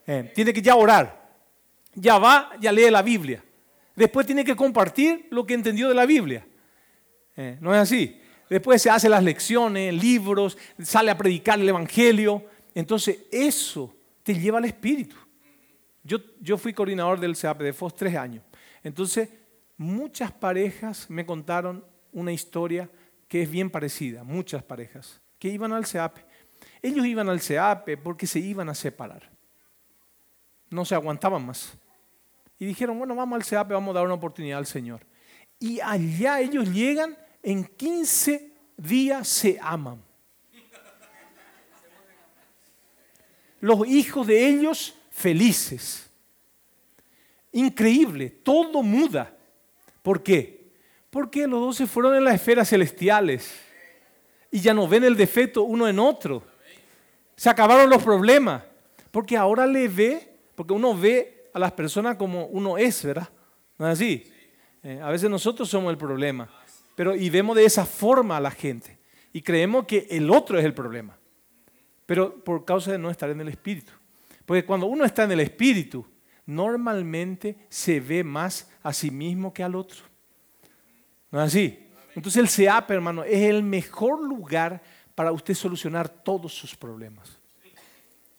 Eh, 0.05 0.31
tiene 0.35 0.53
que 0.53 0.61
ya 0.61 0.75
orar. 0.75 1.23
Ya 1.95 2.17
va, 2.17 2.51
ya 2.59 2.71
lee 2.71 2.89
la 2.89 3.01
Biblia. 3.01 3.41
Después 3.95 4.25
tiene 4.25 4.43
que 4.43 4.55
compartir 4.55 5.27
lo 5.29 5.45
que 5.45 5.53
entendió 5.53 5.87
de 5.87 5.95
la 5.95 6.05
Biblia. 6.05 6.45
Eh, 7.37 7.57
¿No 7.61 7.73
es 7.73 7.79
así? 7.79 8.19
Después 8.49 8.81
se 8.81 8.89
hace 8.89 9.07
las 9.07 9.23
lecciones, 9.23 9.93
libros, 9.93 10.57
sale 10.81 11.09
a 11.09 11.17
predicar 11.17 11.59
el 11.59 11.69
Evangelio. 11.69 12.43
Entonces 12.75 13.19
eso 13.31 13.95
te 14.23 14.33
lleva 14.33 14.57
al 14.57 14.65
Espíritu. 14.65 15.15
Yo, 16.03 16.17
yo 16.41 16.57
fui 16.57 16.73
coordinador 16.73 17.19
del 17.19 17.35
CEAP 17.35 17.61
de 17.61 17.73
FOS 17.73 17.95
tres 17.95 18.15
años. 18.15 18.43
Entonces, 18.83 19.29
muchas 19.77 20.31
parejas 20.31 21.09
me 21.09 21.25
contaron 21.25 21.85
una 22.11 22.31
historia 22.31 22.89
que 23.27 23.43
es 23.43 23.49
bien 23.49 23.69
parecida, 23.69 24.23
muchas 24.23 24.63
parejas, 24.63 25.21
que 25.39 25.49
iban 25.49 25.71
al 25.73 25.85
CEAPE. 25.85 26.25
Ellos 26.81 27.05
iban 27.05 27.29
al 27.29 27.41
CEAPE 27.41 27.97
porque 27.97 28.27
se 28.27 28.39
iban 28.39 28.69
a 28.69 28.75
separar. 28.75 29.31
No 30.69 30.85
se 30.85 30.95
aguantaban 30.95 31.45
más. 31.45 31.77
Y 32.59 32.65
dijeron, 32.65 32.97
bueno, 32.97 33.15
vamos 33.15 33.35
al 33.37 33.43
CEAPE, 33.43 33.73
vamos 33.73 33.91
a 33.91 33.99
dar 33.99 34.05
una 34.05 34.13
oportunidad 34.13 34.59
al 34.59 34.65
Señor. 34.65 35.05
Y 35.59 35.79
allá 35.79 36.41
ellos 36.41 36.69
llegan, 36.71 37.17
en 37.41 37.65
15 37.65 38.53
días 38.77 39.27
se 39.27 39.57
aman. 39.61 40.03
Los 43.63 43.87
hijos 43.87 44.27
de 44.27 44.45
ellos 44.45 44.93
felices. 45.09 46.09
Increíble, 47.53 48.29
todo 48.29 48.83
muda. 48.83 49.33
¿Por 50.01 50.21
qué? 50.21 50.69
Porque 51.09 51.47
los 51.47 51.61
dos 51.61 51.77
se 51.77 51.87
fueron 51.87 52.13
en 52.13 52.25
las 52.25 52.35
esferas 52.35 52.67
celestiales 52.67 53.57
y 54.51 54.59
ya 54.59 54.73
no 54.73 54.85
ven 54.85 55.05
el 55.05 55.15
defecto 55.15 55.63
uno 55.63 55.87
en 55.87 55.97
otro. 55.97 56.43
Se 57.37 57.49
acabaron 57.49 57.89
los 57.89 58.03
problemas. 58.03 58.63
Porque 59.11 59.37
ahora 59.37 59.65
le 59.65 59.87
ve, 59.87 60.35
porque 60.55 60.73
uno 60.73 60.93
ve 60.93 61.49
a 61.53 61.59
las 61.59 61.71
personas 61.71 62.17
como 62.17 62.47
uno 62.47 62.77
es, 62.77 63.01
¿verdad? 63.05 63.29
¿No 63.77 63.87
es 63.87 63.93
así? 63.93 64.29
Eh, 64.83 64.99
a 65.01 65.09
veces 65.09 65.29
nosotros 65.29 65.69
somos 65.69 65.89
el 65.89 65.97
problema. 65.97 66.49
Pero 66.95 67.15
y 67.15 67.29
vemos 67.29 67.55
de 67.55 67.63
esa 67.63 67.85
forma 67.85 68.35
a 68.35 68.41
la 68.41 68.51
gente. 68.51 68.97
Y 69.31 69.41
creemos 69.41 69.85
que 69.85 70.05
el 70.09 70.29
otro 70.29 70.59
es 70.59 70.65
el 70.65 70.73
problema. 70.73 71.17
Pero 72.13 72.43
por 72.43 72.63
causa 72.63 72.91
de 72.91 72.99
no 72.99 73.09
estar 73.09 73.27
en 73.31 73.41
el 73.41 73.47
espíritu. 73.47 73.91
Porque 74.45 74.63
cuando 74.63 74.85
uno 74.85 75.03
está 75.03 75.23
en 75.23 75.31
el 75.31 75.39
espíritu, 75.39 76.05
normalmente 76.45 77.65
se 77.69 77.99
ve 77.99 78.23
más 78.23 78.69
a 78.83 78.93
sí 78.93 79.09
mismo 79.09 79.51
que 79.51 79.63
al 79.63 79.73
otro. 79.73 80.03
¿No 81.31 81.41
es 81.41 81.47
así? 81.47 81.87
Entonces 82.13 82.39
el 82.39 82.49
SEAP, 82.49 82.91
hermano, 82.91 83.23
es 83.23 83.41
el 83.41 83.63
mejor 83.63 84.23
lugar 84.23 84.79
para 85.15 85.31
usted 85.31 85.55
solucionar 85.55 86.07
todos 86.07 86.53
sus 86.53 86.75
problemas. 86.75 87.39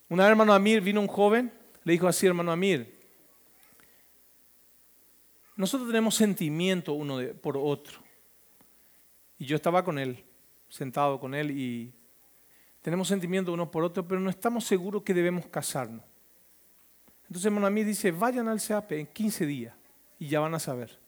Una 0.09 0.22
vez, 0.22 0.31
hermano 0.31 0.55
Amir, 0.55 0.81
vino 0.81 1.01
un 1.01 1.09
joven, 1.09 1.53
le 1.83 1.95
dijo 1.95 2.07
así, 2.07 2.29
hermano 2.29 2.53
Amir, 2.53 2.97
nosotros 5.57 5.89
tenemos 5.89 6.14
sentimiento 6.14 6.93
uno 6.93 7.18
por 7.43 7.57
otro. 7.57 7.99
Y 9.37 9.47
yo 9.47 9.57
estaba 9.57 9.83
con 9.83 9.99
él, 9.99 10.22
sentado 10.68 11.18
con 11.18 11.35
él, 11.35 11.51
y 11.51 11.93
tenemos 12.85 13.09
sentimiento 13.09 13.51
uno 13.51 13.70
por 13.70 13.82
otro, 13.82 14.07
pero 14.07 14.20
no 14.20 14.28
estamos 14.28 14.66
seguros 14.66 15.03
que 15.03 15.14
debemos 15.14 15.47
casarnos. 15.47 16.05
Entonces 17.26 17.51
mí 17.51 17.82
dice, 17.82 18.11
vayan 18.11 18.47
al 18.47 18.61
CAP 18.61 18.93
en 18.93 19.07
15 19.07 19.47
días 19.47 19.74
y 20.18 20.28
ya 20.28 20.41
van 20.41 20.55
a 20.55 20.59
saber. 20.59 20.99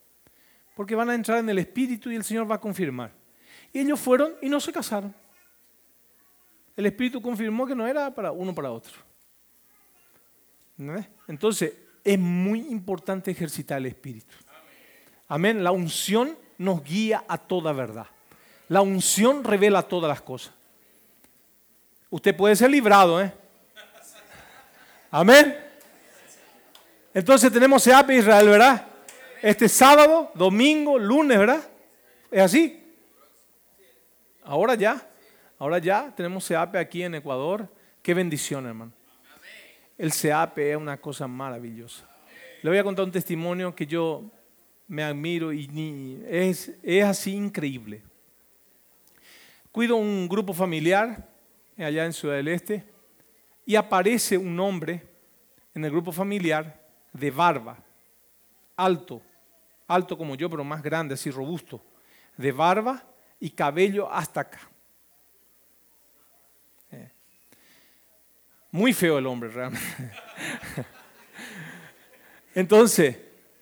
Porque 0.74 0.94
van 0.94 1.10
a 1.10 1.14
entrar 1.14 1.38
en 1.38 1.50
el 1.50 1.58
Espíritu 1.58 2.10
y 2.10 2.16
el 2.16 2.24
Señor 2.24 2.50
va 2.50 2.54
a 2.54 2.60
confirmar. 2.62 3.12
Y 3.74 3.80
ellos 3.80 4.00
fueron 4.00 4.36
y 4.40 4.48
no 4.48 4.58
se 4.58 4.72
casaron. 4.72 5.14
El 6.74 6.86
Espíritu 6.86 7.20
confirmó 7.20 7.66
que 7.66 7.74
no 7.74 7.86
era 7.86 8.14
para 8.14 8.32
uno 8.32 8.54
para 8.54 8.70
otro. 8.70 8.94
Entonces, 11.28 11.74
es 12.02 12.18
muy 12.18 12.60
importante 12.68 13.30
ejercitar 13.30 13.76
el 13.76 13.86
Espíritu. 13.86 14.34
Amén. 15.28 15.62
La 15.62 15.72
unción 15.72 16.38
nos 16.56 16.82
guía 16.82 17.22
a 17.28 17.36
toda 17.36 17.74
verdad. 17.74 18.06
La 18.68 18.80
unción 18.80 19.44
revela 19.44 19.82
todas 19.82 20.08
las 20.08 20.22
cosas. 20.22 20.55
Usted 22.08 22.36
puede 22.36 22.54
ser 22.54 22.70
librado, 22.70 23.20
¿eh? 23.20 23.32
Amén. 25.10 25.56
Entonces 27.12 27.50
tenemos 27.52 27.82
SEAP 27.82 28.10
Israel, 28.10 28.48
¿verdad? 28.48 28.86
Este 29.42 29.68
sábado, 29.68 30.30
domingo, 30.34 30.98
lunes, 30.98 31.38
¿verdad? 31.38 31.68
¿Es 32.30 32.42
así? 32.42 32.82
Ahora 34.44 34.74
ya, 34.74 35.04
ahora 35.58 35.78
ya 35.78 36.12
tenemos 36.14 36.44
SEAP 36.44 36.76
aquí 36.76 37.02
en 37.02 37.16
Ecuador. 37.16 37.68
Qué 38.02 38.14
bendición, 38.14 38.66
hermano. 38.66 38.92
El 39.98 40.12
SEAP 40.12 40.58
es 40.58 40.76
una 40.76 40.98
cosa 40.98 41.26
maravillosa. 41.26 42.06
Le 42.62 42.70
voy 42.70 42.78
a 42.78 42.84
contar 42.84 43.04
un 43.04 43.12
testimonio 43.12 43.74
que 43.74 43.86
yo 43.86 44.30
me 44.86 45.02
admiro 45.02 45.52
y 45.52 46.22
es, 46.28 46.72
es 46.82 47.04
así 47.04 47.32
increíble. 47.32 48.02
Cuido 49.72 49.96
un 49.96 50.28
grupo 50.28 50.52
familiar 50.52 51.35
allá 51.84 52.04
en 52.04 52.12
Ciudad 52.12 52.36
del 52.36 52.48
Este 52.48 52.84
y 53.64 53.76
aparece 53.76 54.38
un 54.38 54.58
hombre 54.60 55.02
en 55.74 55.84
el 55.84 55.90
grupo 55.90 56.12
familiar 56.12 56.80
de 57.12 57.30
barba, 57.30 57.78
alto, 58.76 59.20
alto 59.86 60.16
como 60.16 60.34
yo, 60.34 60.48
pero 60.48 60.64
más 60.64 60.82
grande, 60.82 61.14
así 61.14 61.30
robusto, 61.30 61.82
de 62.36 62.52
barba 62.52 63.04
y 63.40 63.50
cabello 63.50 64.10
hasta 64.10 64.40
acá. 64.40 64.60
Eh. 66.92 67.10
Muy 68.70 68.92
feo 68.92 69.18
el 69.18 69.26
hombre, 69.26 69.50
realmente. 69.50 69.86
Entonces, 72.54 73.18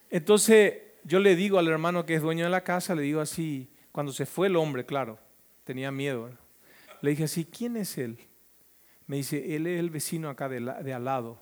entonces 0.08 0.74
yo 1.02 1.18
le 1.18 1.34
digo 1.34 1.58
al 1.58 1.66
hermano 1.66 2.06
que 2.06 2.14
es 2.14 2.22
dueño 2.22 2.44
de 2.44 2.50
la 2.50 2.62
casa, 2.62 2.94
le 2.94 3.02
digo 3.02 3.20
así, 3.20 3.68
cuando 3.90 4.12
se 4.12 4.24
fue 4.24 4.46
el 4.46 4.54
hombre, 4.54 4.86
claro, 4.86 5.18
tenía 5.64 5.90
miedo. 5.90 6.30
Le 7.04 7.10
dije 7.10 7.24
así, 7.24 7.44
¿quién 7.44 7.76
es 7.76 7.98
él? 7.98 8.16
Me 9.06 9.16
dice, 9.16 9.54
él 9.54 9.66
es 9.66 9.78
el 9.78 9.90
vecino 9.90 10.30
acá 10.30 10.48
de, 10.48 10.94
al 10.94 11.04
lado. 11.04 11.38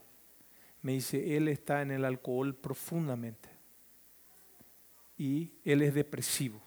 Me 0.80 0.90
dice, 0.90 1.36
él 1.36 1.46
está 1.46 1.82
en 1.82 1.92
el 1.92 2.04
alcohol 2.04 2.56
profundamente. 2.56 3.48
Y 5.16 5.52
él 5.62 5.82
es 5.82 5.94
depresivo. 5.94 6.60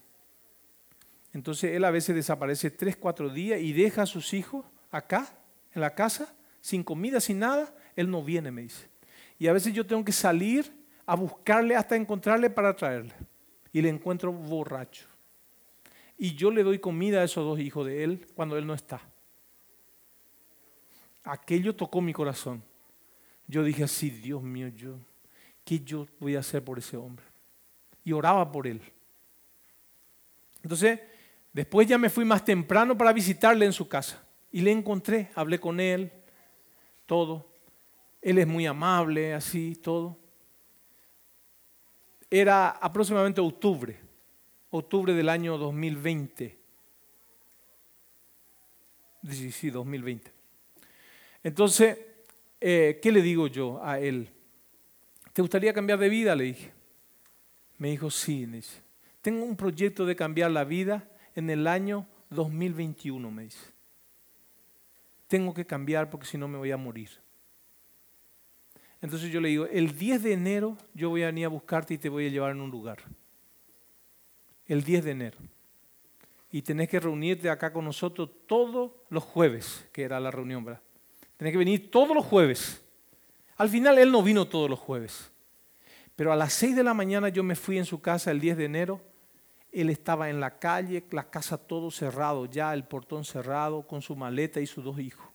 Entonces 1.33 1.75
él 1.75 1.83
a 1.83 1.91
veces 1.91 2.15
desaparece 2.15 2.71
tres, 2.71 2.95
cuatro 2.95 3.29
días 3.29 3.59
y 3.59 3.73
deja 3.73 4.03
a 4.03 4.05
sus 4.05 4.33
hijos 4.33 4.65
acá, 4.89 5.27
en 5.73 5.81
la 5.81 5.93
casa, 5.93 6.33
sin 6.61 6.81
comida, 6.81 7.19
sin 7.19 7.39
nada. 7.39 7.75
Él 7.97 8.09
no 8.09 8.23
viene, 8.23 8.49
me 8.49 8.61
dice. 8.61 8.87
Y 9.37 9.47
a 9.47 9.53
veces 9.53 9.73
yo 9.73 9.85
tengo 9.85 10.05
que 10.05 10.13
salir 10.13 10.71
a 11.05 11.17
buscarle 11.17 11.75
hasta 11.75 11.97
encontrarle 11.97 12.49
para 12.49 12.73
traerle. 12.73 13.13
Y 13.73 13.81
le 13.81 13.89
encuentro 13.89 14.31
borracho. 14.31 15.05
Y 16.17 16.35
yo 16.35 16.51
le 16.51 16.63
doy 16.63 16.79
comida 16.79 17.21
a 17.21 17.23
esos 17.23 17.43
dos 17.43 17.59
hijos 17.59 17.85
de 17.85 18.03
él 18.03 18.27
cuando 18.35 18.57
él 18.57 18.65
no 18.65 18.73
está. 18.73 19.01
Aquello 21.23 21.75
tocó 21.75 22.01
mi 22.01 22.13
corazón. 22.13 22.63
Yo 23.47 23.63
dije 23.63 23.83
así, 23.83 24.09
Dios 24.09 24.41
mío, 24.41 24.67
yo, 24.69 24.97
¿qué 25.63 25.79
yo 25.79 26.07
voy 26.19 26.35
a 26.35 26.39
hacer 26.39 26.63
por 26.63 26.79
ese 26.79 26.97
hombre? 26.97 27.25
Y 28.03 28.11
oraba 28.11 28.51
por 28.51 28.67
él. 28.67 28.81
Entonces, 30.63 30.99
después 31.53 31.87
ya 31.87 31.97
me 31.97 32.09
fui 32.09 32.25
más 32.25 32.43
temprano 32.43 32.97
para 32.97 33.13
visitarle 33.13 33.65
en 33.65 33.73
su 33.73 33.87
casa. 33.87 34.23
Y 34.51 34.61
le 34.61 34.71
encontré, 34.71 35.31
hablé 35.35 35.59
con 35.59 35.79
él, 35.79 36.11
todo. 37.05 37.51
Él 38.21 38.39
es 38.39 38.47
muy 38.47 38.65
amable, 38.65 39.33
así, 39.33 39.75
todo. 39.75 40.17
Era 42.29 42.69
aproximadamente 42.69 43.41
octubre, 43.41 43.99
octubre 44.77 45.13
del 45.13 45.29
año 45.29 45.57
2020. 45.57 46.57
Sí, 49.29 49.51
sí, 49.51 49.69
2020. 49.69 50.31
Entonces, 51.43 51.97
eh, 52.61 52.99
¿qué 53.01 53.11
le 53.11 53.21
digo 53.21 53.47
yo 53.47 53.83
a 53.83 53.99
él? 53.99 54.29
¿Te 55.33 55.41
gustaría 55.41 55.73
cambiar 55.73 55.99
de 55.99 56.09
vida? 56.09 56.35
Le 56.35 56.45
dije. 56.45 56.71
Me 57.77 57.89
dijo, 57.89 58.09
sí, 58.09 58.47
me 58.47 58.57
dice. 58.57 58.81
Tengo 59.21 59.43
un 59.43 59.55
proyecto 59.55 60.05
de 60.05 60.15
cambiar 60.15 60.51
la 60.51 60.63
vida 60.63 61.09
en 61.35 61.49
el 61.49 61.67
año 61.67 62.07
2021, 62.29 63.31
me 63.31 63.43
dice. 63.43 63.73
Tengo 65.27 65.53
que 65.53 65.65
cambiar 65.65 66.09
porque 66.09 66.27
si 66.27 66.37
no 66.37 66.47
me 66.47 66.57
voy 66.57 66.71
a 66.71 66.77
morir. 66.77 67.09
Entonces 69.01 69.31
yo 69.31 69.41
le 69.41 69.49
digo, 69.49 69.65
el 69.65 69.97
10 69.97 70.23
de 70.23 70.33
enero 70.33 70.77
yo 70.93 71.09
voy 71.09 71.23
a 71.23 71.27
venir 71.27 71.45
a 71.45 71.49
buscarte 71.49 71.93
y 71.93 71.97
te 71.97 72.09
voy 72.09 72.27
a 72.27 72.29
llevar 72.29 72.51
en 72.51 72.61
un 72.61 72.71
lugar. 72.71 72.99
El 74.67 74.83
10 74.83 75.05
de 75.05 75.11
enero. 75.11 75.37
Y 76.51 76.61
tenés 76.61 76.89
que 76.89 76.99
reunirte 76.99 77.49
acá 77.49 77.73
con 77.73 77.85
nosotros 77.85 78.29
todos 78.47 78.91
los 79.09 79.23
jueves, 79.23 79.85
que 79.91 80.03
era 80.03 80.19
la 80.19 80.31
reunión, 80.31 80.63
¿verdad? 80.63 80.81
Tenés 81.37 81.51
que 81.51 81.57
venir 81.57 81.91
todos 81.91 82.15
los 82.15 82.25
jueves. 82.25 82.81
Al 83.57 83.69
final 83.69 83.97
él 83.97 84.11
no 84.11 84.23
vino 84.23 84.47
todos 84.47 84.69
los 84.69 84.79
jueves. 84.79 85.31
Pero 86.15 86.31
a 86.31 86.35
las 86.35 86.53
6 86.53 86.75
de 86.77 86.83
la 86.83 86.93
mañana 86.93 87.29
yo 87.29 87.43
me 87.43 87.55
fui 87.55 87.77
en 87.77 87.85
su 87.85 88.01
casa 88.01 88.31
el 88.31 88.39
10 88.39 88.57
de 88.57 88.65
enero. 88.65 89.01
Él 89.71 89.89
estaba 89.89 90.29
en 90.29 90.39
la 90.39 90.57
calle, 90.57 91.03
la 91.11 91.29
casa 91.29 91.57
todo 91.57 91.91
cerrado, 91.91 92.45
ya 92.45 92.73
el 92.73 92.85
portón 92.85 93.25
cerrado, 93.25 93.85
con 93.85 94.01
su 94.01 94.15
maleta 94.15 94.61
y 94.61 94.67
sus 94.67 94.83
dos 94.83 94.99
hijos. 94.99 95.27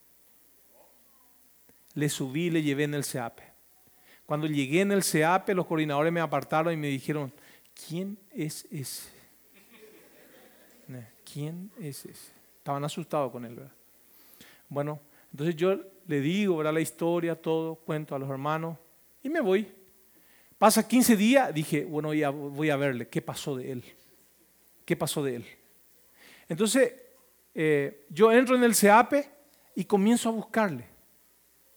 Le 1.93 2.09
subí, 2.09 2.49
le 2.49 2.63
llevé 2.63 2.85
en 2.85 2.95
el 2.95 3.05
SEAPE. 3.05 3.43
Cuando 4.25 4.47
llegué 4.47 4.81
en 4.81 4.93
el 4.93 5.03
CEAPE, 5.03 5.55
los 5.55 5.67
coordinadores 5.67 6.13
me 6.13 6.21
apartaron 6.21 6.73
y 6.73 6.77
me 6.77 6.87
dijeron, 6.87 7.31
¿quién 7.87 8.17
es 8.31 8.67
ese? 8.71 9.20
¿Quién 11.33 11.71
es 11.79 12.05
ese? 12.07 12.33
Estaban 12.59 12.85
asustados 12.85 13.31
con 13.31 13.45
él, 13.45 13.55
¿verdad? 13.55 13.73
Bueno, 14.69 15.01
entonces 15.31 15.57
yo 15.57 15.79
le 16.07 16.21
digo, 16.21 16.57
¿verdad? 16.57 16.75
La 16.75 16.81
historia, 16.81 17.41
todo, 17.41 17.77
cuento 17.77 18.15
a 18.15 18.19
los 18.19 18.29
hermanos 18.29 18.79
y 19.23 19.29
me 19.29 19.41
voy. 19.41 19.69
Pasa 20.59 20.87
15 20.87 21.17
días, 21.17 21.55
dije, 21.55 21.85
bueno, 21.85 22.13
ya 22.13 22.31
voy 22.31 22.71
a 22.71 22.77
verle, 22.77 23.09
¿qué 23.09 23.23
pasó 23.23 23.57
de 23.57 23.73
él? 23.73 23.85
¿Qué 24.85 24.97
pasó 24.97 25.23
de 25.23 25.37
él? 25.37 25.47
Entonces, 26.49 26.93
eh, 27.55 28.07
yo 28.11 28.33
entro 28.33 28.57
en 28.57 28.65
el 28.65 28.75
CEAPE 28.75 29.31
y 29.77 29.85
comienzo 29.85 30.29
a 30.29 30.33
buscarle, 30.33 30.85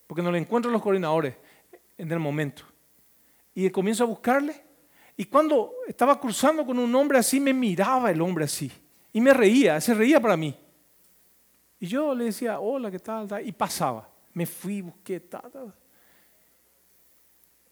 porque 0.07 0.21
no 0.21 0.31
le 0.31 0.39
encuentro 0.39 0.69
a 0.69 0.73
los 0.73 0.81
coordinadores 0.81 1.35
en 1.97 2.11
el 2.11 2.19
momento. 2.19 2.63
Y 3.55 3.69
comienzo 3.69 4.03
a 4.03 4.07
buscarle. 4.07 4.63
Y 5.15 5.25
cuando 5.25 5.73
estaba 5.87 6.19
cruzando 6.19 6.65
con 6.65 6.79
un 6.79 6.93
hombre 6.95 7.19
así, 7.19 7.39
me 7.39 7.53
miraba 7.53 8.09
el 8.09 8.19
hombre 8.19 8.45
así. 8.45 8.71
Y 9.13 9.21
me 9.21 9.33
reía, 9.33 9.79
se 9.79 9.93
reía 9.93 10.19
para 10.19 10.35
mí. 10.35 10.57
Y 11.79 11.87
yo 11.87 12.13
le 12.15 12.25
decía, 12.25 12.59
hola, 12.59 12.89
¿qué 12.89 12.99
tal? 12.99 13.27
Y 13.45 13.51
pasaba. 13.51 14.09
Me 14.33 14.45
fui, 14.45 14.81
busqué, 14.81 15.21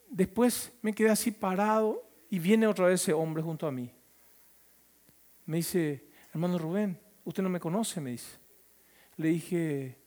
Después 0.10 0.72
me 0.82 0.94
quedé 0.94 1.10
así 1.10 1.32
parado 1.32 2.08
y 2.30 2.38
viene 2.38 2.68
otra 2.68 2.88
vez 2.88 3.02
ese 3.02 3.14
hombre 3.14 3.42
junto 3.42 3.66
a 3.68 3.72
mí. 3.72 3.92
Me 5.46 5.58
dice, 5.58 6.06
hermano 6.32 6.58
Rubén, 6.58 7.00
usted 7.26 7.42
no 7.42 7.50
me 7.50 7.60
conoce, 7.60 8.00
me 8.00 8.12
dice. 8.12 8.38
Le 9.18 9.30
dije, 9.30 9.98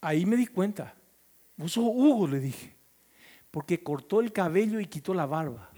ahí 0.00 0.24
me 0.24 0.36
di 0.36 0.46
cuenta 0.46 0.94
Vos 1.60 1.72
sos 1.72 1.84
Hugo, 1.84 2.26
le 2.26 2.40
dije, 2.40 2.74
porque 3.50 3.82
cortó 3.82 4.20
el 4.20 4.32
cabello 4.32 4.80
y 4.80 4.86
quitó 4.86 5.12
la 5.12 5.26
barba. 5.26 5.70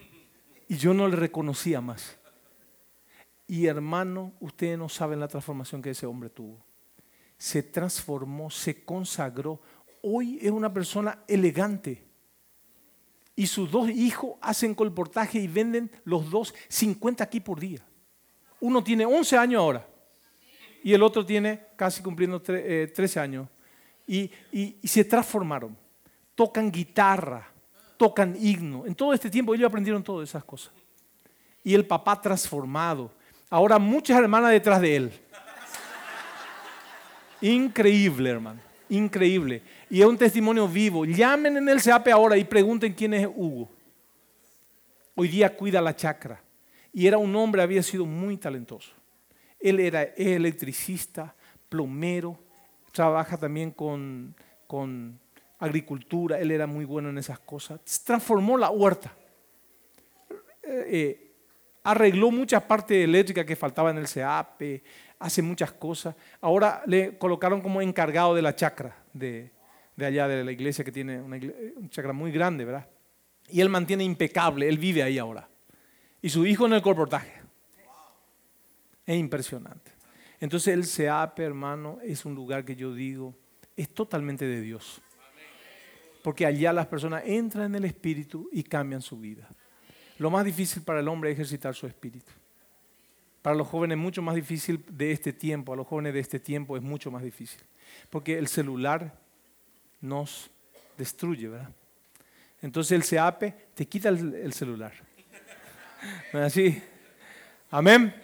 Y 0.68 0.76
yo 0.76 0.94
no 0.94 1.08
le 1.08 1.16
reconocía 1.16 1.80
más. 1.80 2.16
Y 3.52 3.66
hermano, 3.66 4.32
ustedes 4.40 4.78
no 4.78 4.88
saben 4.88 5.20
la 5.20 5.28
transformación 5.28 5.82
que 5.82 5.90
ese 5.90 6.06
hombre 6.06 6.30
tuvo. 6.30 6.64
Se 7.36 7.62
transformó, 7.62 8.50
se 8.50 8.82
consagró. 8.82 9.60
Hoy 10.00 10.38
es 10.40 10.50
una 10.50 10.72
persona 10.72 11.18
elegante. 11.28 12.02
Y 13.36 13.46
sus 13.46 13.70
dos 13.70 13.90
hijos 13.90 14.36
hacen 14.40 14.74
colportaje 14.74 15.38
y 15.38 15.48
venden 15.48 15.90
los 16.04 16.30
dos 16.30 16.54
50 16.68 17.22
aquí 17.22 17.40
por 17.40 17.60
día. 17.60 17.84
Uno 18.58 18.82
tiene 18.82 19.04
11 19.04 19.36
años 19.36 19.60
ahora 19.60 19.86
y 20.82 20.94
el 20.94 21.02
otro 21.02 21.26
tiene 21.26 21.60
casi 21.76 22.02
cumpliendo 22.02 22.40
13 22.40 22.90
eh, 22.96 23.20
años 23.20 23.48
y, 24.06 24.30
se 24.82 25.04
transformaron. 25.04 25.76
Tocan 26.34 26.72
guitarra, 26.72 27.52
tocan 27.98 28.34
himno. 28.34 28.86
En 28.86 28.94
todo 28.94 29.12
este 29.12 29.28
tiempo 29.28 29.54
ellos 29.54 29.68
aprendieron 29.68 30.02
todas 30.02 30.26
esas 30.26 30.42
cosas. 30.42 30.72
Y 31.62 31.74
el 31.74 31.84
papá 31.84 32.18
transformado. 32.18 33.20
Ahora 33.52 33.78
muchas 33.78 34.18
hermanas 34.18 34.50
detrás 34.50 34.80
de 34.80 34.96
él. 34.96 35.12
Increíble, 37.42 38.30
hermano. 38.30 38.60
Increíble. 38.88 39.60
Y 39.90 40.00
es 40.00 40.06
un 40.06 40.16
testimonio 40.16 40.66
vivo. 40.66 41.04
Llamen 41.04 41.58
en 41.58 41.68
el 41.68 41.78
SEAPE 41.78 42.12
ahora 42.12 42.38
y 42.38 42.44
pregunten 42.44 42.94
quién 42.94 43.12
es 43.12 43.26
Hugo. 43.26 43.68
Hoy 45.14 45.28
día 45.28 45.54
cuida 45.54 45.82
la 45.82 45.94
chacra. 45.94 46.42
Y 46.94 47.06
era 47.06 47.18
un 47.18 47.36
hombre, 47.36 47.60
había 47.60 47.82
sido 47.82 48.06
muy 48.06 48.38
talentoso. 48.38 48.94
Él 49.60 49.80
era 49.80 50.02
electricista, 50.02 51.34
plomero, 51.68 52.38
trabaja 52.90 53.36
también 53.36 53.70
con, 53.70 54.34
con 54.66 55.20
agricultura, 55.58 56.40
él 56.40 56.52
era 56.52 56.66
muy 56.66 56.86
bueno 56.86 57.10
en 57.10 57.18
esas 57.18 57.38
cosas. 57.38 57.80
Transformó 58.02 58.56
la 58.56 58.70
huerta. 58.70 59.14
Eh, 60.62 60.86
eh, 60.88 61.21
arregló 61.84 62.30
muchas 62.30 62.62
partes 62.62 63.04
eléctricas 63.04 63.44
que 63.44 63.56
faltaban 63.56 63.96
en 63.96 64.02
el 64.02 64.08
CEAP, 64.08 64.82
hace 65.18 65.42
muchas 65.42 65.72
cosas. 65.72 66.14
Ahora 66.40 66.82
le 66.86 67.16
colocaron 67.18 67.60
como 67.60 67.80
encargado 67.80 68.34
de 68.34 68.42
la 68.42 68.54
chacra 68.54 68.96
de, 69.12 69.50
allá 69.98 70.28
de 70.28 70.44
la 70.44 70.52
iglesia 70.52 70.84
que 70.84 70.92
tiene 70.92 71.20
una, 71.20 71.38
chacra 71.88 72.12
muy 72.12 72.30
grande, 72.30 72.64
¿verdad? 72.64 72.88
Y 73.48 73.60
él 73.60 73.68
mantiene 73.68 74.04
impecable, 74.04 74.68
él 74.68 74.78
vive 74.78 75.02
ahí 75.02 75.18
ahora. 75.18 75.48
Y 76.20 76.28
su 76.28 76.46
hijo 76.46 76.66
en 76.66 76.74
el 76.74 76.82
corportaje. 76.82 77.42
Es 79.04 79.18
impresionante. 79.18 79.90
Entonces 80.40 80.74
el 80.74 80.84
SEAP, 80.84 81.40
hermano, 81.40 81.98
es 82.02 82.24
un 82.24 82.34
lugar 82.34 82.64
que 82.64 82.76
yo 82.76 82.94
digo, 82.94 83.36
es 83.76 83.92
totalmente 83.92 84.44
de 84.44 84.60
Dios. 84.60 85.02
porque 86.22 86.46
allá 86.46 86.72
las 86.72 86.86
personas 86.86 87.24
entran 87.26 87.66
en 87.66 87.74
el 87.74 87.84
espíritu 87.84 88.48
y 88.52 88.62
cambian 88.62 89.02
su 89.02 89.18
vida. 89.18 89.48
Lo 90.18 90.30
más 90.30 90.44
difícil 90.44 90.82
para 90.82 91.00
el 91.00 91.08
hombre 91.08 91.30
es 91.30 91.34
ejercitar 91.34 91.74
su 91.74 91.86
espíritu. 91.86 92.32
Para 93.42 93.56
los 93.56 93.66
jóvenes 93.66 93.96
es 93.96 94.02
mucho 94.02 94.22
más 94.22 94.36
difícil 94.36 94.84
de 94.88 95.10
este 95.10 95.32
tiempo, 95.32 95.72
a 95.72 95.76
los 95.76 95.86
jóvenes 95.86 96.14
de 96.14 96.20
este 96.20 96.38
tiempo 96.38 96.76
es 96.76 96.82
mucho 96.82 97.10
más 97.10 97.22
difícil, 97.22 97.60
porque 98.08 98.38
el 98.38 98.46
celular 98.46 99.18
nos 100.00 100.48
destruye, 100.96 101.48
¿verdad? 101.48 101.70
Entonces 102.60 102.92
el 102.92 103.02
SEAPE 103.02 103.54
te 103.74 103.86
quita 103.86 104.08
el, 104.10 104.52
celular. 104.52 104.92
¿No 106.32 106.40
es 106.40 106.46
así? 106.46 106.80
Amén. 107.70 108.14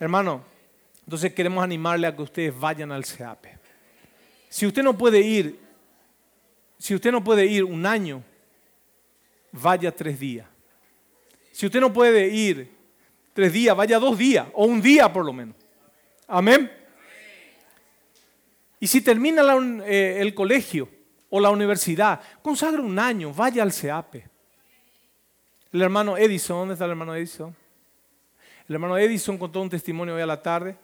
Hermano, 0.00 0.42
entonces 1.04 1.34
queremos 1.34 1.62
animarle 1.62 2.06
a 2.06 2.16
que 2.16 2.22
ustedes 2.22 2.58
vayan 2.58 2.90
al 2.90 3.04
SEAPE. 3.04 3.58
Si 4.48 4.66
usted 4.66 4.82
no 4.82 4.96
puede 4.96 5.20
ir, 5.20 5.60
si 6.78 6.94
usted 6.94 7.12
no 7.12 7.22
puede 7.22 7.44
ir 7.44 7.64
un 7.64 7.84
año, 7.84 8.22
vaya 9.52 9.94
tres 9.94 10.18
días. 10.18 10.46
Si 11.58 11.66
usted 11.66 11.80
no 11.80 11.92
puede 11.92 12.28
ir 12.28 12.70
tres 13.32 13.52
días, 13.52 13.76
vaya 13.76 13.98
dos 13.98 14.16
días 14.16 14.46
o 14.54 14.64
un 14.64 14.80
día 14.80 15.12
por 15.12 15.24
lo 15.24 15.32
menos. 15.32 15.56
Amén. 16.28 16.70
Y 18.78 18.86
si 18.86 19.00
termina 19.00 19.42
eh, 19.84 20.18
el 20.20 20.34
colegio 20.34 20.88
o 21.28 21.40
la 21.40 21.50
universidad, 21.50 22.20
consagre 22.42 22.80
un 22.80 22.96
año, 22.96 23.34
vaya 23.34 23.64
al 23.64 23.72
CEAPE. 23.72 24.24
El 25.72 25.82
hermano 25.82 26.16
Edison, 26.16 26.58
¿dónde 26.58 26.74
está 26.74 26.84
el 26.84 26.92
hermano 26.92 27.16
Edison? 27.16 27.56
El 28.68 28.74
hermano 28.76 28.96
Edison 28.96 29.36
contó 29.36 29.60
un 29.60 29.68
testimonio 29.68 30.14
hoy 30.14 30.22
a 30.22 30.26
la 30.26 30.40
tarde 30.40 30.76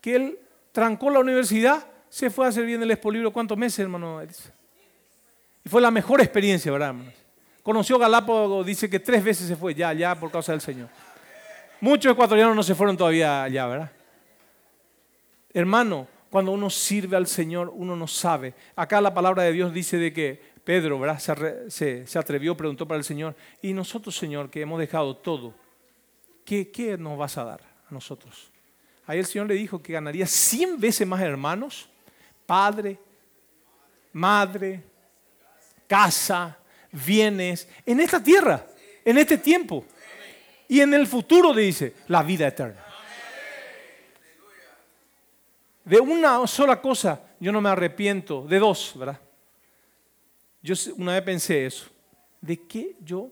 que 0.00 0.16
él 0.16 0.38
trancó 0.72 1.10
la 1.10 1.18
universidad, 1.18 1.86
se 2.08 2.30
fue 2.30 2.46
a 2.46 2.52
servir 2.52 2.76
en 2.76 2.82
el 2.84 2.90
expolibro. 2.92 3.30
¿Cuántos 3.30 3.58
meses, 3.58 3.80
hermano 3.80 4.22
Edison? 4.22 4.52
Y 5.66 5.68
fue 5.68 5.82
la 5.82 5.90
mejor 5.90 6.22
experiencia, 6.22 6.72
¿verdad, 6.72 6.88
hermanos? 6.88 7.23
Conoció 7.64 7.98
Galápagos, 7.98 8.66
dice 8.66 8.90
que 8.90 9.00
tres 9.00 9.24
veces 9.24 9.48
se 9.48 9.56
fue 9.56 9.74
ya, 9.74 9.90
ya 9.94 10.14
por 10.14 10.30
causa 10.30 10.52
del 10.52 10.60
Señor. 10.60 10.90
Muchos 11.80 12.12
ecuatorianos 12.12 12.54
no 12.54 12.62
se 12.62 12.74
fueron 12.74 12.94
todavía 12.94 13.42
allá, 13.42 13.66
¿verdad? 13.66 13.90
Hermano, 15.54 16.06
cuando 16.28 16.52
uno 16.52 16.68
sirve 16.68 17.16
al 17.16 17.26
Señor, 17.26 17.72
uno 17.74 17.96
no 17.96 18.06
sabe. 18.06 18.52
Acá 18.76 19.00
la 19.00 19.14
palabra 19.14 19.44
de 19.44 19.52
Dios 19.52 19.72
dice 19.72 19.96
de 19.96 20.12
que 20.12 20.54
Pedro 20.62 20.98
¿verdad? 20.98 21.18
Se, 21.68 22.18
atrevió, 22.18 22.54
preguntó 22.54 22.86
para 22.86 22.98
el 22.98 23.04
Señor, 23.04 23.34
y 23.62 23.72
nosotros, 23.72 24.14
Señor, 24.14 24.50
que 24.50 24.60
hemos 24.60 24.78
dejado 24.78 25.16
todo, 25.16 25.54
¿qué, 26.44 26.70
¿qué 26.70 26.98
nos 26.98 27.16
vas 27.16 27.38
a 27.38 27.44
dar 27.44 27.60
a 27.88 27.94
nosotros? 27.94 28.50
Ahí 29.06 29.18
el 29.18 29.26
Señor 29.26 29.48
le 29.48 29.54
dijo 29.54 29.82
que 29.82 29.94
ganaría 29.94 30.26
100 30.26 30.78
veces 30.78 31.08
más 31.08 31.22
hermanos, 31.22 31.88
padre, 32.44 32.98
madre, 34.12 34.82
casa, 35.86 36.58
bienes, 36.94 37.68
en 37.84 38.00
esta 38.00 38.22
tierra, 38.22 38.66
en 39.04 39.18
este 39.18 39.38
tiempo. 39.38 39.84
Y 40.68 40.80
en 40.80 40.94
el 40.94 41.06
futuro 41.06 41.52
dice, 41.52 41.94
la 42.08 42.22
vida 42.22 42.46
eterna. 42.46 42.84
De 45.84 46.00
una 46.00 46.46
sola 46.46 46.80
cosa 46.80 47.20
yo 47.38 47.52
no 47.52 47.60
me 47.60 47.68
arrepiento, 47.68 48.46
de 48.46 48.58
dos, 48.58 48.94
¿verdad? 48.96 49.20
Yo 50.62 50.74
una 50.96 51.12
vez 51.12 51.22
pensé 51.22 51.66
eso, 51.66 51.90
¿de 52.40 52.66
qué 52.66 52.96
yo 53.00 53.30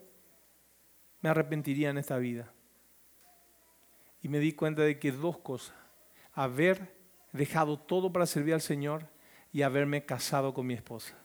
me 1.23 1.31
arrepentiría 1.31 1.89
en 1.89 1.97
esta 1.97 2.19
vida? 2.19 2.53
Y 4.21 4.29
me 4.29 4.39
di 4.39 4.53
cuenta 4.53 4.83
de 4.83 4.99
que 4.99 5.13
dos 5.13 5.39
cosas, 5.39 5.75
haber 6.35 6.95
dejado 7.33 7.79
todo 7.79 8.13
para 8.13 8.27
servir 8.27 8.53
al 8.53 8.61
Señor 8.61 9.07
y 9.51 9.63
haberme 9.63 10.05
casado 10.05 10.53
con 10.53 10.67
mi 10.67 10.75
esposa. 10.75 11.17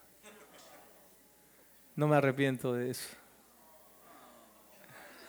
No 1.98 2.08
me 2.08 2.16
arrepiento 2.16 2.72
de 2.74 2.91
eso. 2.91 3.10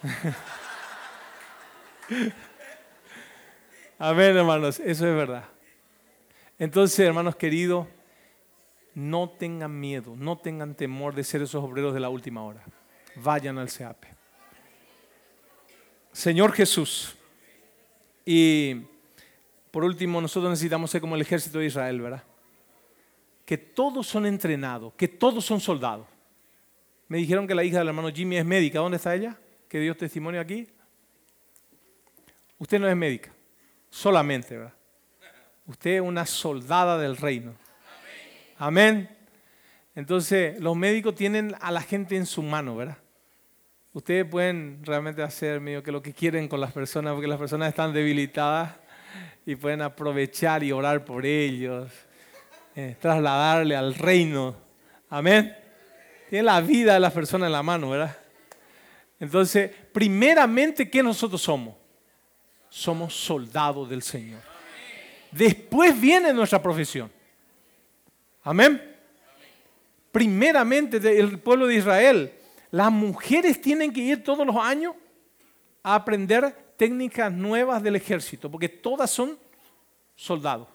Amén, 3.98 4.36
hermanos, 4.36 4.78
eso 4.78 5.08
es 5.08 5.16
verdad. 5.16 5.44
Entonces, 6.58 7.00
hermanos 7.00 7.36
queridos, 7.36 7.86
no 8.94 9.30
tengan 9.30 9.80
miedo, 9.80 10.14
no 10.14 10.36
tengan 10.36 10.74
temor 10.74 11.14
de 11.14 11.24
ser 11.24 11.40
esos 11.40 11.64
obreros 11.64 11.94
de 11.94 12.00
la 12.00 12.10
última 12.10 12.44
hora. 12.44 12.62
Vayan 13.16 13.56
al 13.56 13.70
SEAPE. 13.70 14.08
Señor 16.12 16.52
Jesús, 16.52 17.16
y 18.26 18.82
por 19.70 19.84
último, 19.84 20.20
nosotros 20.20 20.50
necesitamos 20.50 20.90
ser 20.90 21.00
como 21.00 21.14
el 21.14 21.22
ejército 21.22 21.60
de 21.60 21.66
Israel, 21.66 22.02
¿verdad? 22.02 22.24
Que 23.46 23.56
todos 23.56 24.06
son 24.06 24.26
entrenados, 24.26 24.92
que 24.98 25.08
todos 25.08 25.46
son 25.46 25.60
soldados. 25.60 26.06
Me 27.08 27.18
dijeron 27.18 27.46
que 27.46 27.54
la 27.54 27.64
hija 27.64 27.78
del 27.78 27.88
hermano 27.88 28.10
Jimmy 28.10 28.36
es 28.36 28.44
médica. 28.44 28.78
¿Dónde 28.78 28.98
está 28.98 29.14
ella? 29.14 29.36
Que 29.68 29.80
dio 29.80 29.96
testimonio 29.96 30.40
aquí. 30.40 30.68
Usted 32.58 32.78
no 32.78 32.88
es 32.88 32.96
médica, 32.96 33.30
solamente, 33.88 34.56
¿verdad? 34.56 34.74
Usted 35.66 35.96
es 35.96 36.00
una 36.00 36.26
soldada 36.26 36.98
del 36.98 37.16
reino. 37.16 37.54
Amén. 38.58 39.08
Entonces, 39.94 40.60
los 40.60 40.76
médicos 40.76 41.14
tienen 41.14 41.54
a 41.60 41.70
la 41.70 41.80
gente 41.80 42.16
en 42.16 42.26
su 42.26 42.42
mano, 42.42 42.76
¿verdad? 42.76 42.98
Ustedes 43.92 44.24
pueden 44.24 44.80
realmente 44.84 45.22
hacer 45.22 45.62
que 45.82 45.92
lo 45.92 46.02
que 46.02 46.12
quieren 46.12 46.48
con 46.48 46.60
las 46.60 46.72
personas, 46.72 47.14
porque 47.14 47.28
las 47.28 47.38
personas 47.38 47.68
están 47.68 47.92
debilitadas 47.92 48.74
y 49.46 49.56
pueden 49.56 49.82
aprovechar 49.82 50.62
y 50.62 50.72
orar 50.72 51.04
por 51.04 51.24
ellos, 51.24 51.90
eh, 52.76 52.96
trasladarle 53.00 53.76
al 53.76 53.94
reino. 53.94 54.56
Amén. 55.08 55.56
Tienen 56.28 56.46
la 56.46 56.60
vida 56.60 56.94
de 56.94 57.00
las 57.00 57.12
personas 57.12 57.46
en 57.46 57.52
la 57.52 57.62
mano, 57.62 57.90
¿verdad? 57.90 58.16
Entonces, 59.18 59.70
primeramente, 59.92 60.88
¿qué 60.88 61.02
nosotros 61.02 61.40
somos? 61.42 61.74
Somos 62.68 63.14
soldados 63.14 63.88
del 63.88 64.02
Señor. 64.02 64.40
Después 65.30 65.98
viene 65.98 66.32
nuestra 66.32 66.62
profesión. 66.62 67.10
Amén. 68.42 68.96
Primeramente 70.12 70.96
el 71.18 71.38
pueblo 71.38 71.66
de 71.66 71.76
Israel, 71.76 72.32
las 72.70 72.90
mujeres 72.92 73.60
tienen 73.60 73.92
que 73.92 74.00
ir 74.00 74.22
todos 74.22 74.46
los 74.46 74.56
años 74.56 74.94
a 75.82 75.94
aprender 75.94 76.74
técnicas 76.76 77.32
nuevas 77.32 77.82
del 77.82 77.96
ejército, 77.96 78.50
porque 78.50 78.68
todas 78.68 79.10
son 79.10 79.38
soldados. 80.14 80.68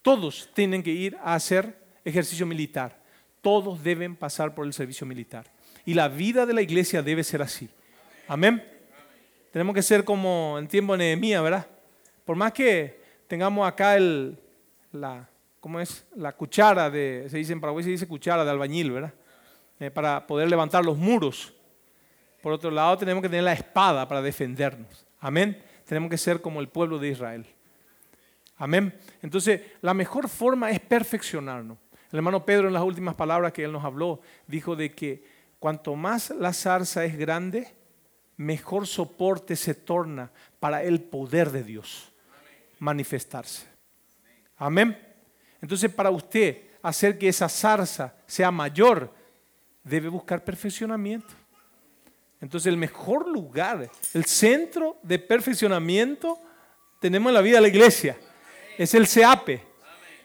Todos 0.00 0.50
tienen 0.54 0.82
que 0.82 0.90
ir 0.90 1.16
a 1.22 1.34
hacer 1.34 1.78
ejercicio 2.04 2.44
militar. 2.44 3.01
Todos 3.42 3.82
deben 3.82 4.16
pasar 4.16 4.54
por 4.54 4.64
el 4.64 4.72
servicio 4.72 5.06
militar. 5.06 5.44
Y 5.84 5.94
la 5.94 6.08
vida 6.08 6.46
de 6.46 6.54
la 6.54 6.62
iglesia 6.62 7.02
debe 7.02 7.24
ser 7.24 7.42
así. 7.42 7.68
Amén. 8.28 8.64
Tenemos 9.50 9.74
que 9.74 9.82
ser 9.82 10.04
como 10.04 10.56
en 10.58 10.66
tiempo 10.66 10.94
de 10.94 10.98
Nehemías, 10.98 11.42
¿verdad? 11.42 11.66
Por 12.24 12.36
más 12.36 12.52
que 12.52 13.02
tengamos 13.26 13.68
acá 13.68 13.96
el, 13.96 14.38
la, 14.92 15.28
¿cómo 15.60 15.80
es? 15.80 16.06
La 16.16 16.32
cuchara 16.32 16.88
de, 16.88 17.26
se 17.28 17.36
dice 17.36 17.52
en 17.52 17.60
Paraguay, 17.60 17.84
se 17.84 17.90
dice 17.90 18.08
cuchara 18.08 18.44
de 18.44 18.50
albañil, 18.50 18.92
¿verdad? 18.92 19.12
Eh, 19.80 19.90
para 19.90 20.26
poder 20.26 20.48
levantar 20.48 20.84
los 20.84 20.96
muros. 20.96 21.52
Por 22.40 22.52
otro 22.52 22.70
lado, 22.70 22.96
tenemos 22.96 23.22
que 23.22 23.28
tener 23.28 23.44
la 23.44 23.52
espada 23.52 24.06
para 24.06 24.22
defendernos. 24.22 25.04
Amén. 25.20 25.60
Tenemos 25.84 26.08
que 26.08 26.18
ser 26.18 26.40
como 26.40 26.60
el 26.60 26.68
pueblo 26.68 26.98
de 26.98 27.08
Israel. 27.08 27.46
Amén. 28.56 28.96
Entonces, 29.22 29.60
la 29.80 29.92
mejor 29.92 30.28
forma 30.28 30.70
es 30.70 30.80
perfeccionarnos. 30.80 31.78
El 32.12 32.18
hermano 32.18 32.44
Pedro 32.44 32.68
en 32.68 32.74
las 32.74 32.82
últimas 32.82 33.14
palabras 33.14 33.54
que 33.54 33.64
él 33.64 33.72
nos 33.72 33.84
habló, 33.84 34.20
dijo 34.46 34.76
de 34.76 34.92
que 34.92 35.24
cuanto 35.58 35.96
más 35.96 36.28
la 36.30 36.52
zarza 36.52 37.06
es 37.06 37.16
grande, 37.16 37.74
mejor 38.36 38.86
soporte 38.86 39.56
se 39.56 39.74
torna 39.74 40.30
para 40.60 40.82
el 40.82 41.00
poder 41.00 41.50
de 41.50 41.64
Dios 41.64 42.12
manifestarse. 42.78 43.66
Amén. 44.58 44.98
Entonces, 45.62 45.90
para 45.90 46.10
usted 46.10 46.58
hacer 46.82 47.16
que 47.16 47.28
esa 47.28 47.48
zarza 47.48 48.14
sea 48.26 48.50
mayor, 48.50 49.10
debe 49.82 50.08
buscar 50.08 50.44
perfeccionamiento. 50.44 51.32
Entonces, 52.42 52.66
el 52.66 52.76
mejor 52.76 53.26
lugar, 53.26 53.88
el 54.12 54.24
centro 54.26 54.98
de 55.02 55.18
perfeccionamiento, 55.18 56.38
tenemos 57.00 57.30
en 57.30 57.34
la 57.34 57.40
vida 57.40 57.56
de 57.56 57.62
la 57.62 57.68
iglesia. 57.68 58.18
Es 58.76 58.92
el 58.94 59.06
SEAPE. 59.06 59.62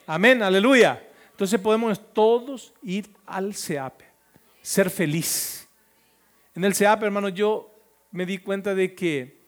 Amén, 0.05 0.43
aleluya. 0.43 1.06
Entonces 1.37 1.61
podemos 1.61 2.01
todos 2.15 2.73
ir 2.81 3.15
al 3.27 3.53
SEAPE, 3.53 4.05
ser 4.59 4.89
feliz. 4.89 5.67
En 6.55 6.63
el 6.63 6.73
SEAPE, 6.73 7.05
hermano, 7.05 7.29
yo 7.29 7.71
me 8.09 8.25
di 8.25 8.39
cuenta 8.39 8.73
de 8.73 8.95
que 8.95 9.39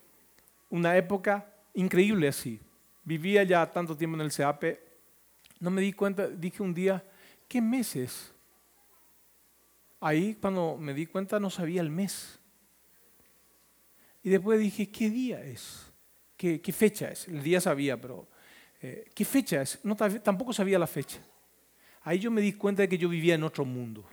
una 0.70 0.96
época 0.96 1.52
increíble 1.74 2.28
así, 2.28 2.62
vivía 3.04 3.42
ya 3.42 3.66
tanto 3.72 3.98
tiempo 3.98 4.16
en 4.18 4.22
el 4.22 4.32
CEAPE, 4.32 4.80
no 5.60 5.72
me 5.72 5.82
di 5.82 5.92
cuenta, 5.92 6.28
dije 6.28 6.62
un 6.62 6.76
día, 6.76 7.04
¿qué 7.48 7.60
meses? 7.60 8.36
Ahí 10.00 10.36
cuando 10.36 10.78
me 10.78 10.94
di 10.94 11.08
cuenta 11.08 11.40
no 11.40 11.50
sabía 11.50 11.82
el 11.82 11.90
mes. 11.90 12.40
Y 14.22 14.30
después 14.30 14.60
dije, 14.60 14.92
¿qué 14.92 15.10
día 15.10 15.42
es? 15.42 15.92
¿Qué, 16.38 16.62
fecha 16.72 17.10
es? 17.10 17.28
El 17.28 17.42
día 17.42 17.60
sabía, 17.60 18.00
pero 18.00 18.28
eh, 18.80 19.10
¿qué 19.16 19.26
fecha 19.26 19.64
es? 19.64 19.80
No, 19.82 19.96
tampoco 19.96 20.54
sabía 20.54 20.78
la 20.78 20.86
fecha. 20.86 21.20
Ahí 22.04 22.20
yo 22.20 22.32
me 22.32 22.42
di 22.42 22.54
cuenta 22.54 22.82
de 22.82 22.90
que 22.90 22.98
yo 22.98 23.10
vivía 23.10 23.36
en 23.36 23.44
otro 23.44 23.66
mundo. 23.66 24.04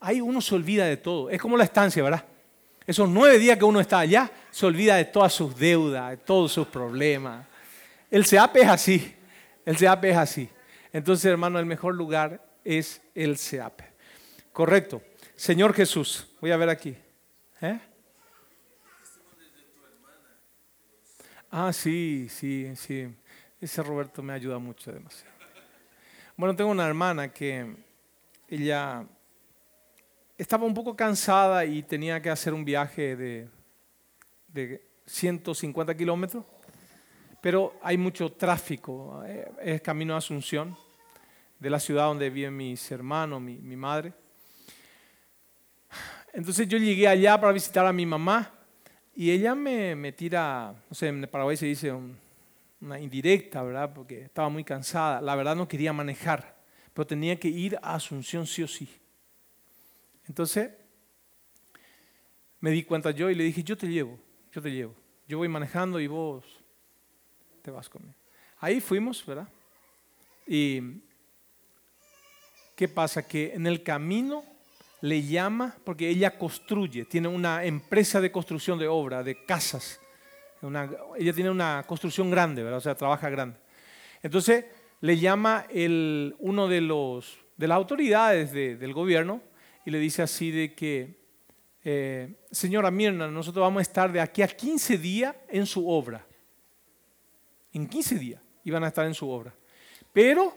Ahí 0.00 0.20
uno 0.20 0.40
se 0.40 0.54
olvida 0.54 0.86
de 0.86 0.96
todo. 0.96 1.28
Es 1.30 1.40
como 1.40 1.56
la 1.56 1.64
estancia, 1.64 2.02
¿verdad? 2.02 2.24
Esos 2.86 3.08
nueve 3.08 3.38
días 3.38 3.58
que 3.58 3.64
uno 3.64 3.80
está 3.80 4.00
allá, 4.00 4.30
se 4.50 4.66
olvida 4.66 4.96
de 4.96 5.04
todas 5.04 5.32
sus 5.32 5.56
deudas, 5.56 6.10
de 6.10 6.16
todos 6.16 6.52
sus 6.52 6.66
problemas. 6.66 7.46
El 8.10 8.24
SEAP 8.24 8.56
es 8.56 8.68
así. 8.68 9.14
El 9.64 9.76
SEAP 9.76 10.06
es 10.06 10.16
así. 10.16 10.48
Entonces, 10.92 11.26
hermano, 11.26 11.58
el 11.58 11.66
mejor 11.66 11.94
lugar 11.94 12.42
es 12.64 13.00
el 13.14 13.36
SEAP. 13.36 13.82
Correcto. 14.52 15.02
Señor 15.36 15.72
Jesús, 15.74 16.26
voy 16.40 16.50
a 16.50 16.56
ver 16.56 16.68
aquí. 16.68 16.96
¿Eh? 17.60 17.78
Ah, 21.50 21.72
sí, 21.72 22.28
sí, 22.30 22.72
sí. 22.76 23.08
Ese 23.60 23.82
Roberto 23.82 24.22
me 24.22 24.32
ayuda 24.32 24.58
mucho 24.58 24.90
demasiado. 24.92 25.39
Bueno, 26.40 26.56
tengo 26.56 26.70
una 26.70 26.86
hermana 26.86 27.30
que 27.30 27.70
ella 28.48 29.04
estaba 30.38 30.64
un 30.64 30.72
poco 30.72 30.96
cansada 30.96 31.66
y 31.66 31.82
tenía 31.82 32.22
que 32.22 32.30
hacer 32.30 32.54
un 32.54 32.64
viaje 32.64 33.14
de, 33.14 33.48
de 34.48 34.82
150 35.04 35.94
kilómetros, 35.94 36.46
pero 37.42 37.74
hay 37.82 37.98
mucho 37.98 38.32
tráfico. 38.32 39.22
Eh, 39.26 39.52
es 39.60 39.82
camino 39.82 40.14
a 40.14 40.16
Asunción, 40.16 40.74
de 41.58 41.68
la 41.68 41.78
ciudad 41.78 42.06
donde 42.06 42.30
viven 42.30 42.56
mis 42.56 42.90
hermanos, 42.90 43.38
mi, 43.42 43.76
madre. 43.76 44.14
Entonces 46.32 46.66
yo 46.66 46.78
llegué 46.78 47.06
allá 47.06 47.38
para 47.38 47.52
visitar 47.52 47.84
a 47.84 47.92
mi 47.92 48.06
mamá 48.06 48.50
y 49.14 49.30
ella 49.30 49.54
me, 49.54 49.94
me 49.94 50.10
tira, 50.12 50.74
no 50.88 50.94
sé, 50.94 51.08
en 51.08 51.28
Paraguay 51.30 51.58
se 51.58 51.66
dice 51.66 51.92
una 52.80 52.98
indirecta, 52.98 53.62
¿verdad? 53.62 53.92
Porque 53.94 54.22
estaba 54.22 54.48
muy 54.48 54.64
cansada. 54.64 55.20
La 55.20 55.34
verdad 55.34 55.56
no 55.56 55.68
quería 55.68 55.92
manejar, 55.92 56.58
pero 56.94 57.06
tenía 57.06 57.38
que 57.38 57.48
ir 57.48 57.76
a 57.82 57.94
Asunción 57.94 58.46
sí 58.46 58.62
o 58.62 58.68
sí. 58.68 58.88
Entonces 60.26 60.70
me 62.60 62.70
di 62.70 62.84
cuenta 62.84 63.10
yo 63.10 63.30
y 63.30 63.34
le 63.34 63.44
dije, 63.44 63.62
yo 63.62 63.76
te 63.76 63.88
llevo, 63.88 64.18
yo 64.52 64.62
te 64.62 64.70
llevo. 64.70 64.94
Yo 65.26 65.38
voy 65.38 65.48
manejando 65.48 66.00
y 66.00 66.06
vos 66.06 66.44
te 67.62 67.70
vas 67.70 67.88
conmigo. 67.88 68.14
Ahí 68.58 68.80
fuimos, 68.80 69.24
¿verdad? 69.24 69.48
Y 70.46 71.00
¿qué 72.76 72.88
pasa? 72.88 73.26
Que 73.26 73.54
en 73.54 73.66
el 73.66 73.82
camino 73.82 74.44
le 75.00 75.22
llama, 75.22 75.76
porque 75.84 76.08
ella 76.08 76.38
construye, 76.38 77.04
tiene 77.04 77.28
una 77.28 77.64
empresa 77.64 78.20
de 78.20 78.30
construcción 78.30 78.78
de 78.78 78.88
obra, 78.88 79.22
de 79.22 79.44
casas. 79.44 80.00
Ella 80.62 81.32
tiene 81.32 81.50
una 81.50 81.84
construcción 81.86 82.30
grande, 82.30 82.62
¿verdad? 82.62 82.78
O 82.78 82.82
sea, 82.82 82.94
trabaja 82.94 83.30
grande. 83.30 83.58
Entonces 84.22 84.66
le 85.00 85.18
llama 85.18 85.66
uno 86.38 86.68
de, 86.68 86.80
los, 86.80 87.38
de 87.56 87.68
las 87.68 87.76
autoridades 87.76 88.52
del 88.52 88.92
gobierno 88.92 89.40
y 89.86 89.90
le 89.90 89.98
dice 89.98 90.22
así 90.22 90.50
de 90.50 90.74
que, 90.74 91.18
eh, 91.82 92.34
señora 92.50 92.90
Mirna, 92.90 93.28
nosotros 93.28 93.62
vamos 93.62 93.80
a 93.80 93.82
estar 93.82 94.12
de 94.12 94.20
aquí 94.20 94.42
a 94.42 94.48
15 94.48 94.98
días 94.98 95.34
en 95.48 95.64
su 95.64 95.88
obra. 95.88 96.26
En 97.72 97.86
15 97.86 98.18
días 98.18 98.42
iban 98.64 98.84
a 98.84 98.88
estar 98.88 99.06
en 99.06 99.14
su 99.14 99.28
obra. 99.30 99.54
Pero 100.12 100.54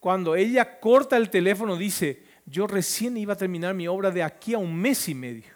cuando 0.00 0.34
ella 0.34 0.80
corta 0.80 1.16
el 1.16 1.28
teléfono 1.28 1.76
dice, 1.76 2.22
yo 2.46 2.66
recién 2.66 3.16
iba 3.16 3.34
a 3.34 3.36
terminar 3.36 3.74
mi 3.74 3.88
obra 3.88 4.10
de 4.10 4.22
aquí 4.22 4.54
a 4.54 4.58
un 4.58 4.74
mes 4.74 5.08
y 5.08 5.14
medio. 5.14 5.54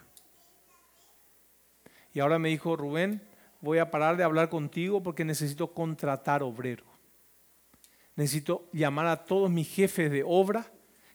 Y 2.13 2.21
ahora 2.21 2.39
me 2.39 2.49
dijo, 2.49 2.77
Rubén, 2.77 3.23
voy 3.61 3.79
a 3.79 3.91
parar 3.91 4.17
de 4.17 4.25
hablar 4.25 4.49
contigo 4.49 5.03
porque 5.03 5.25
necesito 5.25 5.73
contratar 5.73 6.43
obrero. 6.43 6.85
Necesito 8.17 8.69
llamar 8.73 9.07
a 9.07 9.25
todos 9.25 9.51
mis 9.51 9.69
jefes 9.69 10.11
de 10.11 10.23
obra 10.27 10.71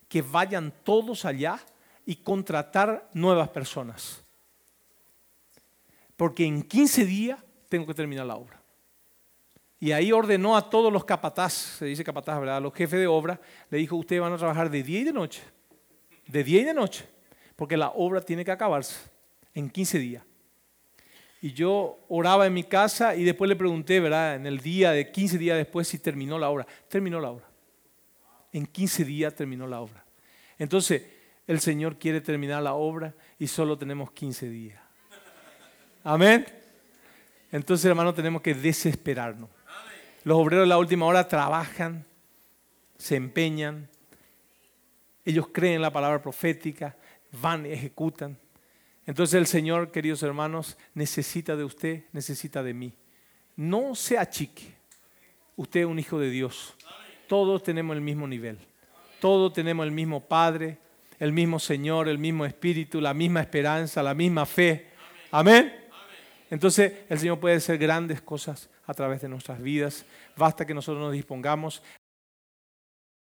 que 0.07 0.21
vayan 0.21 0.73
todos 0.83 1.25
allá 1.25 1.59
y 2.05 2.15
contratar 2.17 3.09
nuevas 3.13 3.49
personas. 3.49 4.23
Porque 6.15 6.45
en 6.45 6.63
15 6.63 7.05
días 7.05 7.39
tengo 7.67 7.85
que 7.85 7.93
terminar 7.93 8.25
la 8.25 8.35
obra. 8.35 8.61
Y 9.79 9.91
ahí 9.91 10.11
ordenó 10.11 10.55
a 10.55 10.69
todos 10.69 10.91
los 10.91 11.03
capataz, 11.03 11.53
se 11.53 11.85
dice 11.85 12.03
capataz, 12.03 12.39
¿verdad? 12.39 12.57
A 12.57 12.61
los 12.61 12.73
jefes 12.73 12.99
de 12.99 13.07
obra, 13.07 13.39
le 13.69 13.77
dijo, 13.77 13.95
ustedes 13.97 14.21
van 14.21 14.33
a 14.33 14.37
trabajar 14.37 14.69
de 14.69 14.81
día 14.81 15.01
y 15.01 15.03
de 15.03 15.13
noche 15.13 15.41
de 16.27 16.43
día 16.43 16.61
y 16.61 16.63
de 16.63 16.73
noche, 16.73 17.07
porque 17.55 17.77
la 17.77 17.89
obra 17.89 18.21
tiene 18.21 18.43
que 18.43 18.51
acabarse 18.51 18.95
en 19.53 19.69
15 19.69 19.99
días. 19.99 20.23
Y 21.45 21.53
yo 21.53 21.99
oraba 22.09 22.47
en 22.47 22.55
mi 22.55 22.63
casa 22.63 23.15
y 23.15 23.23
después 23.23 23.47
le 23.47 23.55
pregunté, 23.55 23.99
¿verdad? 23.99 24.33
En 24.33 24.47
el 24.47 24.61
día 24.61 24.89
de 24.93 25.11
15 25.11 25.37
días 25.37 25.55
después 25.55 25.87
si 25.87 25.99
terminó 25.99 26.39
la 26.39 26.49
obra. 26.49 26.65
Terminó 26.87 27.19
la 27.19 27.29
obra. 27.29 27.47
En 28.51 28.65
15 28.65 29.05
días 29.05 29.35
terminó 29.35 29.67
la 29.67 29.79
obra. 29.79 30.03
Entonces, 30.57 31.03
el 31.45 31.59
Señor 31.59 31.99
quiere 31.99 32.19
terminar 32.19 32.63
la 32.63 32.73
obra 32.73 33.13
y 33.37 33.45
solo 33.45 33.77
tenemos 33.77 34.11
15 34.11 34.49
días. 34.49 34.81
Amén. 36.03 36.47
Entonces, 37.51 37.85
hermano, 37.85 38.11
tenemos 38.11 38.41
que 38.41 38.55
desesperarnos. 38.55 39.51
Los 40.23 40.39
obreros 40.39 40.63
de 40.63 40.69
la 40.69 40.79
última 40.79 41.05
hora 41.05 41.27
trabajan, 41.27 42.07
se 42.97 43.17
empeñan, 43.17 43.87
ellos 45.23 45.49
creen 45.53 45.75
en 45.75 45.81
la 45.83 45.93
palabra 45.93 46.19
profética, 46.23 46.97
van 47.33 47.67
y 47.67 47.69
ejecutan. 47.69 48.35
Entonces 49.05 49.35
el 49.35 49.47
Señor, 49.47 49.91
queridos 49.91 50.23
hermanos, 50.23 50.77
necesita 50.93 51.55
de 51.55 51.63
usted, 51.63 52.03
necesita 52.11 52.63
de 52.63 52.73
mí. 52.73 52.93
No 53.55 53.95
se 53.95 54.17
achique. 54.17 54.73
Usted 55.55 55.81
es 55.81 55.85
un 55.85 55.99
hijo 55.99 56.19
de 56.19 56.29
Dios. 56.29 56.75
Todos 57.27 57.63
tenemos 57.63 57.95
el 57.95 58.01
mismo 58.01 58.27
nivel. 58.27 58.57
Todos 59.19 59.53
tenemos 59.53 59.85
el 59.85 59.91
mismo 59.91 60.27
Padre, 60.27 60.77
el 61.19 61.31
mismo 61.31 61.59
Señor, 61.59 62.09
el 62.09 62.17
mismo 62.17 62.45
Espíritu, 62.45 62.99
la 62.99 63.13
misma 63.13 63.41
esperanza, 63.41 64.03
la 64.03 64.13
misma 64.13 64.45
fe. 64.45 64.87
Amén. 65.31 65.73
Entonces 66.49 66.93
el 67.09 67.19
Señor 67.19 67.39
puede 67.39 67.55
hacer 67.55 67.77
grandes 67.77 68.21
cosas 68.21 68.69
a 68.85 68.93
través 68.93 69.21
de 69.21 69.29
nuestras 69.29 69.61
vidas. 69.61 70.05
Basta 70.35 70.65
que 70.65 70.73
nosotros 70.73 71.01
nos 71.01 71.13
dispongamos 71.13 71.81